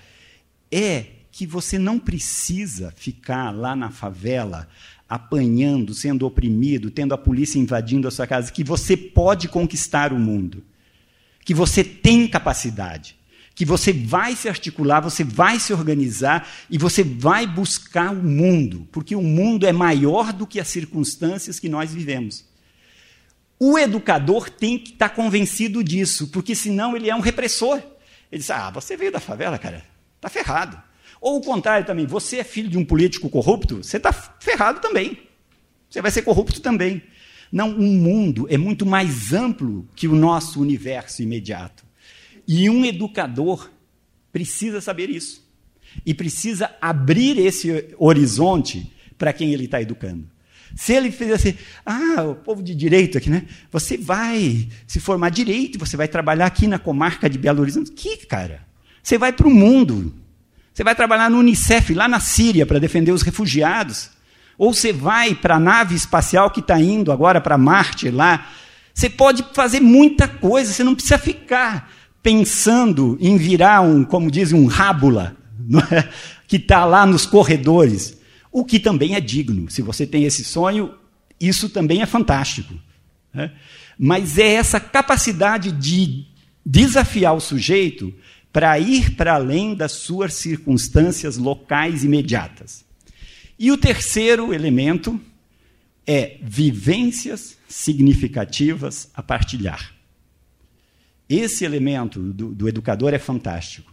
É 0.70 1.07
que 1.32 1.47
você 1.47 1.78
não 1.78 1.99
precisa 1.99 2.93
ficar 2.97 3.51
lá 3.51 3.74
na 3.74 3.91
favela 3.91 4.68
apanhando, 5.09 5.93
sendo 5.93 6.26
oprimido, 6.26 6.91
tendo 6.91 7.12
a 7.12 7.18
polícia 7.18 7.59
invadindo 7.59 8.07
a 8.07 8.11
sua 8.11 8.26
casa, 8.26 8.53
que 8.53 8.64
você 8.64 8.97
pode 8.97 9.49
conquistar 9.49 10.12
o 10.12 10.18
mundo, 10.18 10.62
que 11.45 11.53
você 11.53 11.85
tem 11.85 12.26
capacidade, 12.26 13.16
que 13.55 13.64
você 13.64 13.93
vai 13.93 14.35
se 14.35 14.49
articular, 14.49 15.01
você 15.01 15.22
vai 15.22 15.61
se 15.61 15.72
organizar 15.72 16.49
e 16.70 16.78
você 16.78 17.05
vai 17.05 17.47
buscar 17.47 18.12
o 18.12 18.22
mundo, 18.22 18.89
porque 18.91 19.14
o 19.14 19.22
mundo 19.22 19.66
é 19.66 19.72
maior 19.72 20.32
do 20.32 20.47
que 20.47 20.59
as 20.59 20.68
circunstâncias 20.68 21.61
que 21.61 21.68
nós 21.68 21.93
vivemos. 21.93 22.45
O 23.66 23.78
educador 23.78 24.50
tem 24.50 24.78
que 24.78 24.90
estar 24.90 25.08
tá 25.08 25.14
convencido 25.14 25.82
disso, 25.82 26.28
porque 26.28 26.54
senão 26.54 26.94
ele 26.94 27.08
é 27.08 27.16
um 27.16 27.20
repressor. 27.20 27.78
Ele 28.30 28.38
diz: 28.38 28.50
Ah, 28.50 28.70
você 28.70 28.94
veio 28.94 29.10
da 29.10 29.18
favela, 29.18 29.58
cara, 29.58 29.82
está 30.16 30.28
ferrado. 30.28 30.78
Ou 31.18 31.38
o 31.38 31.40
contrário 31.40 31.86
também, 31.86 32.04
você 32.04 32.36
é 32.36 32.44
filho 32.44 32.68
de 32.68 32.76
um 32.76 32.84
político 32.84 33.30
corrupto, 33.30 33.82
você 33.82 33.96
está 33.96 34.12
ferrado 34.12 34.80
também. 34.80 35.16
Você 35.88 36.02
vai 36.02 36.10
ser 36.10 36.20
corrupto 36.20 36.60
também. 36.60 37.02
Não, 37.50 37.70
o 37.70 37.80
um 37.80 37.94
mundo 37.94 38.46
é 38.50 38.58
muito 38.58 38.84
mais 38.84 39.32
amplo 39.32 39.88
que 39.96 40.06
o 40.06 40.14
nosso 40.14 40.60
universo 40.60 41.22
imediato. 41.22 41.86
E 42.46 42.68
um 42.68 42.84
educador 42.84 43.70
precisa 44.30 44.82
saber 44.82 45.08
isso. 45.08 45.42
E 46.04 46.12
precisa 46.12 46.70
abrir 46.82 47.38
esse 47.38 47.94
horizonte 47.96 48.92
para 49.16 49.32
quem 49.32 49.54
ele 49.54 49.64
está 49.64 49.80
educando. 49.80 50.34
Se 50.76 50.92
ele 50.92 51.10
fizesse, 51.10 51.48
assim, 51.48 51.58
ah, 51.86 52.22
o 52.22 52.34
povo 52.34 52.62
de 52.62 52.74
direito 52.74 53.16
aqui, 53.16 53.30
né? 53.30 53.44
Você 53.70 53.96
vai 53.96 54.68
se 54.86 54.98
formar 54.98 55.30
direito, 55.30 55.78
você 55.78 55.96
vai 55.96 56.08
trabalhar 56.08 56.46
aqui 56.46 56.66
na 56.66 56.78
comarca 56.78 57.30
de 57.30 57.38
Belo 57.38 57.60
Horizonte. 57.60 57.92
Que, 57.92 58.16
cara? 58.26 58.62
Você 59.02 59.16
vai 59.16 59.32
para 59.32 59.46
o 59.46 59.50
mundo. 59.50 60.12
Você 60.72 60.82
vai 60.82 60.94
trabalhar 60.94 61.30
no 61.30 61.38
Unicef, 61.38 61.94
lá 61.94 62.08
na 62.08 62.18
Síria, 62.18 62.66
para 62.66 62.80
defender 62.80 63.12
os 63.12 63.22
refugiados. 63.22 64.10
Ou 64.58 64.74
você 64.74 64.92
vai 64.92 65.34
para 65.34 65.56
a 65.56 65.60
nave 65.60 65.94
espacial 65.94 66.50
que 66.50 66.60
está 66.60 66.80
indo 66.80 67.12
agora 67.12 67.40
para 67.40 67.56
Marte, 67.56 68.10
lá. 68.10 68.48
Você 68.92 69.08
pode 69.08 69.44
fazer 69.52 69.80
muita 69.80 70.26
coisa, 70.26 70.72
você 70.72 70.82
não 70.82 70.94
precisa 70.94 71.18
ficar 71.18 71.92
pensando 72.22 73.16
em 73.20 73.36
virar 73.36 73.80
um, 73.82 74.02
como 74.02 74.30
dizem, 74.30 74.58
um 74.58 74.66
rábula, 74.66 75.36
é? 75.92 76.08
que 76.48 76.56
está 76.56 76.84
lá 76.84 77.04
nos 77.04 77.26
corredores 77.26 78.16
o 78.55 78.64
que 78.64 78.78
também 78.78 79.16
é 79.16 79.20
digno. 79.20 79.68
Se 79.68 79.82
você 79.82 80.07
tem 80.07 80.22
esse 80.22 80.44
sonho, 80.44 80.94
isso 81.40 81.68
também 81.68 82.02
é 82.02 82.07
fantástico. 82.07 82.72
Né? 83.32 83.50
Mas 83.98 84.38
é 84.38 84.55
essa 84.55 84.78
capacidade 84.78 85.72
de 85.72 86.24
desafiar 86.64 87.34
o 87.34 87.40
sujeito 87.40 88.14
para 88.52 88.78
ir 88.78 89.16
para 89.16 89.34
além 89.34 89.74
das 89.74 89.90
suas 89.90 90.34
circunstâncias 90.34 91.36
locais 91.36 92.05
imediatas. 92.05 92.84
E 93.59 93.72
o 93.72 93.76
terceiro 93.76 94.55
elemento 94.55 95.20
é 96.07 96.38
vivências 96.40 97.59
significativas 97.66 99.11
a 99.14 99.20
partilhar. 99.20 99.92
Esse 101.28 101.64
elemento 101.64 102.20
do, 102.20 102.55
do, 102.55 102.68
educador 102.68 103.12
é 103.14 103.18
fantástico, 103.18 103.92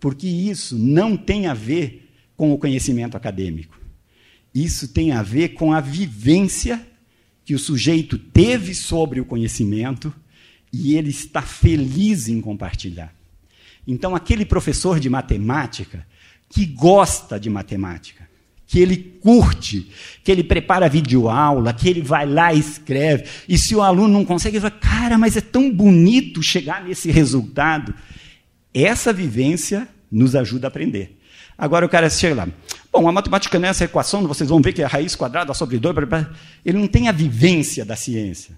porque 0.00 0.26
isso 0.26 0.76
não 0.76 1.16
tem 1.16 1.46
a 1.46 1.54
ver 1.54 2.10
com 2.36 2.52
o 2.52 2.58
conhecimento 2.58 3.16
acadêmico. 3.16 3.83
Isso 4.54 4.88
tem 4.88 5.12
a 5.12 5.22
ver 5.22 5.50
com 5.50 5.72
a 5.72 5.80
vivência 5.80 6.86
que 7.44 7.54
o 7.54 7.58
sujeito 7.58 8.16
teve 8.16 8.74
sobre 8.74 9.20
o 9.20 9.24
conhecimento 9.24 10.14
e 10.72 10.96
ele 10.96 11.10
está 11.10 11.42
feliz 11.42 12.28
em 12.28 12.40
compartilhar. 12.40 13.14
Então, 13.86 14.14
aquele 14.14 14.44
professor 14.44 14.98
de 14.98 15.10
matemática 15.10 16.06
que 16.48 16.64
gosta 16.64 17.38
de 17.38 17.50
matemática, 17.50 18.28
que 18.66 18.78
ele 18.78 18.96
curte, 19.20 19.90
que 20.22 20.30
ele 20.30 20.42
prepara 20.42 20.88
videoaula, 20.88 21.72
que 21.74 21.88
ele 21.88 22.00
vai 22.00 22.26
lá 22.26 22.54
e 22.54 22.60
escreve, 22.60 23.24
e 23.48 23.58
se 23.58 23.74
o 23.74 23.82
aluno 23.82 24.08
não 24.08 24.24
consegue, 24.24 24.56
ele 24.56 24.62
fala, 24.62 24.80
cara, 24.80 25.18
mas 25.18 25.36
é 25.36 25.40
tão 25.40 25.70
bonito 25.70 26.42
chegar 26.42 26.82
nesse 26.84 27.10
resultado. 27.10 27.94
Essa 28.72 29.12
vivência 29.12 29.88
nos 30.10 30.34
ajuda 30.34 30.66
a 30.66 30.68
aprender. 30.68 31.18
Agora 31.56 31.86
o 31.86 31.88
cara 31.88 32.10
chega 32.10 32.34
lá. 32.34 32.48
Bom, 32.92 33.08
a 33.08 33.12
matemática 33.12 33.58
nessa 33.58 33.84
equação, 33.84 34.26
vocês 34.26 34.48
vão 34.48 34.60
ver 34.60 34.72
que 34.72 34.82
é 34.82 34.84
a 34.84 34.88
raiz 34.88 35.16
quadrada 35.16 35.52
sobre 35.54 35.78
2. 35.78 35.96
Ele 36.64 36.78
não 36.78 36.86
tem 36.86 37.08
a 37.08 37.12
vivência 37.12 37.84
da 37.84 37.96
ciência. 37.96 38.56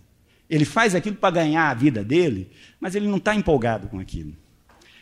Ele 0.48 0.64
faz 0.64 0.94
aquilo 0.94 1.16
para 1.16 1.34
ganhar 1.34 1.70
a 1.70 1.74
vida 1.74 2.04
dele, 2.04 2.50
mas 2.80 2.94
ele 2.94 3.08
não 3.08 3.16
está 3.16 3.34
empolgado 3.34 3.88
com 3.88 3.98
aquilo. 3.98 4.32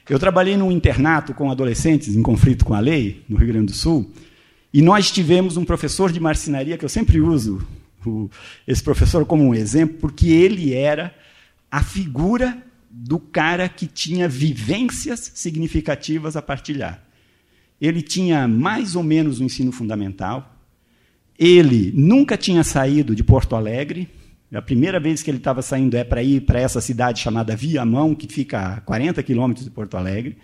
Eu 0.08 0.18
trabalhei 0.18 0.56
num 0.56 0.70
internato 0.70 1.32
com 1.34 1.50
adolescentes 1.50 2.14
em 2.14 2.22
conflito 2.22 2.64
com 2.64 2.74
a 2.74 2.80
lei, 2.80 3.24
no 3.28 3.36
Rio 3.36 3.48
Grande 3.48 3.66
do 3.66 3.72
Sul, 3.72 4.10
e 4.72 4.82
nós 4.82 5.10
tivemos 5.10 5.56
um 5.56 5.64
professor 5.64 6.10
de 6.10 6.20
marcenaria, 6.20 6.76
que 6.76 6.84
eu 6.84 6.88
sempre 6.88 7.20
uso 7.20 7.66
o, 8.04 8.28
esse 8.66 8.82
professor 8.82 9.24
como 9.24 9.44
um 9.44 9.54
exemplo, 9.54 9.98
porque 10.00 10.28
ele 10.28 10.74
era 10.74 11.14
a 11.70 11.82
figura 11.82 12.58
do 12.90 13.18
cara 13.18 13.68
que 13.68 13.86
tinha 13.86 14.28
vivências 14.28 15.32
significativas 15.34 16.36
a 16.36 16.42
partilhar. 16.42 17.03
Ele 17.80 18.02
tinha 18.02 18.46
mais 18.46 18.94
ou 18.96 19.02
menos 19.02 19.40
o 19.40 19.44
ensino 19.44 19.72
fundamental. 19.72 20.58
Ele 21.38 21.92
nunca 21.94 22.36
tinha 22.36 22.62
saído 22.62 23.14
de 23.14 23.24
Porto 23.24 23.56
Alegre. 23.56 24.08
A 24.52 24.62
primeira 24.62 25.00
vez 25.00 25.22
que 25.22 25.30
ele 25.30 25.38
estava 25.38 25.62
saindo 25.62 25.96
é 25.96 26.04
para 26.04 26.22
ir 26.22 26.42
para 26.42 26.60
essa 26.60 26.80
cidade 26.80 27.20
chamada 27.20 27.56
Viamão, 27.56 28.14
que 28.14 28.32
fica 28.32 28.74
a 28.74 28.80
40 28.80 29.22
quilômetros 29.22 29.64
de 29.64 29.70
Porto 29.70 29.96
Alegre. 29.96 30.36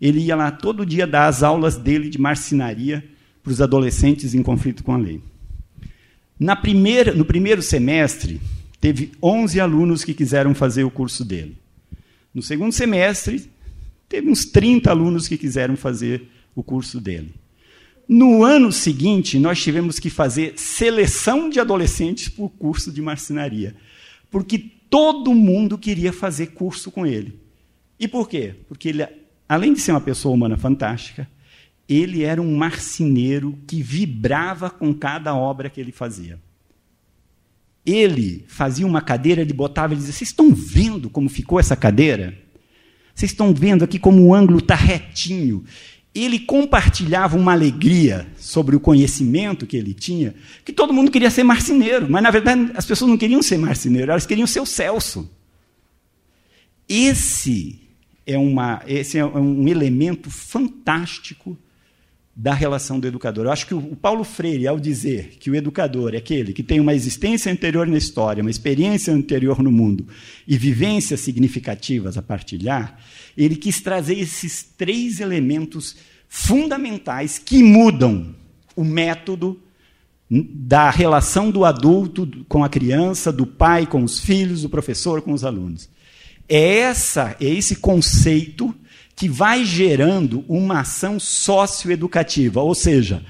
Ele 0.00 0.20
ia 0.20 0.36
lá 0.36 0.50
todo 0.50 0.84
dia 0.84 1.06
dar 1.06 1.26
as 1.26 1.42
aulas 1.42 1.76
dele 1.76 2.08
de 2.08 2.20
marcenaria 2.20 3.04
para 3.42 3.52
os 3.52 3.60
adolescentes 3.60 4.34
em 4.34 4.42
conflito 4.42 4.82
com 4.82 4.92
a 4.92 4.96
lei. 4.96 5.22
Na 6.38 6.54
primeira, 6.54 7.12
no 7.12 7.24
primeiro 7.24 7.62
semestre, 7.62 8.40
teve 8.80 9.12
11 9.22 9.60
alunos 9.60 10.04
que 10.04 10.14
quiseram 10.14 10.54
fazer 10.54 10.84
o 10.84 10.90
curso 10.90 11.24
dele. 11.24 11.56
No 12.32 12.42
segundo 12.42 12.72
semestre, 12.72 13.50
teve 14.08 14.30
uns 14.30 14.44
30 14.44 14.90
alunos 14.90 15.26
que 15.26 15.36
quiseram 15.36 15.76
fazer 15.76 16.28
o 16.60 16.62
curso 16.62 17.00
dele. 17.00 17.34
No 18.08 18.42
ano 18.42 18.72
seguinte, 18.72 19.38
nós 19.38 19.62
tivemos 19.62 19.98
que 19.98 20.08
fazer 20.08 20.54
seleção 20.56 21.50
de 21.50 21.60
adolescentes 21.60 22.28
para 22.28 22.44
o 22.44 22.48
curso 22.48 22.90
de 22.90 23.02
marcenaria, 23.02 23.76
porque 24.30 24.58
todo 24.88 25.34
mundo 25.34 25.76
queria 25.76 26.12
fazer 26.12 26.48
curso 26.48 26.90
com 26.90 27.06
ele. 27.06 27.38
E 28.00 28.08
por 28.08 28.28
quê? 28.28 28.54
Porque 28.66 28.88
ele, 28.88 29.06
além 29.46 29.74
de 29.74 29.80
ser 29.80 29.90
uma 29.90 30.00
pessoa 30.00 30.34
humana 30.34 30.56
fantástica, 30.56 31.28
ele 31.88 32.22
era 32.22 32.40
um 32.40 32.56
marceneiro 32.56 33.58
que 33.66 33.82
vibrava 33.82 34.70
com 34.70 34.94
cada 34.94 35.34
obra 35.34 35.68
que 35.68 35.80
ele 35.80 35.92
fazia. 35.92 36.38
Ele 37.84 38.44
fazia 38.48 38.86
uma 38.86 39.00
cadeira, 39.00 39.40
ele 39.40 39.52
botava 39.52 39.94
e 39.94 39.96
dizia: 39.96 40.12
Vocês 40.12 40.30
estão 40.30 40.54
vendo 40.54 41.08
como 41.10 41.28
ficou 41.28 41.58
essa 41.58 41.76
cadeira? 41.76 42.36
Vocês 43.14 43.32
estão 43.32 43.52
vendo 43.52 43.82
aqui 43.82 43.98
como 43.98 44.22
o 44.22 44.34
ângulo 44.34 44.58
está 44.58 44.74
retinho 44.74 45.64
ele 46.14 46.38
compartilhava 46.38 47.36
uma 47.36 47.52
alegria 47.52 48.26
sobre 48.36 48.74
o 48.74 48.80
conhecimento 48.80 49.66
que 49.66 49.76
ele 49.76 49.94
tinha, 49.94 50.34
que 50.64 50.72
todo 50.72 50.92
mundo 50.92 51.10
queria 51.10 51.30
ser 51.30 51.44
marceneiro, 51.44 52.10
mas 52.10 52.22
na 52.22 52.30
verdade 52.30 52.72
as 52.74 52.86
pessoas 52.86 53.10
não 53.10 53.18
queriam 53.18 53.42
ser 53.42 53.58
marceneiro, 53.58 54.10
elas 54.10 54.26
queriam 54.26 54.46
ser 54.46 54.60
o 54.60 54.66
Celso. 54.66 55.30
Esse 56.88 57.80
é, 58.26 58.38
uma, 58.38 58.82
esse 58.86 59.18
é 59.18 59.24
um 59.24 59.68
elemento 59.68 60.30
fantástico 60.30 61.56
da 62.40 62.54
relação 62.54 63.00
do 63.00 63.08
educador. 63.08 63.46
Eu 63.46 63.50
acho 63.50 63.66
que 63.66 63.74
o 63.74 63.96
Paulo 63.96 64.22
Freire, 64.22 64.68
ao 64.68 64.78
dizer 64.78 65.38
que 65.40 65.50
o 65.50 65.56
educador 65.56 66.14
é 66.14 66.18
aquele 66.18 66.52
que 66.52 66.62
tem 66.62 66.78
uma 66.78 66.94
existência 66.94 67.50
anterior 67.50 67.84
na 67.88 67.98
história, 67.98 68.42
uma 68.42 68.50
experiência 68.50 69.12
anterior 69.12 69.60
no 69.60 69.72
mundo 69.72 70.06
e 70.46 70.56
vivências 70.56 71.18
significativas 71.18 72.16
a 72.16 72.22
partilhar, 72.22 72.96
ele 73.36 73.56
quis 73.56 73.80
trazer 73.80 74.16
esses 74.20 74.62
três 74.62 75.18
elementos 75.18 75.96
fundamentais 76.28 77.38
que 77.38 77.60
mudam 77.60 78.32
o 78.76 78.84
método 78.84 79.60
da 80.30 80.90
relação 80.90 81.50
do 81.50 81.64
adulto 81.64 82.28
com 82.48 82.62
a 82.62 82.68
criança, 82.68 83.32
do 83.32 83.48
pai 83.48 83.84
com 83.84 84.04
os 84.04 84.20
filhos, 84.20 84.62
do 84.62 84.68
professor 84.68 85.22
com 85.22 85.32
os 85.32 85.44
alunos. 85.44 85.90
É 86.48 86.78
essa, 86.78 87.36
é 87.40 87.46
esse 87.46 87.74
conceito 87.74 88.72
que 89.18 89.28
vai 89.28 89.64
gerando 89.64 90.44
uma 90.48 90.82
ação 90.82 91.18
socioeducativa, 91.18 92.62
ou 92.62 92.72
seja, 92.72 93.24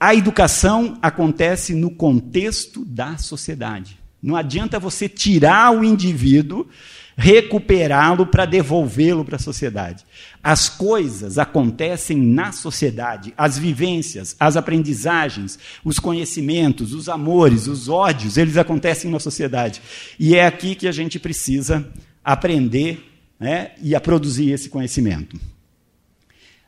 a 0.00 0.14
educação 0.14 0.96
acontece 1.02 1.74
no 1.74 1.90
contexto 1.90 2.82
da 2.82 3.18
sociedade. 3.18 3.98
Não 4.22 4.34
adianta 4.34 4.80
você 4.80 5.06
tirar 5.06 5.70
o 5.76 5.84
indivíduo, 5.84 6.66
recuperá-lo 7.14 8.26
para 8.26 8.46
devolvê-lo 8.46 9.22
para 9.22 9.36
a 9.36 9.38
sociedade. 9.38 10.02
As 10.42 10.66
coisas 10.70 11.36
acontecem 11.36 12.16
na 12.16 12.50
sociedade, 12.50 13.34
as 13.36 13.58
vivências, 13.58 14.34
as 14.40 14.56
aprendizagens, 14.56 15.58
os 15.84 15.98
conhecimentos, 15.98 16.94
os 16.94 17.06
amores, 17.06 17.66
os 17.66 17.86
ódios, 17.86 18.38
eles 18.38 18.56
acontecem 18.56 19.10
na 19.10 19.20
sociedade. 19.20 19.82
E 20.18 20.34
é 20.34 20.46
aqui 20.46 20.74
que 20.74 20.88
a 20.88 20.92
gente 20.92 21.18
precisa 21.18 21.86
aprender 22.24 23.12
né, 23.38 23.72
e 23.82 23.94
a 23.94 24.00
produzir 24.00 24.50
esse 24.50 24.68
conhecimento. 24.68 25.38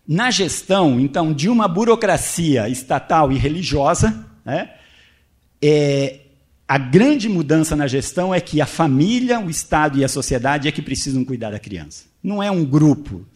Na 0.07 0.31
gestão, 0.31 0.99
então, 0.99 1.33
de 1.33 1.49
uma 1.49 1.69
burocracia 1.69 2.69
estatal 2.69 3.31
e 3.31 3.37
religiosa, 3.37 4.27
né, 4.45 4.71
é, 5.61 6.21
a 6.67 6.77
grande 6.77 7.29
mudança 7.29 7.75
na 7.75 7.87
gestão 7.87 8.35
é 8.35 8.41
que 8.41 8.61
a 8.61 8.67
família, 8.67 9.41
o 9.41 9.49
Estado 9.49 9.99
e 9.99 10.05
a 10.05 10.09
sociedade 10.09 10.69
é 10.69 10.73
que 10.73 10.83
precisam 10.83 11.25
cuidar 11.25 11.51
da 11.51 11.59
criança. 11.59 12.05
Não 12.23 12.43
é 12.43 12.51
um 12.51 12.65
grupo. 12.65 13.27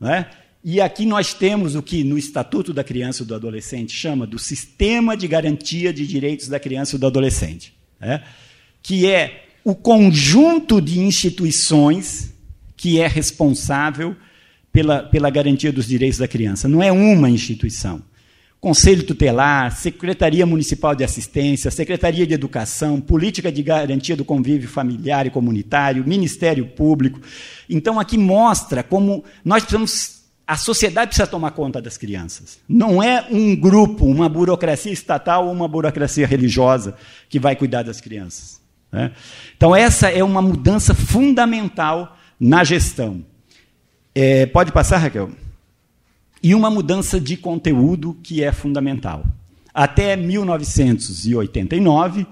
Né? 0.00 0.26
E 0.64 0.80
aqui 0.80 1.06
nós 1.06 1.32
temos 1.32 1.76
o 1.76 1.82
que 1.82 2.02
no 2.02 2.18
Estatuto 2.18 2.72
da 2.74 2.82
Criança 2.82 3.22
e 3.22 3.26
do 3.26 3.34
Adolescente 3.34 3.92
chama 3.92 4.26
do 4.26 4.38
Sistema 4.38 5.16
de 5.16 5.28
Garantia 5.28 5.92
de 5.92 6.06
Direitos 6.06 6.48
da 6.48 6.58
Criança 6.58 6.96
e 6.96 6.98
do 6.98 7.06
Adolescente, 7.06 7.72
né? 8.00 8.22
que 8.82 9.06
é 9.06 9.44
o 9.62 9.74
conjunto 9.74 10.80
de 10.80 10.98
instituições 11.00 12.29
que 12.80 12.98
é 12.98 13.06
responsável 13.06 14.16
pela, 14.72 15.02
pela 15.02 15.28
garantia 15.28 15.70
dos 15.70 15.86
direitos 15.86 16.18
da 16.18 16.26
criança. 16.26 16.66
Não 16.66 16.82
é 16.82 16.90
uma 16.90 17.28
instituição. 17.28 18.02
Conselho 18.58 19.02
Tutelar, 19.02 19.70
Secretaria 19.76 20.46
Municipal 20.46 20.94
de 20.94 21.04
Assistência, 21.04 21.70
Secretaria 21.70 22.26
de 22.26 22.32
Educação, 22.32 22.98
Política 22.98 23.52
de 23.52 23.62
Garantia 23.62 24.16
do 24.16 24.24
Convívio 24.24 24.66
Familiar 24.66 25.26
e 25.26 25.30
Comunitário, 25.30 26.08
Ministério 26.08 26.68
Público. 26.68 27.20
Então, 27.68 28.00
aqui 28.00 28.16
mostra 28.16 28.82
como 28.82 29.24
nós 29.44 29.62
precisamos. 29.62 30.22
A 30.46 30.56
sociedade 30.56 31.08
precisa 31.08 31.26
tomar 31.26 31.50
conta 31.50 31.82
das 31.82 31.98
crianças. 31.98 32.60
Não 32.66 33.02
é 33.02 33.26
um 33.30 33.54
grupo, 33.54 34.06
uma 34.06 34.26
burocracia 34.26 34.90
estatal 34.90 35.46
ou 35.46 35.52
uma 35.52 35.68
burocracia 35.68 36.26
religiosa 36.26 36.96
que 37.28 37.38
vai 37.38 37.54
cuidar 37.54 37.82
das 37.82 38.00
crianças. 38.00 38.58
Né? 38.90 39.12
Então, 39.54 39.76
essa 39.76 40.08
é 40.08 40.24
uma 40.24 40.40
mudança 40.40 40.94
fundamental 40.94 42.16
na 42.40 42.64
gestão. 42.64 43.22
É, 44.14 44.46
pode 44.46 44.72
passar, 44.72 44.96
Raquel? 44.96 45.30
E 46.42 46.54
uma 46.54 46.70
mudança 46.70 47.20
de 47.20 47.36
conteúdo 47.36 48.16
que 48.22 48.42
é 48.42 48.50
fundamental. 48.50 49.26
Até 49.74 50.16
1989, 50.16 52.26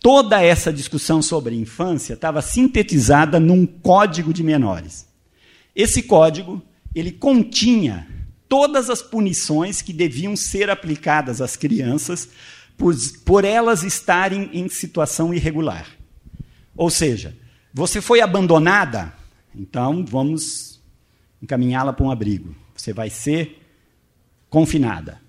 toda 0.00 0.42
essa 0.42 0.72
discussão 0.72 1.22
sobre 1.22 1.54
infância 1.54 2.14
estava 2.14 2.42
sintetizada 2.42 3.38
num 3.38 3.64
código 3.64 4.34
de 4.34 4.42
menores. 4.42 5.06
Esse 5.74 6.02
código 6.02 6.60
ele 6.94 7.12
continha 7.12 8.06
todas 8.48 8.90
as 8.90 9.00
punições 9.00 9.80
que 9.80 9.92
deviam 9.92 10.34
ser 10.34 10.68
aplicadas 10.68 11.40
às 11.40 11.54
crianças 11.54 12.28
por, 12.76 12.92
por 13.24 13.44
elas 13.44 13.84
estarem 13.84 14.50
em 14.52 14.68
situação 14.68 15.32
irregular. 15.32 15.86
Ou 16.76 16.90
seja, 16.90 17.36
você 17.72 18.00
foi 18.00 18.20
abandonada? 18.20 19.12
Então 19.54 20.04
vamos 20.04 20.80
encaminhá-la 21.42 21.92
para 21.92 22.04
um 22.04 22.10
abrigo. 22.10 22.54
Você 22.74 22.92
vai 22.92 23.10
ser 23.10 23.60
confinada. 24.48 25.20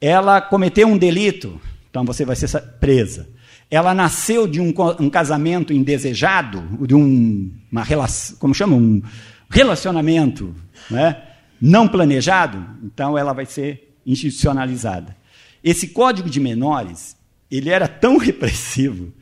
Ela 0.00 0.40
cometeu 0.40 0.88
um 0.88 0.98
delito? 0.98 1.60
Então 1.88 2.04
você 2.04 2.24
vai 2.24 2.36
ser 2.36 2.48
presa. 2.80 3.28
Ela 3.70 3.94
nasceu 3.94 4.46
de 4.46 4.60
um, 4.60 4.74
um 5.00 5.08
casamento 5.08 5.72
indesejado, 5.72 6.86
de 6.86 6.94
um, 6.94 7.50
uma 7.70 7.82
relação, 7.82 8.36
como 8.36 8.54
chama, 8.54 8.76
um 8.76 9.02
relacionamento, 9.48 10.54
né? 10.90 11.22
não 11.60 11.88
planejado, 11.88 12.64
então 12.82 13.16
ela 13.16 13.32
vai 13.32 13.46
ser 13.46 13.96
institucionalizada. 14.04 15.16
Esse 15.62 15.88
código 15.88 16.28
de 16.28 16.38
menores, 16.40 17.16
ele 17.50 17.70
era 17.70 17.88
tão 17.88 18.18
repressivo 18.18 19.12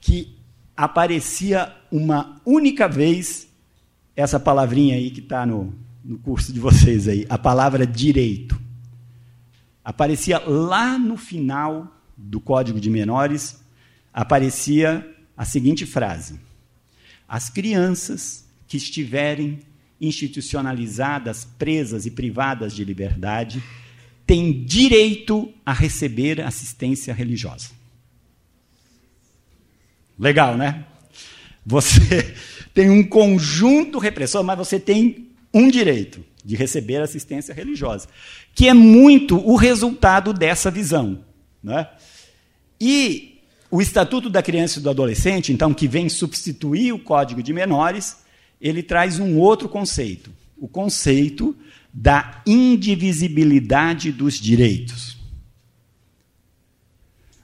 que 0.00 0.36
aparecia 0.76 1.74
uma 1.90 2.40
única 2.44 2.88
vez 2.88 3.48
essa 4.16 4.38
palavrinha 4.38 4.96
aí 4.96 5.10
que 5.10 5.20
está 5.20 5.44
no, 5.44 5.74
no 6.04 6.18
curso 6.18 6.52
de 6.52 6.60
vocês 6.60 7.08
aí, 7.08 7.26
a 7.28 7.38
palavra 7.38 7.86
direito. 7.86 8.60
Aparecia 9.84 10.38
lá 10.38 10.98
no 10.98 11.16
final 11.16 11.92
do 12.16 12.40
Código 12.40 12.80
de 12.80 12.90
Menores, 12.90 13.60
aparecia 14.12 15.06
a 15.36 15.44
seguinte 15.44 15.84
frase: 15.84 16.38
As 17.28 17.50
crianças 17.50 18.46
que 18.66 18.76
estiverem 18.76 19.60
institucionalizadas, 20.00 21.44
presas 21.58 22.06
e 22.06 22.10
privadas 22.10 22.74
de 22.74 22.84
liberdade, 22.84 23.62
têm 24.26 24.64
direito 24.64 25.52
a 25.64 25.72
receber 25.72 26.40
assistência 26.40 27.12
religiosa. 27.12 27.70
Legal, 30.18 30.56
né? 30.56 30.84
Você 31.64 32.34
tem 32.72 32.90
um 32.90 33.02
conjunto 33.02 33.98
repressor, 33.98 34.42
mas 34.42 34.58
você 34.58 34.78
tem 34.78 35.28
um 35.52 35.68
direito 35.68 36.24
de 36.44 36.56
receber 36.56 37.00
assistência 37.00 37.54
religiosa, 37.54 38.08
que 38.54 38.68
é 38.68 38.74
muito 38.74 39.36
o 39.38 39.56
resultado 39.56 40.32
dessa 40.32 40.70
visão. 40.70 41.24
Né? 41.62 41.88
E 42.78 43.40
o 43.70 43.80
Estatuto 43.80 44.28
da 44.28 44.42
Criança 44.42 44.78
e 44.78 44.82
do 44.82 44.90
Adolescente, 44.90 45.52
então, 45.52 45.72
que 45.72 45.88
vem 45.88 46.08
substituir 46.08 46.92
o 46.92 46.98
Código 46.98 47.42
de 47.42 47.52
Menores, 47.52 48.18
ele 48.60 48.82
traz 48.82 49.18
um 49.18 49.38
outro 49.38 49.68
conceito, 49.68 50.30
o 50.56 50.68
conceito 50.68 51.56
da 51.92 52.42
indivisibilidade 52.46 54.12
dos 54.12 54.38
direitos. 54.38 55.16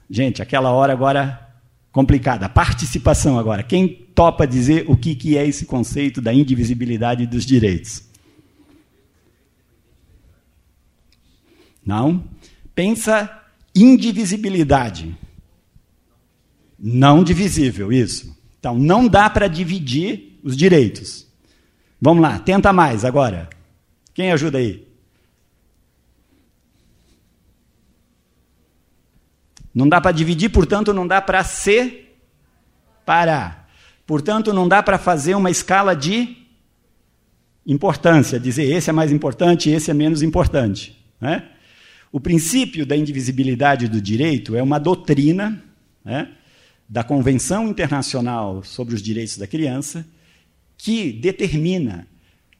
Gente, 0.09 0.41
aquela 0.41 0.71
hora 0.71 0.93
agora 0.93 1.50
complicada. 1.91 2.47
Participação 2.47 3.37
agora. 3.37 3.63
Quem 3.63 3.87
topa 3.87 4.47
dizer 4.47 4.85
o 4.87 4.95
que, 4.95 5.15
que 5.15 5.37
é 5.37 5.45
esse 5.45 5.65
conceito 5.65 6.21
da 6.21 6.33
indivisibilidade 6.33 7.25
dos 7.25 7.45
direitos? 7.45 8.03
Não? 11.85 12.23
Pensa 12.73 13.29
indivisibilidade. 13.75 15.15
Não 16.79 17.23
divisível, 17.23 17.91
isso. 17.91 18.35
Então, 18.59 18.77
não 18.77 19.07
dá 19.07 19.29
para 19.29 19.47
dividir 19.47 20.39
os 20.43 20.55
direitos. 20.55 21.27
Vamos 21.99 22.21
lá, 22.21 22.39
tenta 22.39 22.73
mais 22.73 23.05
agora. 23.05 23.49
Quem 24.13 24.31
ajuda 24.31 24.57
aí? 24.57 24.87
Não 29.73 29.87
dá 29.87 30.01
para 30.01 30.11
dividir, 30.11 30.49
portanto, 30.49 30.93
não 30.93 31.07
dá 31.07 31.21
para 31.21 31.43
separar. 31.43 32.11
Portanto, 34.05 34.51
não 34.53 34.67
dá 34.67 34.83
para 34.83 34.97
fazer 34.97 35.35
uma 35.35 35.49
escala 35.49 35.95
de 35.95 36.37
importância, 37.65 38.39
dizer 38.39 38.63
esse 38.63 38.89
é 38.89 38.93
mais 38.93 39.11
importante, 39.11 39.69
esse 39.69 39.89
é 39.91 39.93
menos 39.93 40.21
importante. 40.21 40.97
Né? 41.19 41.47
O 42.11 42.19
princípio 42.19 42.85
da 42.85 42.97
indivisibilidade 42.97 43.87
do 43.87 44.01
direito 44.01 44.55
é 44.55 44.61
uma 44.61 44.79
doutrina 44.79 45.63
né, 46.03 46.29
da 46.89 47.03
Convenção 47.03 47.67
Internacional 47.67 48.63
sobre 48.63 48.95
os 48.95 49.01
Direitos 49.01 49.37
da 49.37 49.47
Criança 49.47 50.05
que 50.77 51.13
determina 51.13 52.07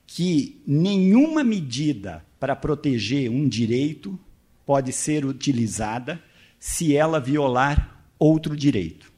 que 0.06 0.62
nenhuma 0.66 1.44
medida 1.44 2.24
para 2.40 2.56
proteger 2.56 3.30
um 3.30 3.48
direito 3.48 4.18
pode 4.66 4.94
ser 4.94 5.26
utilizada 5.26 6.22
se 6.62 6.96
ela 6.96 7.20
violar 7.20 8.06
outro 8.20 8.56
direito. 8.56 9.12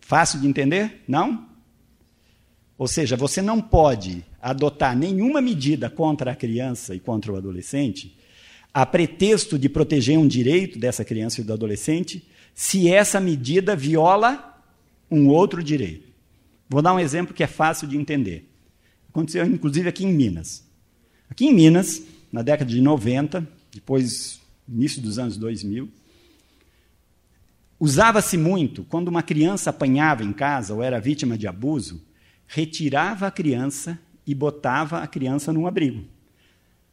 Fácil 0.00 0.40
de 0.40 0.48
entender? 0.48 1.02
Não? 1.06 1.46
Ou 2.78 2.88
seja, 2.88 3.14
você 3.14 3.42
não 3.42 3.60
pode 3.60 4.24
adotar 4.40 4.96
nenhuma 4.96 5.42
medida 5.42 5.90
contra 5.90 6.32
a 6.32 6.34
criança 6.34 6.94
e 6.94 6.98
contra 6.98 7.30
o 7.30 7.36
adolescente 7.36 8.16
a 8.72 8.86
pretexto 8.86 9.58
de 9.58 9.68
proteger 9.68 10.18
um 10.18 10.26
direito 10.26 10.78
dessa 10.78 11.04
criança 11.04 11.42
e 11.42 11.44
do 11.44 11.52
adolescente 11.52 12.26
se 12.54 12.90
essa 12.90 13.20
medida 13.20 13.76
viola 13.76 14.62
um 15.10 15.28
outro 15.28 15.62
direito. 15.62 16.08
Vou 16.70 16.80
dar 16.80 16.94
um 16.94 16.98
exemplo 16.98 17.34
que 17.34 17.42
é 17.42 17.46
fácil 17.46 17.86
de 17.86 17.98
entender. 17.98 18.50
Aconteceu 19.10 19.44
inclusive 19.44 19.90
aqui 19.90 20.06
em 20.06 20.12
Minas. 20.12 20.64
Aqui 21.28 21.46
em 21.46 21.54
Minas, 21.54 22.02
na 22.32 22.40
década 22.40 22.70
de 22.70 22.80
90, 22.80 23.46
depois 23.72 24.40
início 24.68 25.00
dos 25.00 25.18
anos 25.18 25.36
2000, 25.36 25.88
usava-se 27.78 28.36
muito 28.36 28.84
quando 28.84 29.08
uma 29.08 29.22
criança 29.22 29.70
apanhava 29.70 30.24
em 30.24 30.32
casa 30.32 30.74
ou 30.74 30.82
era 30.82 31.00
vítima 31.00 31.36
de 31.36 31.46
abuso, 31.46 32.02
retirava 32.46 33.26
a 33.26 33.30
criança 33.30 33.98
e 34.26 34.34
botava 34.34 34.98
a 34.98 35.06
criança 35.06 35.52
num 35.52 35.66
abrigo. 35.66 36.04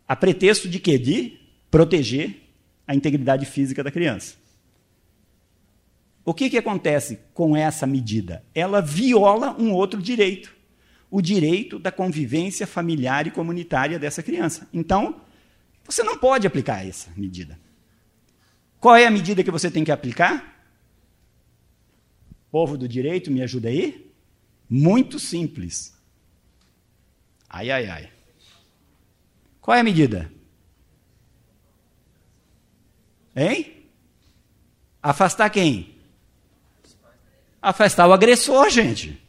A 0.08 0.16
pretexto 0.16 0.68
de 0.68 0.80
quê? 0.80 0.98
De 0.98 1.40
proteger 1.70 2.42
a 2.86 2.94
integridade 2.94 3.46
física 3.46 3.84
da 3.84 3.92
criança. 3.92 4.36
O 6.24 6.34
que, 6.34 6.50
que 6.50 6.58
acontece 6.58 7.20
com 7.34 7.56
essa 7.56 7.88
medida? 7.88 8.44
Ela 8.54 8.82
viola 8.82 9.56
um 9.60 9.72
outro 9.72 10.02
direito, 10.02 10.54
o 11.10 11.22
direito 11.22 11.80
da 11.80 11.92
convivência 11.92 12.68
familiar 12.68 13.26
e 13.26 13.32
comunitária 13.32 13.98
dessa 13.98 14.22
criança. 14.22 14.68
Então, 14.74 15.22
você 15.84 16.04
não 16.04 16.18
pode 16.18 16.46
aplicar 16.46 16.86
essa 16.86 17.10
medida. 17.18 17.58
Qual 18.82 18.96
é 18.96 19.06
a 19.06 19.12
medida 19.12 19.44
que 19.44 19.52
você 19.52 19.70
tem 19.70 19.84
que 19.84 19.92
aplicar? 19.92 20.66
Povo 22.50 22.76
do 22.76 22.88
direito, 22.88 23.30
me 23.30 23.44
ajuda 23.44 23.70
aí? 23.70 24.12
Muito 24.68 25.20
simples. 25.20 25.96
Ai, 27.48 27.70
ai, 27.70 27.86
ai. 27.86 28.12
Qual 29.62 29.78
é 29.78 29.82
a 29.82 29.84
medida? 29.84 30.32
Hein? 33.36 33.86
Afastar 35.02 35.52
quem? 35.52 35.96
Afastar 37.62 38.08
o 38.08 38.14
agressor, 38.14 38.68
gente. 38.72 39.22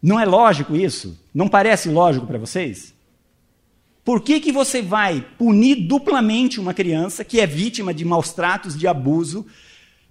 Não 0.00 0.18
é 0.18 0.24
lógico 0.24 0.74
isso? 0.74 1.22
Não 1.34 1.50
parece 1.50 1.90
lógico 1.90 2.26
para 2.26 2.38
vocês? 2.38 2.94
Por 4.04 4.20
que, 4.20 4.40
que 4.40 4.50
você 4.50 4.82
vai 4.82 5.20
punir 5.38 5.86
duplamente 5.86 6.58
uma 6.58 6.74
criança 6.74 7.24
que 7.24 7.40
é 7.40 7.46
vítima 7.46 7.94
de 7.94 8.04
maus 8.04 8.32
tratos, 8.32 8.76
de 8.76 8.88
abuso, 8.88 9.46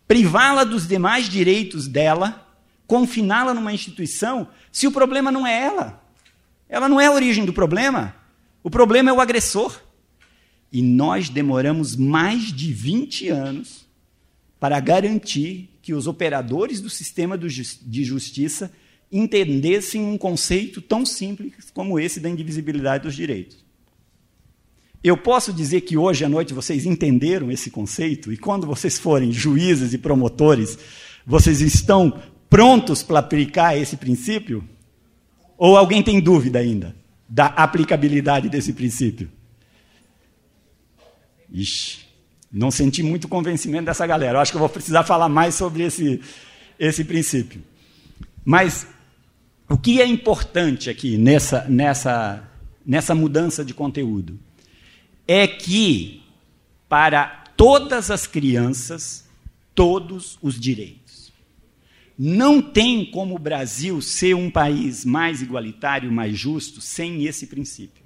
privá-la 0.08 0.64
dos 0.64 0.88
demais 0.88 1.28
direitos 1.28 1.88
dela 1.88 2.48
confiná-la 2.88 3.54
numa 3.54 3.74
instituição 3.74 4.48
se 4.72 4.88
o 4.88 4.92
problema 4.92 5.32
não 5.32 5.46
é 5.46 5.62
ela? 5.64 6.04
Ela 6.70 6.88
não 6.88 7.02
é 7.02 7.08
a 7.08 7.12
origem 7.12 7.44
do 7.44 7.52
problema. 7.52 8.16
O 8.64 8.70
problema 8.70 9.10
é 9.10 9.14
o 9.14 9.20
agressor. 9.20 9.82
E 10.72 10.82
nós 10.82 11.28
demoramos 11.28 11.98
mais 11.98 12.44
de 12.54 12.72
20 12.72 13.28
anos 13.28 13.86
para 14.58 14.80
garantir 14.80 15.70
que 15.82 15.94
os 15.94 16.08
operadores 16.08 16.80
do 16.80 16.90
sistema 16.90 17.38
de 17.38 18.04
justiça 18.04 18.72
entendessem 19.12 20.02
um 20.02 20.18
conceito 20.18 20.82
tão 20.82 21.06
simples 21.06 21.70
como 21.74 22.00
esse 22.00 22.22
da 22.22 22.30
indivisibilidade 22.30 23.04
dos 23.04 23.16
direitos. 23.16 23.71
Eu 25.04 25.18
posso 25.18 25.52
dizer 25.52 25.82
que 25.82 25.98
hoje 25.98 26.24
à 26.24 26.30
noite 26.30 26.54
vocês 26.54 26.86
entenderam 26.86 27.52
esse 27.52 27.72
conceito 27.72 28.32
e 28.32 28.38
quando 28.38 28.68
vocês 28.68 29.00
forem 29.00 29.32
juízes 29.32 29.94
e 29.94 29.98
promotores, 29.98 30.78
vocês 31.26 31.60
estão 31.60 32.22
prontos 32.48 33.02
para 33.02 33.20
aplicar 33.20 33.76
esse 33.76 33.98
princípio? 33.98 34.64
Ou 35.58 35.76
alguém 35.76 36.04
tem 36.04 36.20
dúvida 36.20 36.60
ainda 36.60 36.96
da 37.28 37.48
aplicabilidade 37.48 38.48
desse 38.48 38.74
princípio? 38.74 39.32
Ixi, 41.52 42.00
não 42.52 42.70
senti 42.70 43.02
muito 43.02 43.28
convencimento 43.28 43.86
dessa 43.86 44.06
galera. 44.06 44.38
Eu 44.38 44.42
acho 44.42 44.52
que 44.52 44.58
eu 44.58 44.60
vou 44.60 44.70
precisar 44.70 45.04
falar 45.04 45.30
mais 45.30 45.56
sobre 45.56 45.84
esse, 45.84 46.22
esse 46.78 47.04
princípio. 47.04 47.62
Mas 48.46 48.86
o 49.68 49.78
que 49.78 50.00
é 50.00 50.06
importante 50.06 50.90
aqui 50.92 51.18
nessa, 51.18 51.66
nessa, 51.68 52.44
nessa 52.86 53.16
mudança 53.16 53.66
de 53.66 53.74
conteúdo? 53.74 54.38
É 55.28 55.48
que, 55.48 56.24
para 56.90 57.44
todas 57.56 58.10
as 58.10 58.26
crianças, 58.26 59.30
todos 59.76 60.38
os 60.42 60.60
direitos. 60.60 61.32
Não 62.18 62.62
tem 62.62 63.06
como 63.06 63.36
o 63.36 63.40
Brasil 63.40 64.02
ser 64.02 64.36
um 64.36 64.50
país 64.50 65.06
mais 65.06 65.42
igualitário, 65.42 66.12
mais 66.12 66.38
justo, 66.38 66.82
sem 66.82 67.26
esse 67.26 67.48
princípio. 67.48 68.04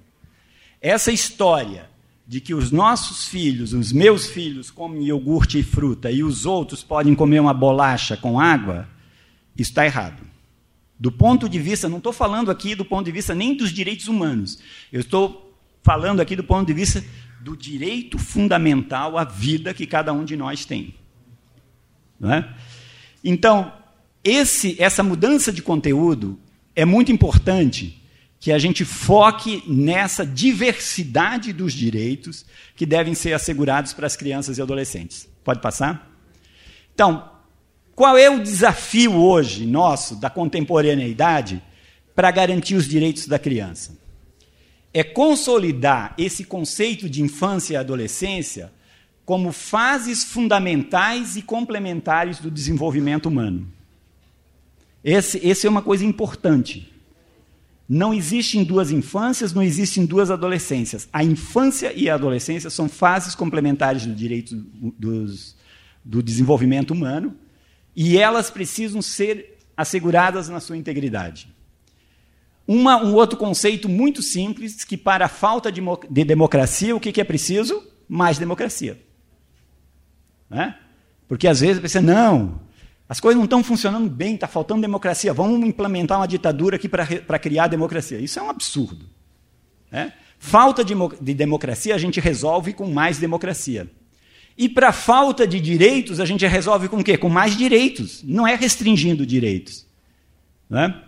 Essa 0.80 1.12
história 1.12 1.90
de 2.26 2.40
que 2.40 2.54
os 2.54 2.70
nossos 2.70 3.26
filhos, 3.26 3.72
os 3.72 3.92
meus 3.92 4.26
filhos, 4.26 4.70
comem 4.70 5.04
iogurte 5.04 5.58
e 5.58 5.62
fruta 5.62 6.10
e 6.10 6.24
os 6.24 6.44
outros 6.44 6.82
podem 6.82 7.14
comer 7.14 7.40
uma 7.40 7.54
bolacha 7.54 8.16
com 8.16 8.40
água, 8.40 8.88
está 9.56 9.84
errado. 9.84 10.22
Do 10.98 11.12
ponto 11.12 11.48
de 11.48 11.58
vista, 11.58 11.88
não 11.88 11.98
estou 11.98 12.12
falando 12.12 12.50
aqui 12.50 12.74
do 12.74 12.84
ponto 12.84 13.04
de 13.04 13.12
vista 13.12 13.34
nem 13.34 13.54
dos 13.54 13.72
direitos 13.72 14.08
humanos, 14.08 14.58
eu 14.92 15.00
estou 15.00 15.45
falando 15.86 16.18
aqui 16.18 16.34
do 16.34 16.42
ponto 16.42 16.66
de 16.66 16.72
vista 16.72 17.04
do 17.40 17.56
direito 17.56 18.18
fundamental 18.18 19.16
à 19.16 19.22
vida 19.22 19.72
que 19.72 19.86
cada 19.86 20.12
um 20.12 20.24
de 20.24 20.36
nós 20.36 20.64
tem. 20.64 20.96
É? 22.24 22.42
Então, 23.22 23.72
esse, 24.24 24.74
essa 24.82 25.04
mudança 25.04 25.52
de 25.52 25.62
conteúdo 25.62 26.40
é 26.74 26.84
muito 26.84 27.12
importante 27.12 28.02
que 28.40 28.50
a 28.50 28.58
gente 28.58 28.84
foque 28.84 29.62
nessa 29.68 30.26
diversidade 30.26 31.52
dos 31.52 31.72
direitos 31.72 32.44
que 32.74 32.84
devem 32.84 33.14
ser 33.14 33.32
assegurados 33.32 33.92
para 33.92 34.08
as 34.08 34.16
crianças 34.16 34.58
e 34.58 34.62
adolescentes. 34.62 35.28
Pode 35.44 35.60
passar? 35.60 36.10
Então, 36.92 37.30
qual 37.94 38.18
é 38.18 38.28
o 38.28 38.42
desafio 38.42 39.14
hoje 39.14 39.64
nosso, 39.64 40.16
da 40.16 40.28
contemporaneidade, 40.28 41.62
para 42.12 42.32
garantir 42.32 42.74
os 42.74 42.88
direitos 42.88 43.28
da 43.28 43.38
criança? 43.38 44.05
É 44.98 45.04
consolidar 45.04 46.14
esse 46.16 46.42
conceito 46.42 47.06
de 47.10 47.20
infância 47.20 47.74
e 47.74 47.76
adolescência 47.76 48.72
como 49.26 49.52
fases 49.52 50.24
fundamentais 50.24 51.36
e 51.36 51.42
complementares 51.42 52.38
do 52.38 52.50
desenvolvimento 52.50 53.26
humano. 53.26 53.70
Esse, 55.04 55.38
esse 55.46 55.66
é 55.66 55.68
uma 55.68 55.82
coisa 55.82 56.02
importante. 56.02 56.90
Não 57.86 58.14
existem 58.14 58.64
duas 58.64 58.90
infâncias, 58.90 59.52
não 59.52 59.62
existem 59.62 60.06
duas 60.06 60.30
adolescências. 60.30 61.06
A 61.12 61.22
infância 61.22 61.92
e 61.92 62.08
a 62.08 62.14
adolescência 62.14 62.70
são 62.70 62.88
fases 62.88 63.34
complementares 63.34 64.06
do 64.06 64.14
direito 64.14 64.56
dos, 64.98 65.58
do 66.02 66.22
desenvolvimento 66.22 66.92
humano 66.92 67.36
e 67.94 68.16
elas 68.16 68.48
precisam 68.48 69.02
ser 69.02 69.58
asseguradas 69.76 70.48
na 70.48 70.58
sua 70.58 70.78
integridade. 70.78 71.54
Uma, 72.66 72.96
um 72.96 73.14
outro 73.14 73.38
conceito 73.38 73.88
muito 73.88 74.22
simples, 74.22 74.84
que 74.84 74.96
para 74.96 75.26
a 75.26 75.28
falta 75.28 75.70
de, 75.70 75.80
de 76.10 76.24
democracia, 76.24 76.96
o 76.96 77.00
que, 77.00 77.12
que 77.12 77.20
é 77.20 77.24
preciso? 77.24 77.82
Mais 78.08 78.38
democracia. 78.38 79.00
Né? 80.50 80.76
Porque 81.28 81.46
às 81.46 81.60
vezes 81.60 81.80
você, 81.80 82.00
não, 82.00 82.60
as 83.08 83.20
coisas 83.20 83.36
não 83.36 83.44
estão 83.44 83.62
funcionando 83.62 84.10
bem, 84.10 84.34
está 84.34 84.48
faltando 84.48 84.80
democracia. 84.80 85.32
Vamos 85.32 85.66
implementar 85.66 86.18
uma 86.18 86.26
ditadura 86.26 86.76
aqui 86.76 86.88
para 86.88 87.38
criar 87.38 87.68
democracia. 87.68 88.18
Isso 88.18 88.38
é 88.38 88.42
um 88.42 88.50
absurdo. 88.50 89.06
Né? 89.90 90.12
Falta 90.38 90.84
de, 90.84 90.94
de 91.20 91.34
democracia 91.34 91.94
a 91.94 91.98
gente 91.98 92.18
resolve 92.18 92.72
com 92.72 92.90
mais 92.90 93.18
democracia. 93.18 93.88
E 94.58 94.68
para 94.68 94.90
falta 94.90 95.46
de 95.46 95.60
direitos, 95.60 96.18
a 96.18 96.24
gente 96.24 96.46
resolve 96.46 96.88
com 96.88 96.98
o 96.98 97.04
quê? 97.04 97.16
Com 97.16 97.28
mais 97.28 97.56
direitos. 97.56 98.22
Não 98.24 98.46
é 98.46 98.54
restringindo 98.54 99.26
direitos. 99.26 99.86
Né? 100.68 101.02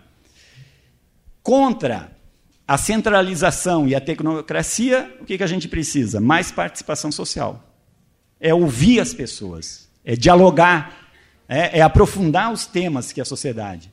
Contra 1.41 2.11
a 2.67 2.77
centralização 2.77 3.87
e 3.87 3.95
a 3.95 4.01
tecnocracia, 4.01 5.17
o 5.19 5.25
que, 5.25 5.37
que 5.37 5.43
a 5.43 5.47
gente 5.47 5.67
precisa? 5.67 6.19
Mais 6.21 6.51
participação 6.51 7.11
social. 7.11 7.65
é 8.39 8.53
ouvir 8.53 8.99
as 8.99 9.13
pessoas, 9.13 9.89
é 10.05 10.15
dialogar, 10.15 11.09
é, 11.47 11.79
é 11.79 11.81
aprofundar 11.81 12.53
os 12.53 12.65
temas 12.65 13.11
que 13.11 13.19
a 13.19 13.25
sociedade. 13.25 13.91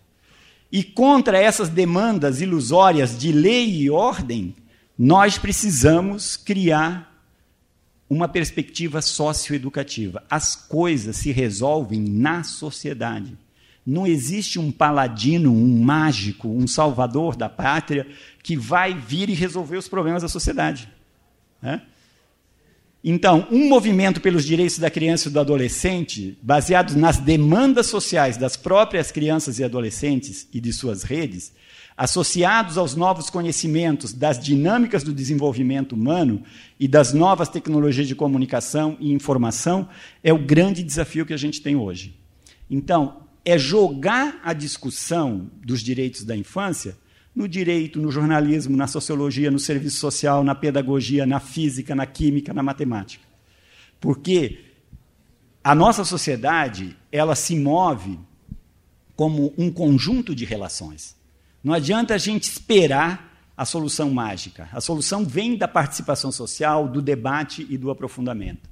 E 0.70 0.84
contra 0.84 1.38
essas 1.38 1.68
demandas 1.68 2.40
ilusórias 2.40 3.18
de 3.18 3.32
lei 3.32 3.82
e 3.82 3.90
ordem, 3.90 4.54
nós 4.98 5.38
precisamos 5.38 6.36
criar 6.36 7.12
uma 8.08 8.28
perspectiva 8.28 9.02
socioeducativa. 9.02 10.22
As 10.30 10.54
coisas 10.54 11.16
se 11.16 11.32
resolvem 11.32 12.00
na 12.00 12.44
sociedade. 12.44 13.36
Não 13.86 14.06
existe 14.06 14.58
um 14.58 14.72
paladino, 14.72 15.52
um 15.52 15.80
mágico, 15.82 16.48
um 16.48 16.66
salvador 16.66 17.36
da 17.36 17.48
pátria 17.48 18.06
que 18.42 18.56
vai 18.56 18.92
vir 18.92 19.30
e 19.30 19.34
resolver 19.34 19.76
os 19.76 19.86
problemas 19.86 20.22
da 20.22 20.28
sociedade. 20.28 20.88
Né? 21.62 21.82
Então, 23.08 23.46
um 23.52 23.68
movimento 23.68 24.20
pelos 24.20 24.44
direitos 24.44 24.80
da 24.80 24.90
criança 24.90 25.28
e 25.28 25.30
do 25.30 25.38
adolescente, 25.38 26.36
baseado 26.42 26.96
nas 26.96 27.18
demandas 27.18 27.86
sociais 27.86 28.36
das 28.36 28.56
próprias 28.56 29.12
crianças 29.12 29.60
e 29.60 29.64
adolescentes 29.64 30.48
e 30.52 30.60
de 30.60 30.72
suas 30.72 31.04
redes, 31.04 31.52
associados 31.96 32.76
aos 32.76 32.96
novos 32.96 33.30
conhecimentos 33.30 34.12
das 34.12 34.40
dinâmicas 34.40 35.04
do 35.04 35.14
desenvolvimento 35.14 35.92
humano 35.92 36.42
e 36.80 36.88
das 36.88 37.12
novas 37.12 37.48
tecnologias 37.48 38.08
de 38.08 38.16
comunicação 38.16 38.96
e 38.98 39.12
informação, 39.12 39.88
é 40.22 40.32
o 40.32 40.38
grande 40.38 40.82
desafio 40.82 41.24
que 41.24 41.32
a 41.32 41.38
gente 41.38 41.62
tem 41.62 41.76
hoje. 41.76 42.18
Então, 42.68 43.25
é 43.46 43.56
jogar 43.56 44.40
a 44.42 44.52
discussão 44.52 45.48
dos 45.64 45.80
direitos 45.80 46.24
da 46.24 46.36
infância 46.36 46.98
no 47.32 47.46
direito, 47.46 48.00
no 48.00 48.10
jornalismo, 48.10 48.76
na 48.76 48.88
sociologia, 48.88 49.52
no 49.52 49.58
serviço 49.60 49.98
social, 49.98 50.42
na 50.42 50.52
pedagogia, 50.52 51.24
na 51.24 51.38
física, 51.38 51.94
na 51.94 52.06
química, 52.06 52.52
na 52.52 52.60
matemática. 52.60 53.24
Porque 54.00 54.64
a 55.62 55.76
nossa 55.76 56.04
sociedade, 56.04 56.96
ela 57.12 57.36
se 57.36 57.54
move 57.54 58.18
como 59.14 59.54
um 59.56 59.70
conjunto 59.70 60.34
de 60.34 60.44
relações. 60.44 61.14
Não 61.62 61.72
adianta 61.72 62.14
a 62.14 62.18
gente 62.18 62.44
esperar 62.44 63.48
a 63.56 63.64
solução 63.64 64.10
mágica. 64.10 64.68
A 64.72 64.80
solução 64.80 65.24
vem 65.24 65.56
da 65.56 65.68
participação 65.68 66.32
social, 66.32 66.88
do 66.88 67.00
debate 67.00 67.64
e 67.70 67.78
do 67.78 67.92
aprofundamento. 67.92 68.68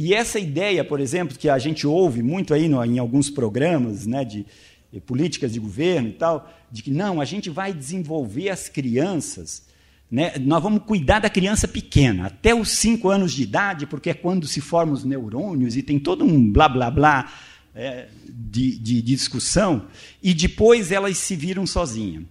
E 0.00 0.14
essa 0.14 0.38
ideia, 0.38 0.84
por 0.84 1.00
exemplo, 1.00 1.36
que 1.36 1.48
a 1.48 1.58
gente 1.58 1.84
ouve 1.84 2.22
muito 2.22 2.54
aí 2.54 2.68
no, 2.68 2.84
em 2.84 3.00
alguns 3.00 3.28
programas 3.28 4.06
né, 4.06 4.24
de, 4.24 4.46
de 4.92 5.00
políticas 5.00 5.52
de 5.52 5.58
governo 5.58 6.10
e 6.10 6.12
tal, 6.12 6.48
de 6.70 6.84
que 6.84 6.90
não, 6.92 7.20
a 7.20 7.24
gente 7.24 7.50
vai 7.50 7.72
desenvolver 7.72 8.48
as 8.48 8.68
crianças, 8.68 9.64
né, 10.08 10.34
nós 10.38 10.62
vamos 10.62 10.84
cuidar 10.84 11.18
da 11.18 11.28
criança 11.28 11.66
pequena, 11.66 12.26
até 12.26 12.54
os 12.54 12.78
cinco 12.78 13.10
anos 13.10 13.32
de 13.32 13.42
idade, 13.42 13.86
porque 13.88 14.10
é 14.10 14.14
quando 14.14 14.46
se 14.46 14.60
formam 14.60 14.94
os 14.94 15.04
neurônios 15.04 15.76
e 15.76 15.82
tem 15.82 15.98
todo 15.98 16.24
um 16.24 16.48
blá 16.48 16.68
blá 16.68 16.92
blá 16.92 17.32
é, 17.74 18.06
de, 18.24 18.78
de, 18.78 19.02
de 19.02 19.02
discussão, 19.02 19.88
e 20.22 20.32
depois 20.32 20.92
elas 20.92 21.18
se 21.18 21.34
viram 21.34 21.66
sozinhas. 21.66 22.22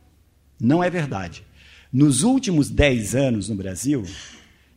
Não 0.57 0.82
é 0.82 0.89
verdade. 0.89 1.43
Nos 1.91 2.24
últimos 2.24 2.70
10 2.70 3.13
anos 3.13 3.49
no 3.49 3.55
Brasil, 3.55 4.05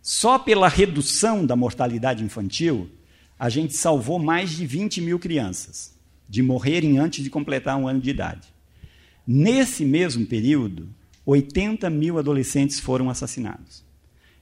só 0.03 0.38
pela 0.38 0.68
redução 0.68 1.44
da 1.44 1.55
mortalidade 1.55 2.24
infantil, 2.24 2.90
a 3.38 3.48
gente 3.48 3.74
salvou 3.74 4.18
mais 4.18 4.51
de 4.51 4.66
20 4.66 5.01
mil 5.01 5.18
crianças 5.18 5.94
de 6.28 6.42
morrerem 6.42 6.98
antes 6.98 7.24
de 7.24 7.30
completar 7.30 7.76
um 7.76 7.88
ano 7.88 8.01
de 8.01 8.11
idade. 8.11 8.48
Nesse 9.26 9.84
mesmo 9.84 10.24
período, 10.26 10.88
80 11.26 11.90
mil 11.90 12.18
adolescentes 12.18 12.78
foram 12.78 13.11
assassinados. 13.11 13.84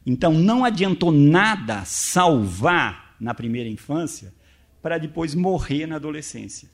Então, 0.04 0.32
não 0.32 0.64
adiantou 0.64 1.10
nada 1.10 1.84
salvar 1.84 3.16
na 3.20 3.34
primeira 3.34 3.68
infância 3.68 4.32
para 4.80 4.98
depois 4.98 5.34
morrer 5.34 5.86
na 5.86 5.96
adolescência. 5.96 6.68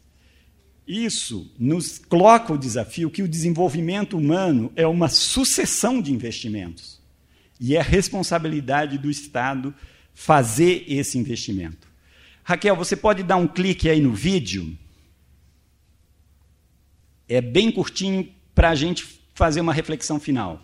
Isso 0.86 1.50
nos 1.58 1.98
coloca 1.98 2.52
o 2.52 2.58
desafio 2.58 3.10
que 3.10 3.22
o 3.22 3.28
desenvolvimento 3.28 4.18
humano 4.18 4.70
é 4.76 4.86
uma 4.86 5.08
sucessão 5.08 6.00
de 6.00 6.12
investimentos. 6.12 7.00
E 7.60 7.76
é 7.76 7.82
responsabilidade 7.82 8.98
do 8.98 9.10
Estado 9.10 9.74
fazer 10.12 10.84
esse 10.88 11.18
investimento. 11.18 11.88
Raquel, 12.42 12.76
você 12.76 12.96
pode 12.96 13.22
dar 13.22 13.36
um 13.36 13.48
clique 13.48 13.88
aí 13.88 14.00
no 14.00 14.12
vídeo? 14.12 14.76
É 17.28 17.40
bem 17.40 17.72
curtinho 17.72 18.32
para 18.54 18.70
a 18.70 18.74
gente 18.74 19.04
fazer 19.34 19.60
uma 19.60 19.72
reflexão 19.72 20.20
final. 20.20 20.62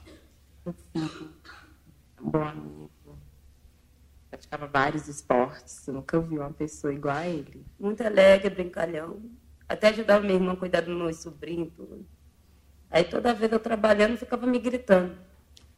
Praticava 4.30 4.66
vários 4.66 5.08
esportes. 5.08 5.86
Nunca 5.86 6.20
vi 6.20 6.38
uma 6.38 6.52
pessoa 6.52 6.92
igual 6.92 7.16
a 7.16 7.26
ele. 7.26 7.64
Muito 7.78 8.02
alegre, 8.02 8.50
brincalhão. 8.50 9.22
Até 9.68 9.88
ajudava 9.88 10.20
minha 10.20 10.34
irmã 10.34 10.52
a 10.52 10.56
cuidar 10.56 10.82
do 10.82 10.94
meu 10.94 11.12
sobrinho. 11.14 11.70
Tudo. 11.74 12.06
Aí 12.90 13.04
toda 13.04 13.32
vez 13.32 13.50
eu 13.50 13.60
trabalhando, 13.60 14.18
ficava 14.18 14.46
me 14.46 14.58
gritando. 14.58 15.16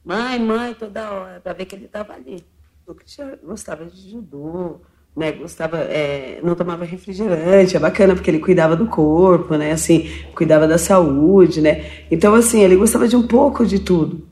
Mãe, 0.04 0.38
mãe, 0.40 0.74
toda 0.74 1.12
hora, 1.12 1.40
para 1.40 1.52
ver 1.52 1.64
que 1.64 1.76
ele 1.76 1.84
estava 1.84 2.12
ali. 2.12 2.44
O 2.86 2.94
Cristian 2.94 3.38
gostava 3.44 3.84
de 3.84 4.10
judô, 4.10 4.80
né? 5.16 5.30
Gostava, 5.30 5.78
é, 5.78 6.40
não 6.42 6.56
tomava 6.56 6.84
refrigerante, 6.84 7.76
é 7.76 7.80
bacana 7.80 8.14
porque 8.14 8.28
ele 8.28 8.40
cuidava 8.40 8.74
do 8.74 8.86
corpo, 8.86 9.54
né? 9.56 9.70
Assim, 9.70 10.10
cuidava 10.34 10.66
da 10.66 10.76
saúde, 10.76 11.60
né? 11.60 12.04
Então, 12.10 12.34
assim, 12.34 12.62
ele 12.62 12.74
gostava 12.74 13.06
de 13.06 13.14
um 13.14 13.26
pouco 13.26 13.64
de 13.64 13.78
tudo. 13.78 14.26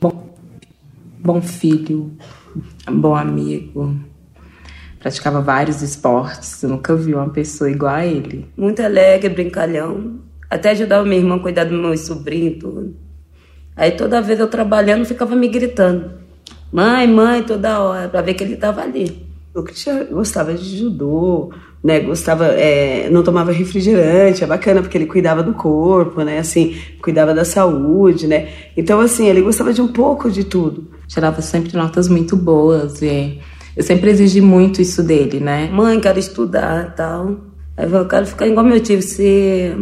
Bom, 0.00 0.34
bom 1.18 1.42
filho, 1.42 2.16
bom 2.88 3.16
amigo. 3.16 3.96
Praticava 5.00 5.40
vários 5.40 5.82
esportes. 5.82 6.62
Eu 6.62 6.70
nunca 6.70 6.94
vi 6.94 7.14
uma 7.14 7.28
pessoa 7.30 7.68
igual 7.68 7.94
a 7.94 8.06
ele. 8.06 8.46
Muito 8.56 8.80
alegre, 8.80 9.28
brincalhão. 9.28 10.20
Até 10.48 10.70
ajudava 10.70 11.04
minha 11.04 11.18
irmã 11.18 11.36
a 11.36 11.40
cuidar 11.40 11.64
do 11.64 11.74
meu 11.74 11.96
sobrinho 11.98 12.58
tudo. 12.58 12.96
Aí 13.76 13.92
toda 13.92 14.22
vez 14.22 14.38
eu 14.40 14.48
trabalhando, 14.48 15.04
ficava 15.04 15.34
me 15.34 15.48
gritando. 15.48 16.12
Mãe, 16.72 17.06
mãe, 17.06 17.42
toda 17.42 17.80
hora, 17.80 18.08
para 18.08 18.22
ver 18.22 18.34
que 18.34 18.44
ele 18.44 18.54
estava 18.54 18.82
ali. 18.82 19.26
O 19.54 19.62
Cristian 19.62 20.06
gostava 20.10 20.52
de 20.54 20.78
judô, 20.78 21.52
né? 21.82 22.00
Gostava, 22.00 22.46
é, 22.46 23.08
não 23.10 23.22
tomava 23.22 23.52
refrigerante, 23.52 24.42
é 24.42 24.46
bacana 24.46 24.82
porque 24.82 24.98
ele 24.98 25.06
cuidava 25.06 25.42
do 25.42 25.54
corpo, 25.54 26.22
né? 26.22 26.38
Assim, 26.38 26.76
cuidava 27.00 27.32
da 27.32 27.44
saúde, 27.44 28.26
né? 28.26 28.48
Então, 28.76 29.00
assim, 29.00 29.28
ele 29.28 29.42
gostava 29.42 29.72
de 29.72 29.80
um 29.80 29.88
pouco 29.88 30.30
de 30.30 30.44
tudo 30.44 30.94
tirava 31.06 31.40
sempre 31.42 31.76
notas 31.76 32.08
muito 32.08 32.36
boas 32.36 33.02
e 33.02 33.38
eu 33.76 33.82
sempre 33.82 34.10
exigi 34.10 34.40
muito 34.40 34.80
isso 34.80 35.02
dele, 35.02 35.40
né? 35.40 35.68
Mãe, 35.72 36.00
quero 36.00 36.18
estudar 36.18 36.94
tal. 36.94 37.36
Aí 37.76 37.90
eu 37.90 38.06
quero 38.06 38.26
ficar 38.26 38.46
igual 38.46 38.64
meu 38.64 38.80
tio, 38.80 39.02
ser 39.02 39.76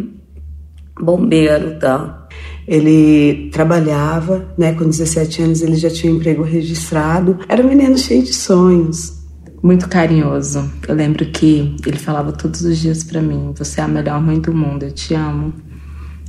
bombeiro 0.99 1.78
tal. 1.78 2.21
Ele 2.66 3.50
trabalhava, 3.50 4.54
né? 4.56 4.72
Com 4.72 4.84
17 4.84 5.42
anos 5.42 5.62
ele 5.62 5.76
já 5.76 5.90
tinha 5.90 6.12
um 6.12 6.16
emprego 6.16 6.42
registrado. 6.42 7.38
Era 7.48 7.64
um 7.64 7.68
menino 7.68 7.98
cheio 7.98 8.22
de 8.22 8.32
sonhos. 8.32 9.20
Muito 9.62 9.88
carinhoso. 9.88 10.70
Eu 10.88 10.94
lembro 10.94 11.24
que 11.26 11.76
ele 11.86 11.98
falava 11.98 12.32
todos 12.32 12.62
os 12.62 12.78
dias 12.78 13.04
para 13.04 13.22
mim: 13.22 13.52
Você 13.56 13.80
é 13.80 13.84
a 13.84 13.88
melhor 13.88 14.20
mãe 14.20 14.40
do 14.40 14.52
mundo, 14.52 14.84
eu 14.84 14.92
te 14.92 15.14
amo. 15.14 15.52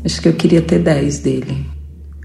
Acho 0.03 0.21
que 0.21 0.27
eu 0.27 0.33
queria 0.33 0.61
ter 0.61 0.79
10 0.79 1.19
dele. 1.19 1.65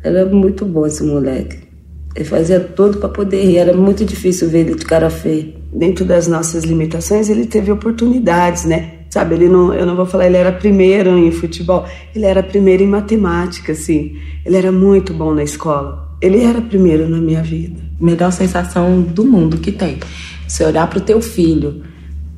Era 0.02 0.26
muito 0.26 0.64
bom 0.64 0.86
esse 0.86 1.02
moleque. 1.02 1.68
Ele 2.14 2.24
fazia 2.24 2.60
tudo 2.60 2.98
para 2.98 3.08
poder 3.08 3.44
rir. 3.44 3.58
Era 3.58 3.76
muito 3.76 4.04
difícil 4.04 4.48
ver 4.48 4.60
ele 4.60 4.74
de 4.74 4.84
cara 4.84 5.08
feia. 5.08 5.54
Dentro 5.72 6.04
das 6.04 6.26
nossas 6.26 6.64
limitações, 6.64 7.28
ele 7.28 7.46
teve 7.46 7.70
oportunidades, 7.70 8.64
né? 8.64 8.97
Sabe, 9.10 9.36
ele 9.36 9.48
não, 9.48 9.72
eu 9.72 9.86
não 9.86 9.96
vou 9.96 10.04
falar 10.04 10.26
ele 10.26 10.36
era 10.36 10.52
primeiro 10.52 11.16
em 11.16 11.32
futebol, 11.32 11.86
ele 12.14 12.26
era 12.26 12.42
primeiro 12.42 12.82
em 12.82 12.86
matemática, 12.86 13.72
assim. 13.72 14.16
Ele 14.44 14.56
era 14.56 14.70
muito 14.70 15.14
bom 15.14 15.32
na 15.32 15.42
escola. 15.42 16.16
Ele 16.20 16.42
era 16.42 16.60
primeiro 16.60 17.08
na 17.08 17.18
minha 17.18 17.42
vida. 17.42 17.80
Melhor 17.98 18.30
sensação 18.32 19.00
do 19.00 19.24
mundo 19.24 19.58
que 19.58 19.72
tem. 19.72 19.98
Você 20.46 20.64
olhar 20.64 20.86
para 20.88 20.98
o 20.98 21.02
teu 21.02 21.20
filho 21.22 21.82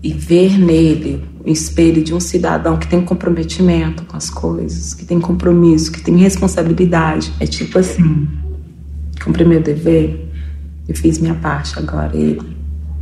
e 0.03 0.12
ver 0.12 0.59
nele 0.59 1.23
o 1.45 1.51
espelho 1.51 2.03
de 2.03 2.14
um 2.14 2.21
cidadão 2.21 2.77
que 2.77 2.87
tem 2.87 3.03
comprometimento 3.03 4.05
com 4.05 4.16
as 4.16 4.31
coisas, 4.31 4.95
que 4.95 5.05
tem 5.05 5.21
compromisso, 5.21 5.91
que 5.91 6.01
tem 6.01 6.16
responsabilidade. 6.16 7.33
É 7.41 7.47
tipo 7.47 7.79
assim, 7.79 8.29
cumpri 9.25 9.45
meu 9.45 9.61
dever 9.61 10.29
e 10.89 10.95
fiz 10.95 11.18
minha 11.18 11.35
parte. 11.35 11.79
Agora 11.79 12.16
ele 12.16 12.41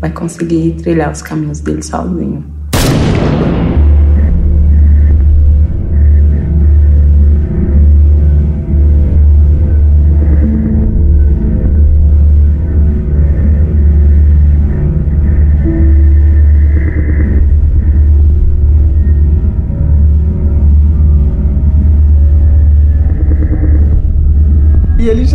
vai 0.00 0.10
conseguir 0.10 0.72
trilhar 0.82 1.10
os 1.10 1.22
caminhos 1.22 1.60
dele 1.60 1.82
sozinho. 1.82 2.57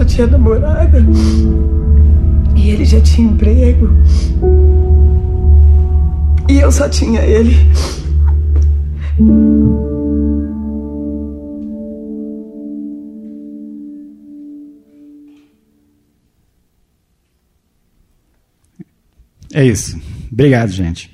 Tinha 0.05 0.27
namorada. 0.27 1.03
E 2.55 2.69
ele 2.69 2.85
já 2.85 3.01
tinha 3.01 3.27
emprego. 3.27 3.89
E 6.49 6.57
eu 6.59 6.71
só 6.71 6.87
tinha 6.89 7.21
ele. 7.21 7.55
É 19.53 19.63
isso. 19.63 19.99
Obrigado, 20.31 20.69
gente. 20.69 21.12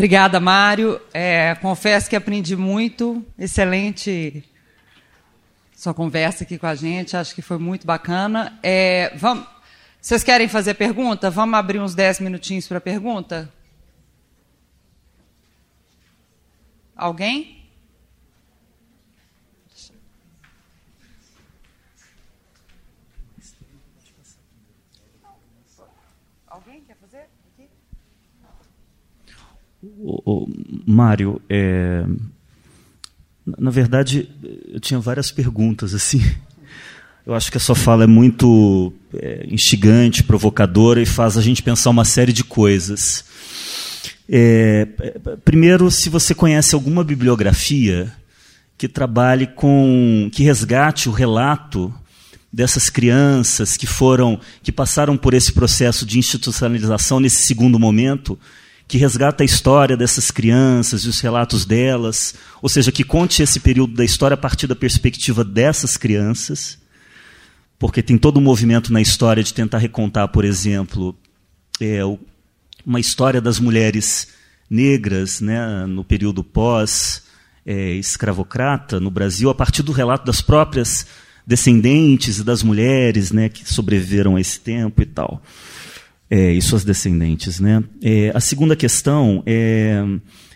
Obrigada, 0.00 0.40
Mário. 0.40 0.98
É, 1.12 1.54
confesso 1.56 2.08
que 2.08 2.16
aprendi 2.16 2.56
muito. 2.56 3.22
Excelente 3.38 4.42
sua 5.76 5.92
conversa 5.92 6.42
aqui 6.42 6.56
com 6.56 6.66
a 6.66 6.74
gente. 6.74 7.18
Acho 7.18 7.34
que 7.34 7.42
foi 7.42 7.58
muito 7.58 7.86
bacana. 7.86 8.58
É, 8.62 9.12
vamos. 9.14 9.46
Vocês 10.00 10.24
querem 10.24 10.48
fazer 10.48 10.72
pergunta? 10.72 11.28
Vamos 11.28 11.54
abrir 11.54 11.78
uns 11.80 11.94
10 11.94 12.20
minutinhos 12.20 12.66
para 12.66 12.80
pergunta? 12.80 13.52
Alguém? 16.96 17.36
Alguém 17.36 17.59
O, 29.82 30.44
o 30.44 30.48
Mário, 30.86 31.40
é, 31.48 32.04
na 33.58 33.70
verdade, 33.70 34.28
eu 34.68 34.80
tinha 34.80 35.00
várias 35.00 35.30
perguntas 35.30 35.94
assim. 35.94 36.20
Eu 37.26 37.34
acho 37.34 37.50
que 37.50 37.58
a 37.58 37.60
sua 37.60 37.74
fala 37.74 38.04
é 38.04 38.06
muito 38.06 38.92
é, 39.14 39.46
instigante, 39.48 40.24
provocadora 40.24 41.00
e 41.00 41.06
faz 41.06 41.36
a 41.36 41.42
gente 41.42 41.62
pensar 41.62 41.90
uma 41.90 42.04
série 42.04 42.32
de 42.32 42.42
coisas. 42.42 43.24
É, 44.28 44.86
primeiro, 45.44 45.90
se 45.90 46.08
você 46.08 46.34
conhece 46.34 46.74
alguma 46.74 47.04
bibliografia 47.04 48.12
que 48.76 48.88
trabalhe 48.88 49.46
com, 49.46 50.30
que 50.32 50.42
resgate 50.42 51.08
o 51.08 51.12
relato 51.12 51.92
dessas 52.52 52.88
crianças 52.88 53.76
que 53.76 53.86
foram, 53.86 54.40
que 54.62 54.72
passaram 54.72 55.16
por 55.16 55.34
esse 55.34 55.52
processo 55.52 56.06
de 56.06 56.18
institucionalização 56.18 57.20
nesse 57.20 57.42
segundo 57.42 57.78
momento, 57.78 58.38
que 58.90 58.98
resgata 58.98 59.42
a 59.42 59.46
história 59.46 59.96
dessas 59.96 60.30
crianças 60.30 61.02
e 61.02 61.08
os 61.08 61.20
relatos 61.20 61.64
delas, 61.64 62.34
ou 62.60 62.68
seja, 62.68 62.92
que 62.92 63.04
conte 63.04 63.42
esse 63.42 63.60
período 63.60 63.94
da 63.94 64.04
história 64.04 64.34
a 64.34 64.38
partir 64.38 64.66
da 64.66 64.76
perspectiva 64.76 65.42
dessas 65.42 65.96
crianças 65.96 66.80
porque 67.80 68.00
tem 68.02 68.16
todo 68.18 68.38
um 68.38 68.42
movimento 68.42 68.92
na 68.92 69.00
história 69.00 69.42
de 69.42 69.54
tentar 69.54 69.78
recontar, 69.78 70.28
por 70.28 70.44
exemplo, 70.44 71.16
é, 71.80 72.00
uma 72.84 73.00
história 73.00 73.40
das 73.40 73.58
mulheres 73.58 74.28
negras 74.68 75.40
né, 75.40 75.86
no 75.86 76.04
período 76.04 76.44
pós-escravocrata 76.44 78.96
é, 78.96 79.00
no 79.00 79.10
Brasil, 79.10 79.48
a 79.48 79.54
partir 79.54 79.82
do 79.82 79.92
relato 79.92 80.26
das 80.26 80.42
próprias 80.42 81.06
descendentes 81.46 82.44
das 82.44 82.62
mulheres 82.62 83.32
né, 83.32 83.48
que 83.48 83.64
sobreviveram 83.64 84.36
a 84.36 84.40
esse 84.42 84.60
tempo 84.60 85.00
e 85.00 85.06
tal, 85.06 85.42
é, 86.30 86.52
e 86.52 86.62
suas 86.62 86.84
descendentes. 86.84 87.58
Né? 87.58 87.82
É, 88.00 88.30
a 88.32 88.40
segunda 88.40 88.76
questão, 88.76 89.42
é, 89.44 90.02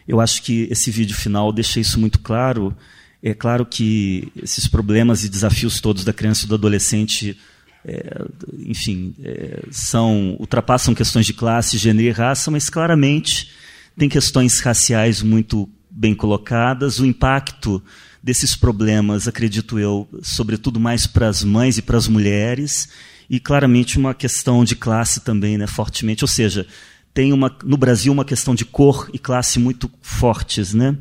eu 0.07 0.21
acho 0.21 0.43
que 0.43 0.69
esse 0.71 0.91
vídeo 0.91 1.17
final 1.17 1.53
deixa 1.53 1.81
isso 1.81 1.99
muito 1.99 2.21
claro, 2.21 2.75
é 3.23 3.35
claro 3.35 3.67
que 3.67 4.31
esses 4.41 4.69
problemas 4.69 5.25
e 5.25 5.29
desafios 5.29 5.81
todos 5.81 6.05
da 6.05 6.13
criança 6.13 6.45
e 6.45 6.49
do 6.49 6.55
adolescente, 6.55 7.39
é, 7.85 8.23
enfim, 8.59 9.15
é, 9.25 9.63
são 9.71 10.37
ultrapassam 10.39 10.95
questões 10.95 11.25
de 11.25 11.33
classe, 11.33 11.79
gênero 11.79 12.07
e 12.07 12.11
raça, 12.11 12.51
mas 12.51 12.69
claramente 12.69 13.51
tem 13.97 14.11
questões 14.11 14.61
raciais 14.61 15.23
muito 15.23 15.69
bem 15.91 16.15
colocadas. 16.15 16.99
O 16.99 17.07
impacto 17.07 17.83
desses 18.23 18.55
problemas, 18.55 19.27
acredito 19.27 19.79
eu, 19.79 20.09
sobretudo 20.23 20.79
mais 20.79 21.07
para 21.07 21.29
as 21.29 21.43
mães 21.43 21.79
e 21.79 21.83
para 21.83 21.97
as 21.97 22.09
mulheres, 22.09 22.91
e 23.29 23.41
claramente 23.41 23.99
uma 23.99 24.15
questão 24.15 24.65
de 24.65 24.77
classe 24.77 25.21
também, 25.21 25.59
né, 25.59 25.67
fortemente. 25.67 26.25
Ou 26.25 26.29
seja, 26.29 26.67
tem 27.13 27.33
uma, 27.33 27.55
no 27.65 27.77
Brasil 27.77 28.13
uma 28.13 28.25
questão 28.25 28.55
de 28.55 28.65
cor 28.65 29.09
e 29.13 29.19
classe 29.19 29.59
muito 29.59 29.91
fortes, 30.03 30.75
né? 30.75 30.97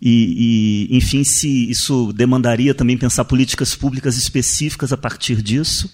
E, 0.00 0.88
e, 0.90 0.96
enfim, 0.96 1.24
se 1.24 1.70
isso 1.70 2.12
demandaria 2.12 2.74
também 2.74 2.98
pensar 2.98 3.24
políticas 3.24 3.74
públicas 3.74 4.16
específicas 4.16 4.92
a 4.92 4.96
partir 4.96 5.40
disso. 5.40 5.90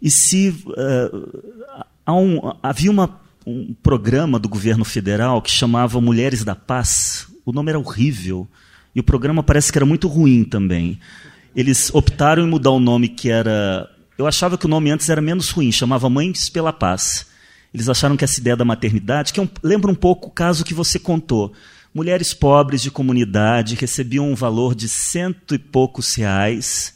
E 0.00 0.10
se 0.10 0.50
uh, 0.66 2.12
um, 2.12 2.52
havia 2.62 2.90
uma, 2.90 3.20
um 3.46 3.74
programa 3.82 4.38
do 4.38 4.48
governo 4.48 4.84
federal 4.84 5.40
que 5.40 5.50
chamava 5.50 6.00
Mulheres 6.00 6.44
da 6.44 6.54
Paz, 6.54 7.26
o 7.44 7.52
nome 7.52 7.70
era 7.70 7.78
horrível, 7.78 8.46
e 8.94 9.00
o 9.00 9.04
programa 9.04 9.42
parece 9.42 9.72
que 9.72 9.78
era 9.78 9.86
muito 9.86 10.06
ruim 10.06 10.44
também. 10.44 10.98
Eles 11.54 11.90
optaram 11.94 12.44
em 12.44 12.48
mudar 12.48 12.70
o 12.70 12.80
nome 12.80 13.08
que 13.08 13.30
era. 13.30 13.88
Eu 14.22 14.26
achava 14.26 14.56
que 14.56 14.66
o 14.66 14.68
nome 14.68 14.90
antes 14.90 15.08
era 15.08 15.20
menos 15.20 15.50
ruim, 15.50 15.70
chamava 15.72 16.08
Mães 16.08 16.48
pela 16.48 16.72
Paz. 16.72 17.26
Eles 17.74 17.88
acharam 17.88 18.16
que 18.16 18.24
essa 18.24 18.38
ideia 18.40 18.56
da 18.56 18.64
maternidade, 18.64 19.32
que 19.32 19.40
é 19.40 19.42
um, 19.42 19.48
lembra 19.62 19.90
um 19.90 19.94
pouco 19.94 20.28
o 20.28 20.30
caso 20.30 20.64
que 20.64 20.74
você 20.74 20.98
contou 20.98 21.52
Mulheres 21.94 22.32
pobres 22.32 22.80
de 22.80 22.90
comunidade 22.90 23.74
recebiam 23.74 24.30
um 24.30 24.34
valor 24.34 24.74
de 24.74 24.88
cento 24.88 25.54
e 25.54 25.58
poucos 25.58 26.14
reais, 26.14 26.94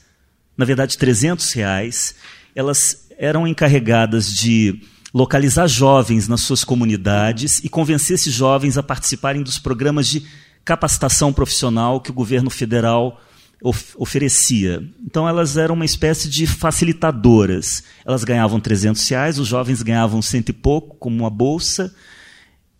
na 0.56 0.64
verdade 0.64 0.96
trezentos 0.96 1.52
reais. 1.52 2.14
Elas 2.54 3.06
eram 3.18 3.46
encarregadas 3.46 4.32
de 4.32 4.80
localizar 5.12 5.66
jovens 5.66 6.26
nas 6.28 6.40
suas 6.40 6.64
comunidades 6.64 7.62
e 7.62 7.68
convencer 7.68 8.14
esses 8.14 8.32
jovens 8.32 8.78
a 8.78 8.82
participarem 8.82 9.42
dos 9.42 9.58
programas 9.58 10.08
de 10.08 10.26
capacitação 10.64 11.30
profissional 11.30 12.00
que 12.00 12.10
o 12.10 12.14
governo 12.14 12.48
federal 12.48 13.20
of 13.62 13.94
oferecia. 13.96 14.82
Então 15.04 15.28
elas 15.28 15.56
eram 15.56 15.74
uma 15.74 15.84
espécie 15.84 16.28
de 16.28 16.46
facilitadoras. 16.46 17.82
Elas 18.04 18.24
ganhavam 18.24 18.60
300 18.60 19.08
reais, 19.08 19.38
os 19.38 19.48
jovens 19.48 19.82
ganhavam 19.82 20.20
cento 20.22 20.50
e 20.50 20.52
pouco 20.52 20.96
como 20.96 21.16
uma 21.16 21.30
bolsa 21.30 21.94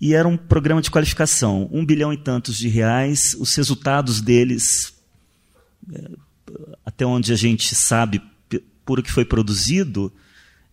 e 0.01 0.15
era 0.15 0.29
um 0.29 0.37
programa 0.37 0.83
de 0.83 0.91
qualificação, 0.91 1.69
um 1.73 1.85
bilhão 1.85 2.13
e 2.13 2.17
tantos 2.17 2.57
de 2.57 2.69
reais, 2.69 3.35
os 3.39 3.55
resultados 3.55 4.21
deles, 4.21 4.95
é, 5.93 6.11
até 6.85 7.07
onde 7.07 7.33
a 7.33 7.37
gente 7.37 7.75
sabe 7.75 8.21
por 8.85 8.99
o 8.99 9.03
que 9.03 9.11
foi 9.11 9.25
produzido, 9.25 10.13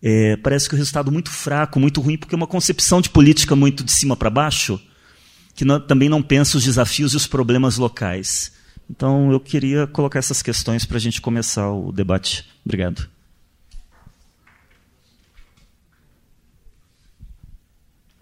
é, 0.02 0.36
parece 0.36 0.68
que 0.68 0.74
o 0.74 0.78
resultado 0.78 1.10
muito 1.10 1.30
fraco, 1.30 1.80
muito 1.80 2.00
ruim, 2.00 2.18
porque 2.18 2.34
é 2.34 2.36
uma 2.36 2.46
concepção 2.46 3.00
de 3.00 3.08
política 3.08 3.56
muito 3.56 3.82
de 3.82 3.90
cima 3.90 4.14
para 4.14 4.28
baixo, 4.28 4.80
que 5.54 5.64
não, 5.64 5.80
também 5.80 6.08
não 6.08 6.22
pensa 6.22 6.58
os 6.58 6.64
desafios 6.64 7.14
e 7.14 7.16
os 7.16 7.26
problemas 7.26 7.78
locais. 7.78 8.52
Então, 8.90 9.32
eu 9.32 9.40
queria 9.40 9.86
colocar 9.86 10.18
essas 10.18 10.42
questões 10.42 10.84
para 10.84 10.96
a 10.96 11.00
gente 11.00 11.20
começar 11.20 11.70
o 11.70 11.90
debate. 11.90 12.44
Obrigado. 12.64 13.08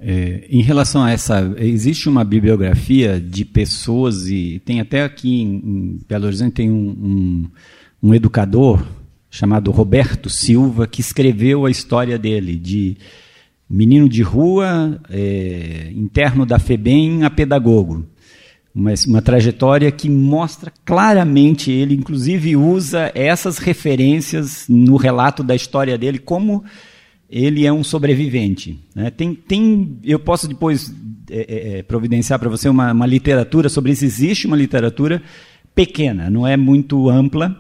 É, 0.04 0.46
em 0.50 0.62
relação 0.62 1.04
a 1.04 1.12
essa, 1.12 1.54
existe 1.58 2.08
uma 2.08 2.24
bibliografia 2.24 3.20
de 3.20 3.44
pessoas 3.44 4.26
e 4.28 4.60
tem 4.64 4.80
até 4.80 5.04
aqui 5.04 5.42
em, 5.42 5.54
em 5.54 6.00
Belo 6.08 6.26
Horizonte 6.26 6.54
tem 6.54 6.72
um, 6.72 6.88
um, 6.90 7.50
um, 8.02 8.12
educador 8.12 8.84
chamado 9.30 9.70
Roberto 9.70 10.28
Silva 10.28 10.88
que 10.88 11.00
escreveu 11.00 11.66
a 11.66 11.70
história 11.70 12.18
dele 12.18 12.56
de 12.56 12.96
menino 13.70 14.08
de 14.08 14.22
rua, 14.22 15.00
é, 15.08 15.92
interno 15.94 16.44
da 16.44 16.58
FEBEM 16.58 17.22
a 17.22 17.30
pedagogo. 17.30 18.04
Uma, 18.74 18.92
uma 19.06 19.20
trajetória 19.20 19.90
que 19.90 20.08
mostra 20.08 20.72
claramente, 20.84 21.70
ele 21.70 21.94
inclusive 21.94 22.56
usa 22.56 23.12
essas 23.14 23.58
referências 23.58 24.66
no 24.68 24.96
relato 24.96 25.42
da 25.42 25.54
história 25.54 25.98
dele 25.98 26.18
como 26.18 26.64
ele 27.32 27.66
é 27.66 27.72
um 27.72 27.82
sobrevivente. 27.82 28.78
Né? 28.94 29.10
Tem, 29.10 29.34
tem, 29.34 29.98
eu 30.04 30.18
posso 30.18 30.46
depois 30.46 30.94
é, 31.30 31.76
é, 31.76 31.78
é 31.78 31.82
providenciar 31.82 32.38
para 32.38 32.50
você 32.50 32.68
uma, 32.68 32.92
uma, 32.92 33.06
literatura 33.06 33.70
sobre 33.70 33.92
isso. 33.92 34.04
Existe 34.04 34.46
uma 34.46 34.56
literatura 34.56 35.22
pequena, 35.74 36.28
não 36.28 36.46
é 36.46 36.58
muito 36.58 37.08
ampla. 37.08 37.56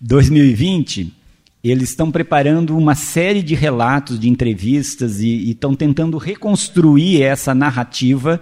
2020 0.00 1.12
eles 1.64 1.88
estão 1.88 2.10
preparando 2.10 2.76
uma 2.76 2.94
série 2.94 3.42
de 3.42 3.54
relatos, 3.54 4.20
de 4.20 4.28
entrevistas 4.28 5.20
e 5.20 5.50
estão 5.50 5.74
tentando 5.74 6.18
reconstruir 6.18 7.22
essa 7.22 7.54
narrativa 7.54 8.38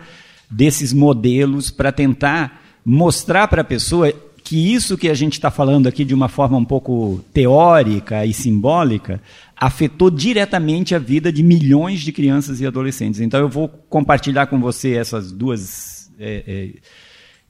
desses 0.51 0.93
modelos 0.93 1.71
para 1.71 1.93
tentar 1.93 2.61
mostrar 2.85 3.47
para 3.47 3.63
a 3.63 3.65
pessoa 3.65 4.13
que 4.45 4.75
isso 4.75 4.99
que 4.99 5.09
a 5.09 5.15
gente 5.15 5.35
está 5.35 5.51
falando 5.51 5.87
aqui 5.87 6.05
de 6.05 6.15
uma 6.15 6.29
forma 6.29 6.57
um 6.57 6.65
pouco 6.65 7.25
teórica 7.33 8.27
e 8.27 8.33
simbólica 8.33 9.21
afetou 9.57 10.11
diretamente 10.11 10.95
a 10.95 10.99
vida 10.99 11.33
de 11.33 11.43
milhões 11.43 12.01
de 12.01 12.13
crianças 12.13 12.61
e 12.61 12.67
adolescentes. 12.67 13.21
Então 13.21 13.41
eu 13.41 13.49
vou 13.49 13.69
compartilhar 13.69 14.47
com 14.47 14.61
você 14.61 14.95
essas 14.95 15.31
duas 15.31 16.11
é, 16.19 16.45
é, 16.47 16.71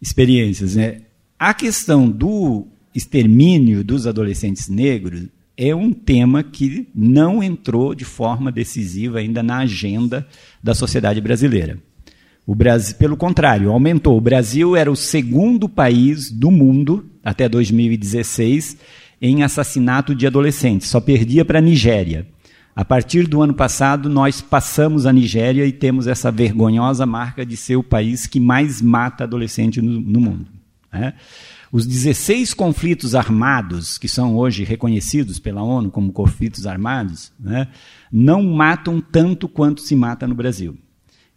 experiências. 0.00 0.76
Né? 0.76 1.02
A 1.38 1.54
questão 1.54 2.08
do 2.08 2.66
extermínio 2.94 3.82
dos 3.82 4.06
adolescentes 4.06 4.68
negros 4.68 5.28
é 5.56 5.74
um 5.74 5.92
tema 5.92 6.42
que 6.42 6.88
não 6.94 7.42
entrou 7.42 7.94
de 7.94 8.04
forma 8.04 8.52
decisiva 8.52 9.18
ainda 9.18 9.42
na 9.42 9.58
agenda 9.58 10.26
da 10.62 10.74
sociedade 10.74 11.20
brasileira. 11.20 11.78
O 12.46 12.54
Brasil, 12.54 12.96
pelo 12.96 13.16
contrário, 13.16 13.70
aumentou. 13.70 14.16
O 14.16 14.20
Brasil 14.20 14.74
era 14.74 14.90
o 14.90 14.96
segundo 14.96 15.68
país 15.68 16.30
do 16.30 16.50
mundo 16.50 17.06
até 17.22 17.48
2016 17.48 18.76
em 19.20 19.44
assassinato 19.44 20.14
de 20.14 20.26
adolescentes, 20.26 20.88
só 20.88 21.00
perdia 21.00 21.44
para 21.44 21.60
a 21.60 21.62
Nigéria. 21.62 22.26
A 22.74 22.84
partir 22.84 23.28
do 23.28 23.40
ano 23.40 23.54
passado, 23.54 24.08
nós 24.08 24.40
passamos 24.40 25.06
a 25.06 25.12
Nigéria 25.12 25.64
e 25.64 25.72
temos 25.72 26.08
essa 26.08 26.32
vergonhosa 26.32 27.06
marca 27.06 27.46
de 27.46 27.56
ser 27.56 27.76
o 27.76 27.84
país 27.84 28.26
que 28.26 28.40
mais 28.40 28.82
mata 28.82 29.22
adolescente 29.22 29.80
no, 29.80 30.00
no 30.00 30.20
mundo. 30.20 30.46
Né? 30.92 31.14
Os 31.70 31.86
16 31.86 32.52
conflitos 32.54 33.14
armados, 33.14 33.96
que 33.96 34.08
são 34.08 34.36
hoje 34.36 34.64
reconhecidos 34.64 35.38
pela 35.38 35.62
ONU 35.62 35.90
como 35.90 36.12
conflitos 36.12 36.66
armados, 36.66 37.32
né, 37.38 37.68
não 38.10 38.42
matam 38.42 39.00
tanto 39.00 39.48
quanto 39.48 39.80
se 39.80 39.94
mata 39.94 40.26
no 40.26 40.34
Brasil. 40.34 40.76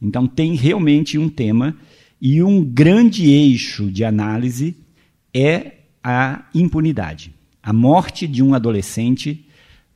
Então, 0.01 0.27
tem 0.27 0.55
realmente 0.55 1.17
um 1.17 1.29
tema 1.29 1.75
e 2.21 2.41
um 2.41 2.63
grande 2.63 3.29
eixo 3.29 3.89
de 3.89 4.03
análise 4.03 4.75
é 5.33 5.73
a 6.03 6.45
impunidade. 6.53 7.33
A 7.61 7.73
morte 7.73 8.27
de 8.27 8.43
um 8.43 8.53
adolescente 8.53 9.45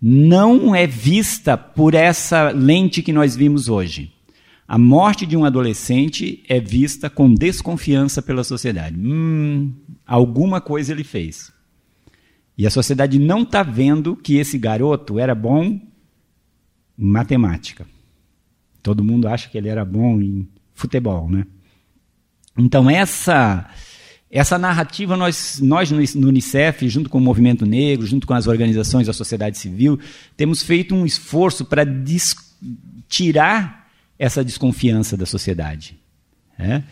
não 0.02 0.74
é 0.74 0.88
vista 0.88 1.58
por 1.58 1.94
essa 1.94 2.50
lente 2.52 3.02
que 3.02 3.14
nós 3.14 3.36
vimos 3.36 3.68
hoje. 3.68 4.12
A 4.68 4.78
morte 4.78 5.26
de 5.26 5.36
um 5.36 5.46
adolescente 5.46 6.44
é 6.48 6.60
vista 6.60 7.10
com 7.10 7.34
desconfiança 7.34 8.22
pela 8.22 8.44
sociedade. 8.44 8.96
Hum, 9.00 9.74
alguma 10.06 10.62
coisa 10.62 10.92
ele 10.92 11.04
fez. 11.04 11.52
E 12.58 12.68
a 12.68 12.70
sociedade 12.70 13.18
não 13.18 13.42
está 13.42 13.64
vendo 13.64 14.16
que 14.16 14.36
esse 14.36 14.58
garoto 14.58 15.18
era 15.18 15.34
bom 15.34 15.64
em 15.64 15.82
matemática. 16.98 17.88
Todo 18.82 19.04
mundo 19.04 19.28
acha 19.28 19.50
que 19.50 19.58
ele 19.58 19.70
era 19.70 19.84
bom 19.84 20.22
em 20.22 20.48
futebol, 20.74 21.30
né? 21.30 21.46
Então 22.58 22.90
essa 22.90 23.70
essa 24.32 24.58
narrativa 24.60 25.18
nós 25.18 25.60
nós 25.62 25.92
no 25.92 26.28
Unicef, 26.28 26.88
junto 26.88 27.10
com 27.10 27.18
o 27.18 27.22
Movimento 27.22 27.66
Negro, 27.66 28.06
junto 28.06 28.28
com 28.28 28.34
as 28.34 28.48
organizações 28.48 29.08
da 29.08 29.14
sociedade 29.14 29.58
civil, 29.58 30.00
temos 30.38 30.62
feito 30.62 30.94
um 30.96 31.06
esforço 31.06 31.66
para 31.66 31.86
tirar 33.08 33.90
essa 34.18 34.44
desconfiança 34.44 35.18
da 35.18 35.26
sociedade. 35.26 35.98
É, 36.58 36.84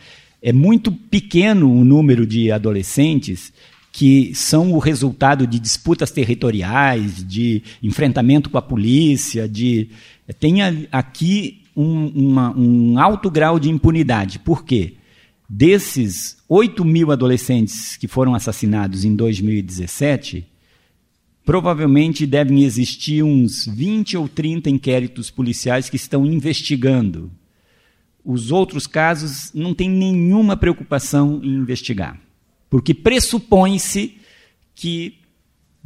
é 0.41 0.53
muito 0.53 0.91
pequeno 0.91 1.69
o 1.69 1.83
número 1.83 2.25
de 2.25 2.51
adolescentes 2.51 3.51
que 3.91 4.33
são 4.35 4.73
o 4.73 4.79
resultado 4.79 5.47
de 5.47 5.59
disputas 5.59 6.11
territoriais, 6.11 7.27
de 7.27 7.63
enfrentamento 7.81 8.49
com 8.49 8.57
a 8.57 8.61
polícia, 8.61 9.47
de 9.47 9.89
tem 10.39 10.59
aqui 10.91 11.63
um, 11.77 12.07
uma, 12.07 12.57
um 12.57 12.97
alto 12.97 13.29
grau 13.29 13.59
de 13.59 13.69
impunidade. 13.69 14.39
Por 14.39 14.65
quê? 14.65 14.95
Desses 15.47 16.37
8 16.49 16.83
mil 16.83 17.11
adolescentes 17.11 17.95
que 17.95 18.07
foram 18.07 18.33
assassinados 18.33 19.05
em 19.05 19.15
2017, 19.15 20.45
provavelmente 21.45 22.25
devem 22.25 22.63
existir 22.63 23.23
uns 23.23 23.65
20 23.67 24.17
ou 24.17 24.27
30 24.27 24.71
inquéritos 24.71 25.29
policiais 25.29 25.87
que 25.87 25.95
estão 25.95 26.25
investigando. 26.25 27.31
Os 28.25 28.51
outros 28.51 28.87
casos 28.87 29.53
não 29.53 29.73
tem 29.73 29.89
nenhuma 29.89 30.57
preocupação 30.57 31.39
em 31.43 31.49
investigar, 31.49 32.19
porque 32.69 32.93
pressupõe-se 32.93 34.17
que 34.75 35.19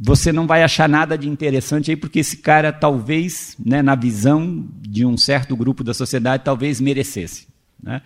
você 0.04 0.32
não 0.32 0.48
vai 0.48 0.64
achar 0.64 0.88
nada 0.88 1.16
de 1.16 1.28
interessante 1.28 1.90
aí, 1.92 1.96
porque 1.96 2.18
esse 2.18 2.38
cara 2.38 2.72
talvez, 2.72 3.56
né, 3.64 3.82
na 3.82 3.94
visão 3.94 4.66
de 4.80 5.06
um 5.06 5.16
certo 5.16 5.56
grupo 5.56 5.84
da 5.84 5.94
sociedade, 5.94 6.42
talvez 6.44 6.80
merecesse. 6.80 7.46
Né? 7.80 8.02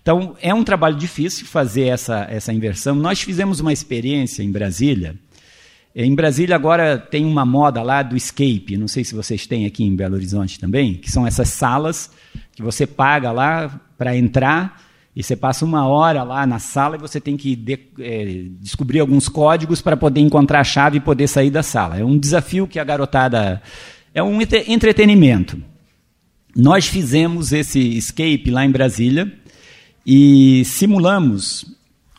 Então, 0.00 0.36
é 0.40 0.54
um 0.54 0.62
trabalho 0.62 0.96
difícil 0.96 1.46
fazer 1.46 1.86
essa, 1.86 2.24
essa 2.30 2.52
inversão. 2.52 2.94
Nós 2.94 3.20
fizemos 3.20 3.58
uma 3.58 3.72
experiência 3.72 4.44
em 4.44 4.52
Brasília, 4.52 5.16
em 5.92 6.14
Brasília 6.14 6.54
agora 6.54 6.96
tem 6.96 7.26
uma 7.26 7.44
moda 7.44 7.82
lá 7.82 8.00
do 8.00 8.16
escape, 8.16 8.76
não 8.76 8.86
sei 8.86 9.02
se 9.02 9.12
vocês 9.12 9.44
têm 9.44 9.66
aqui 9.66 9.82
em 9.82 9.96
Belo 9.96 10.14
Horizonte 10.14 10.56
também, 10.56 10.94
que 10.94 11.10
são 11.10 11.26
essas 11.26 11.48
salas 11.48 12.12
que 12.52 12.62
você 12.62 12.86
paga 12.86 13.32
lá 13.32 13.80
para 13.98 14.16
entrar 14.16 14.80
e 15.14 15.22
você 15.22 15.34
passa 15.34 15.64
uma 15.64 15.86
hora 15.86 16.22
lá 16.22 16.46
na 16.46 16.58
sala 16.58 16.96
e 16.96 17.00
você 17.00 17.20
tem 17.20 17.36
que 17.36 17.56
de, 17.56 17.78
é, 17.98 18.44
descobrir 18.60 19.00
alguns 19.00 19.28
códigos 19.28 19.82
para 19.82 19.96
poder 19.96 20.20
encontrar 20.20 20.60
a 20.60 20.64
chave 20.64 20.98
e 20.98 21.00
poder 21.00 21.26
sair 21.26 21.50
da 21.50 21.62
sala. 21.62 21.98
É 21.98 22.04
um 22.04 22.16
desafio 22.16 22.66
que 22.66 22.78
a 22.78 22.84
garotada. 22.84 23.60
É 24.14 24.22
um 24.22 24.40
entretenimento. 24.40 25.60
Nós 26.54 26.86
fizemos 26.86 27.52
esse 27.52 27.78
escape 27.96 28.50
lá 28.50 28.64
em 28.64 28.70
Brasília 28.70 29.32
e 30.06 30.64
simulamos 30.64 31.64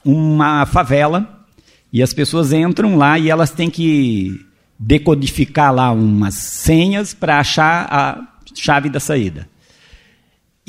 uma 0.04 0.66
favela 0.66 1.46
e 1.92 2.02
as 2.02 2.14
pessoas 2.14 2.54
entram 2.54 2.98
lá 2.98 3.20
e 3.20 3.30
elas 3.30 3.52
têm 3.52 3.70
que 3.70 4.46
decodificar 4.78 5.74
lá 5.74 5.92
umas 5.92 6.36
senhas 6.36 7.14
para 7.14 7.40
achar 7.40 7.88
a 7.90 8.28
chave 8.54 8.90
da 8.90 9.00
saída. 9.00 9.48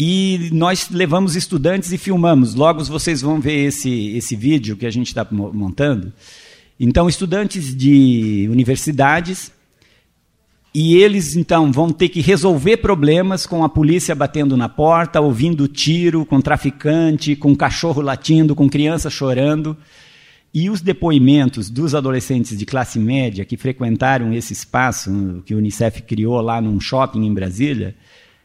E 0.05 0.51
nós 0.53 0.91
levamos 0.91 1.37
estudantes 1.37 1.93
e 1.93 1.97
filmamos. 1.97 2.57
Logo 2.57 2.83
vocês 2.83 3.23
vão 3.23 3.41
ver 3.41 3.67
esse, 3.67 4.17
esse 4.17 4.35
vídeo 4.35 4.77
que 4.77 4.85
a 4.85 4.91
gente 4.91 5.07
está 5.07 5.25
montando. 5.31 6.13
Então, 6.81 7.09
estudantes 7.09 7.73
de 7.73 8.49
universidades, 8.51 9.53
e 10.75 10.97
eles 10.97 11.37
então 11.37 11.71
vão 11.71 11.93
ter 11.93 12.09
que 12.09 12.21
resolver 12.21 12.79
problemas 12.79 13.47
com 13.47 13.63
a 13.63 13.69
polícia 13.69 14.13
batendo 14.13 14.57
na 14.57 14.69
porta, 14.69 15.21
ouvindo 15.21 15.69
tiro, 15.69 16.27
com 16.27 16.41
traficante, 16.41 17.37
com 17.37 17.55
cachorro 17.55 18.03
latindo, 18.03 18.57
com 18.57 18.69
criança 18.69 19.09
chorando. 19.09 19.77
E 20.53 20.69
os 20.69 20.81
depoimentos 20.81 21.71
dos 21.71 21.95
adolescentes 21.95 22.59
de 22.59 22.67
classe 22.67 22.99
média 22.99 23.45
que 23.45 23.57
frequentaram 23.57 24.33
esse 24.33 24.53
espaço 24.53 25.45
que 25.47 25.55
o 25.55 25.59
Unicef 25.59 26.03
criou 26.03 26.41
lá 26.41 26.61
num 26.61 26.81
shopping 26.81 27.25
em 27.25 27.33
Brasília 27.33 27.95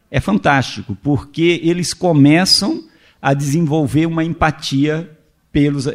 é 0.10 0.20
fantástico, 0.20 0.98
porque 1.04 1.60
eles 1.64 1.94
começam 1.94 2.84
a 3.22 3.34
desenvolver 3.34 4.06
uma 4.06 4.24
empatia 4.24 5.10
pelos, 5.52 5.88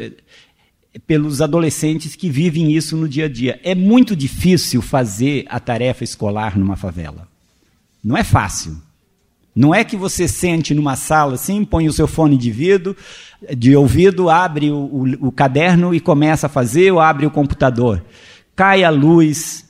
pelos 1.07 1.41
adolescentes 1.41 2.15
que 2.15 2.29
vivem 2.29 2.71
isso 2.71 2.95
no 2.95 3.09
dia 3.09 3.25
a 3.25 3.29
dia. 3.29 3.59
É 3.63 3.73
muito 3.73 4.15
difícil 4.15 4.81
fazer 4.81 5.45
a 5.49 5.59
tarefa 5.59 6.03
escolar 6.03 6.57
numa 6.57 6.75
favela. 6.75 7.27
Não 8.03 8.17
é 8.17 8.23
fácil. 8.23 8.77
Não 9.55 9.73
é 9.73 9.83
que 9.83 9.95
você 9.95 10.27
sente 10.27 10.73
numa 10.73 10.95
sala 10.95 11.35
assim, 11.35 11.63
põe 11.63 11.87
o 11.87 11.93
seu 11.93 12.07
fone 12.07 12.35
de 12.35 12.49
vidro, 12.49 12.97
de 13.55 13.75
ouvido, 13.75 14.29
abre 14.29 14.71
o, 14.71 14.77
o, 14.77 15.27
o 15.27 15.31
caderno 15.31 15.93
e 15.93 15.99
começa 15.99 16.47
a 16.47 16.49
fazer, 16.49 16.91
ou 16.91 16.99
abre 16.99 17.25
o 17.25 17.31
computador. 17.31 18.03
Cai 18.55 18.83
a 18.83 18.89
luz, 18.89 19.65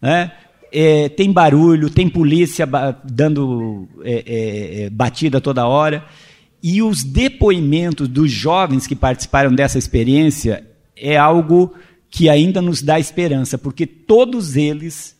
né? 0.00 0.32
É, 0.72 1.08
tem 1.08 1.32
barulho, 1.32 1.90
tem 1.90 2.08
polícia 2.08 2.68
dando 3.04 3.88
é, 4.02 4.12
é, 4.12 4.82
é, 4.82 4.90
batida 4.90 5.40
toda 5.40 5.66
hora. 5.66 6.06
E 6.62 6.82
os 6.82 7.02
depoimentos 7.02 8.06
dos 8.06 8.30
jovens 8.30 8.86
que 8.86 8.94
participaram 8.94 9.54
dessa 9.54 9.78
experiência 9.78 10.66
é 10.96 11.16
algo 11.16 11.74
que 12.10 12.28
ainda 12.28 12.60
nos 12.60 12.82
dá 12.82 12.98
esperança, 12.98 13.56
porque 13.56 13.86
todos 13.86 14.56
eles 14.56 15.16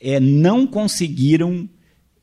é, 0.00 0.20
não 0.20 0.66
conseguiram 0.66 1.68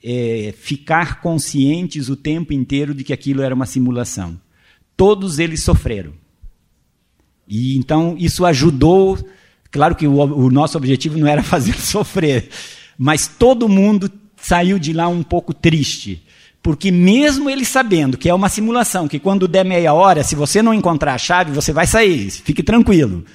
é, 0.04 0.54
ficar 0.58 1.22
conscientes 1.22 2.10
o 2.10 2.16
tempo 2.16 2.54
inteiro 2.54 2.94
de 2.94 3.04
que 3.04 3.14
aquilo 3.14 3.42
era 3.42 3.56
uma 3.56 3.66
simulação. 3.66 4.40
Todos 4.96 5.40
eles 5.40 5.64
sofreram. 5.64 6.14
E 7.48 7.78
então 7.78 8.16
isso 8.20 8.46
ajudou. 8.46 9.18
Claro 9.74 9.96
que 9.96 10.06
o, 10.08 10.14
o 10.14 10.52
nosso 10.52 10.78
objetivo 10.78 11.18
não 11.18 11.28
era 11.28 11.42
fazer 11.44 11.74
sofrer, 11.74 12.48
mas 12.96 13.28
todo 13.28 13.68
mundo 13.68 14.10
saiu 14.38 14.78
de 14.78 14.94
lá 14.94 15.08
um 15.08 15.24
pouco 15.24 15.54
triste. 15.54 16.24
Porque 16.62 16.92
mesmo 16.92 17.50
ele 17.50 17.66
sabendo 17.66 18.18
que 18.18 18.30
é 18.30 18.34
uma 18.34 18.48
simulação, 18.48 19.08
que 19.08 19.20
quando 19.20 19.50
der 19.50 19.66
meia 19.66 19.92
hora, 19.94 20.24
se 20.24 20.36
você 20.36 20.62
não 20.62 20.74
encontrar 20.74 21.16
a 21.16 21.18
chave, 21.18 21.52
você 21.52 21.74
vai 21.74 21.88
sair, 21.88 22.30
fique 22.30 22.64
tranquilo. 22.64 23.26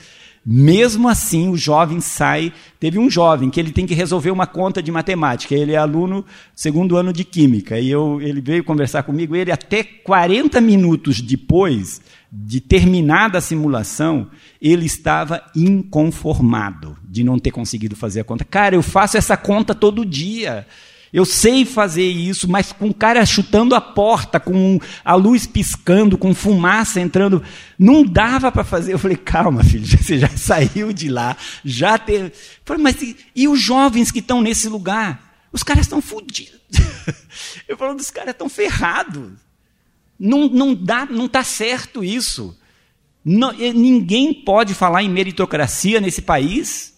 Mesmo 0.46 1.08
assim, 1.08 1.50
o 1.50 1.56
jovem 1.56 2.00
sai. 2.00 2.52
Teve 2.80 2.98
um 2.98 3.10
jovem 3.10 3.50
que 3.50 3.60
ele 3.60 3.70
tem 3.70 3.84
que 3.84 3.92
resolver 3.92 4.30
uma 4.30 4.46
conta 4.46 4.82
de 4.82 4.90
matemática. 4.90 5.54
Ele 5.54 5.72
é 5.72 5.76
aluno 5.76 6.24
segundo 6.54 6.96
ano 6.96 7.12
de 7.12 7.22
química. 7.22 7.78
E 7.78 7.90
eu, 7.90 8.18
ele 8.22 8.40
veio 8.40 8.64
conversar 8.64 9.02
comigo. 9.02 9.36
Ele, 9.36 9.52
até 9.52 9.82
40 9.82 10.58
minutos 10.62 11.20
depois 11.20 12.00
de 12.30 12.60
terminada 12.60 13.38
a 13.38 13.40
simulação, 13.40 14.30
ele 14.60 14.84
estava 14.84 15.42
inconformado 15.56 16.96
de 17.02 17.24
não 17.24 17.38
ter 17.38 17.50
conseguido 17.50 17.96
fazer 17.96 18.20
a 18.20 18.24
conta. 18.24 18.44
Cara, 18.44 18.74
eu 18.74 18.82
faço 18.82 19.16
essa 19.16 19.36
conta 19.36 19.74
todo 19.74 20.04
dia. 20.04 20.66
Eu 21.10 21.24
sei 21.24 21.64
fazer 21.64 22.06
isso, 22.06 22.46
mas 22.46 22.70
com 22.70 22.88
o 22.88 22.94
cara 22.94 23.24
chutando 23.24 23.74
a 23.74 23.80
porta, 23.80 24.38
com 24.38 24.78
a 25.02 25.14
luz 25.14 25.46
piscando, 25.46 26.18
com 26.18 26.34
fumaça 26.34 27.00
entrando, 27.00 27.42
não 27.78 28.04
dava 28.04 28.52
para 28.52 28.62
fazer. 28.62 28.92
Eu 28.92 28.98
falei, 28.98 29.16
calma, 29.16 29.64
filho, 29.64 29.86
você 29.88 30.18
já 30.18 30.28
saiu 30.28 30.92
de 30.92 31.08
lá, 31.08 31.34
já 31.64 31.96
teve. 31.96 32.32
Falei, 32.64 32.82
mas 32.82 33.00
e, 33.00 33.16
e 33.34 33.48
os 33.48 33.58
jovens 33.58 34.10
que 34.10 34.18
estão 34.18 34.42
nesse 34.42 34.68
lugar? 34.68 35.46
Os 35.50 35.62
caras 35.62 35.86
estão 35.86 36.02
fodidos. 36.02 36.60
Eu 37.66 37.78
falo, 37.78 37.96
os 37.96 38.10
caras 38.10 38.32
estão 38.32 38.50
ferrados. 38.50 39.47
Não, 40.18 40.48
não 40.48 40.74
dá, 40.74 41.06
não 41.06 41.26
está 41.26 41.44
certo 41.44 42.02
isso. 42.02 42.58
Não, 43.24 43.52
ninguém 43.52 44.32
pode 44.32 44.74
falar 44.74 45.02
em 45.02 45.08
meritocracia 45.08 46.00
nesse 46.00 46.22
país. 46.22 46.94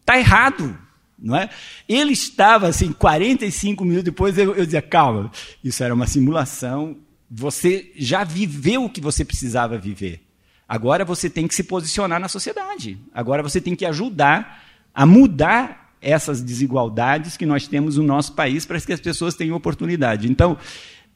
Está 0.00 0.18
errado. 0.18 0.76
Não 1.18 1.36
é? 1.36 1.50
Ele 1.88 2.12
estava 2.12 2.66
assim, 2.68 2.92
45 2.92 3.84
minutos 3.84 4.04
depois, 4.04 4.38
eu, 4.38 4.54
eu 4.54 4.64
dizia, 4.64 4.80
calma, 4.80 5.30
isso 5.62 5.84
era 5.84 5.92
uma 5.92 6.06
simulação, 6.06 6.96
você 7.30 7.92
já 7.94 8.24
viveu 8.24 8.84
o 8.84 8.90
que 8.90 9.02
você 9.02 9.22
precisava 9.22 9.76
viver. 9.76 10.22
Agora 10.66 11.04
você 11.04 11.28
tem 11.28 11.46
que 11.46 11.54
se 11.54 11.64
posicionar 11.64 12.18
na 12.18 12.28
sociedade. 12.28 12.98
Agora 13.12 13.42
você 13.42 13.60
tem 13.60 13.76
que 13.76 13.84
ajudar 13.84 14.64
a 14.94 15.04
mudar 15.04 15.92
essas 16.00 16.40
desigualdades 16.40 17.36
que 17.36 17.44
nós 17.44 17.68
temos 17.68 17.98
no 17.98 18.02
nosso 18.02 18.32
país 18.32 18.64
para 18.64 18.80
que 18.80 18.92
as 18.92 19.00
pessoas 19.00 19.34
tenham 19.34 19.56
oportunidade. 19.56 20.30
Então, 20.30 20.56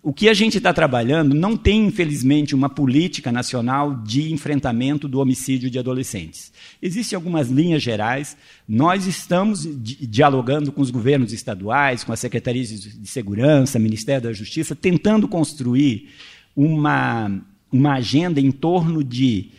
o 0.04 0.12
que 0.12 0.28
a 0.28 0.34
gente 0.34 0.58
está 0.58 0.70
trabalhando 0.70 1.34
não 1.34 1.56
tem, 1.56 1.86
infelizmente, 1.86 2.54
uma 2.54 2.68
política 2.68 3.32
nacional 3.32 3.94
de 4.04 4.30
enfrentamento 4.30 5.08
do 5.08 5.18
homicídio 5.18 5.70
de 5.70 5.78
adolescentes. 5.78 6.52
Existem 6.82 7.16
algumas 7.16 7.48
linhas 7.48 7.82
gerais. 7.82 8.36
Nós 8.68 9.06
estamos 9.06 9.66
dialogando 9.66 10.70
com 10.70 10.82
os 10.82 10.90
governos 10.90 11.32
estaduais, 11.32 12.04
com 12.04 12.12
as 12.12 12.20
secretarias 12.20 12.68
de 12.68 13.08
segurança, 13.08 13.78
Ministério 13.78 14.24
da 14.24 14.32
Justiça, 14.34 14.74
tentando 14.74 15.26
construir 15.26 16.10
uma, 16.54 17.40
uma 17.72 17.94
agenda 17.94 18.38
em 18.38 18.52
torno 18.52 19.02
de 19.02 19.52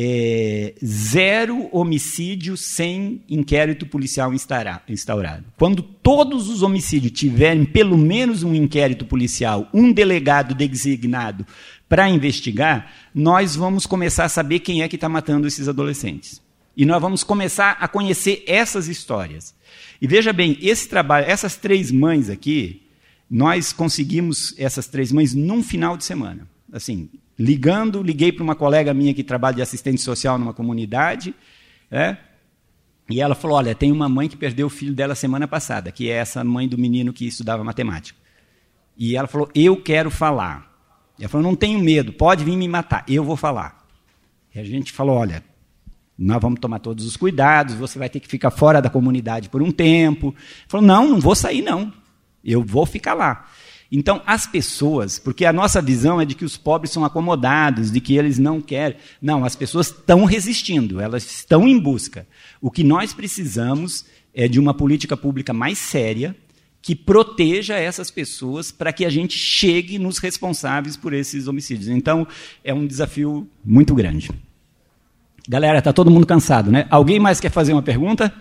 é, 0.00 0.74
zero 0.84 1.68
homicídio 1.72 2.56
sem 2.56 3.20
inquérito 3.28 3.84
policial 3.84 4.32
instaurado. 4.32 5.44
Quando 5.58 5.82
todos 5.82 6.48
os 6.48 6.62
homicídios 6.62 7.18
tiverem 7.18 7.64
pelo 7.64 7.98
menos 7.98 8.44
um 8.44 8.54
inquérito 8.54 9.04
policial, 9.04 9.68
um 9.74 9.90
delegado 9.90 10.54
designado 10.54 11.44
para 11.88 12.08
investigar, 12.08 12.92
nós 13.12 13.56
vamos 13.56 13.86
começar 13.86 14.26
a 14.26 14.28
saber 14.28 14.60
quem 14.60 14.82
é 14.82 14.88
que 14.88 14.94
está 14.94 15.08
matando 15.08 15.48
esses 15.48 15.66
adolescentes. 15.66 16.40
E 16.76 16.86
nós 16.86 17.02
vamos 17.02 17.24
começar 17.24 17.76
a 17.80 17.88
conhecer 17.88 18.44
essas 18.46 18.86
histórias. 18.86 19.52
E 20.00 20.06
veja 20.06 20.32
bem, 20.32 20.56
esse 20.62 20.88
trabalho, 20.88 21.26
essas 21.26 21.56
três 21.56 21.90
mães 21.90 22.30
aqui, 22.30 22.82
nós 23.28 23.72
conseguimos 23.72 24.54
essas 24.56 24.86
três 24.86 25.10
mães 25.10 25.34
num 25.34 25.60
final 25.60 25.96
de 25.96 26.04
semana. 26.04 26.48
Assim, 26.72 27.08
ligando, 27.38 28.02
liguei 28.02 28.32
para 28.32 28.42
uma 28.42 28.56
colega 28.56 28.92
minha 28.92 29.14
que 29.14 29.22
trabalha 29.22 29.56
de 29.56 29.62
assistente 29.62 30.00
social 30.00 30.38
numa 30.38 30.52
comunidade, 30.52 31.34
é, 31.90 32.16
e 33.08 33.20
ela 33.20 33.34
falou: 33.34 33.56
Olha, 33.56 33.74
tem 33.74 33.90
uma 33.90 34.08
mãe 34.08 34.28
que 34.28 34.36
perdeu 34.36 34.66
o 34.66 34.70
filho 34.70 34.94
dela 34.94 35.14
semana 35.14 35.48
passada, 35.48 35.90
que 35.90 36.10
é 36.10 36.14
essa 36.14 36.44
mãe 36.44 36.68
do 36.68 36.76
menino 36.76 37.12
que 37.12 37.26
estudava 37.26 37.64
matemática. 37.64 38.18
E 38.96 39.16
ela 39.16 39.28
falou: 39.28 39.48
Eu 39.54 39.80
quero 39.80 40.10
falar. 40.10 40.68
Ela 41.18 41.28
falou: 41.28 41.46
Não 41.46 41.56
tenho 41.56 41.78
medo, 41.78 42.12
pode 42.12 42.44
vir 42.44 42.56
me 42.56 42.68
matar, 42.68 43.04
eu 43.08 43.24
vou 43.24 43.36
falar. 43.36 43.86
E 44.54 44.58
a 44.58 44.64
gente 44.64 44.92
falou: 44.92 45.16
Olha, 45.16 45.42
nós 46.18 46.40
vamos 46.40 46.60
tomar 46.60 46.80
todos 46.80 47.06
os 47.06 47.16
cuidados, 47.16 47.76
você 47.76 47.98
vai 47.98 48.10
ter 48.10 48.20
que 48.20 48.28
ficar 48.28 48.50
fora 48.50 48.82
da 48.82 48.90
comunidade 48.90 49.48
por 49.48 49.62
um 49.62 49.70
tempo. 49.70 50.34
Falou: 50.66 50.86
Não, 50.86 51.08
não 51.08 51.20
vou 51.20 51.34
sair, 51.34 51.62
não. 51.62 51.92
Eu 52.44 52.62
vou 52.62 52.84
ficar 52.84 53.14
lá. 53.14 53.48
Então, 53.90 54.22
as 54.26 54.46
pessoas, 54.46 55.18
porque 55.18 55.46
a 55.46 55.52
nossa 55.52 55.80
visão 55.80 56.20
é 56.20 56.24
de 56.26 56.34
que 56.34 56.44
os 56.44 56.58
pobres 56.58 56.92
são 56.92 57.04
acomodados, 57.04 57.90
de 57.90 58.00
que 58.00 58.16
eles 58.16 58.38
não 58.38 58.60
querem. 58.60 58.98
Não, 59.20 59.44
as 59.44 59.56
pessoas 59.56 59.86
estão 59.86 60.24
resistindo, 60.24 61.00
elas 61.00 61.24
estão 61.24 61.66
em 61.66 61.78
busca. 61.78 62.26
O 62.60 62.70
que 62.70 62.84
nós 62.84 63.14
precisamos 63.14 64.04
é 64.34 64.46
de 64.46 64.60
uma 64.60 64.74
política 64.74 65.16
pública 65.16 65.54
mais 65.54 65.78
séria, 65.78 66.36
que 66.82 66.94
proteja 66.94 67.76
essas 67.76 68.10
pessoas 68.10 68.70
para 68.70 68.92
que 68.92 69.04
a 69.04 69.10
gente 69.10 69.36
chegue 69.36 69.98
nos 69.98 70.18
responsáveis 70.18 70.96
por 70.96 71.12
esses 71.14 71.48
homicídios. 71.48 71.88
Então, 71.88 72.26
é 72.62 72.72
um 72.74 72.86
desafio 72.86 73.48
muito 73.64 73.94
grande. 73.94 74.30
Galera, 75.48 75.78
está 75.78 75.94
todo 75.94 76.10
mundo 76.10 76.26
cansado, 76.26 76.70
né? 76.70 76.86
Alguém 76.90 77.18
mais 77.18 77.40
quer 77.40 77.50
fazer 77.50 77.72
uma 77.72 77.82
pergunta? 77.82 78.32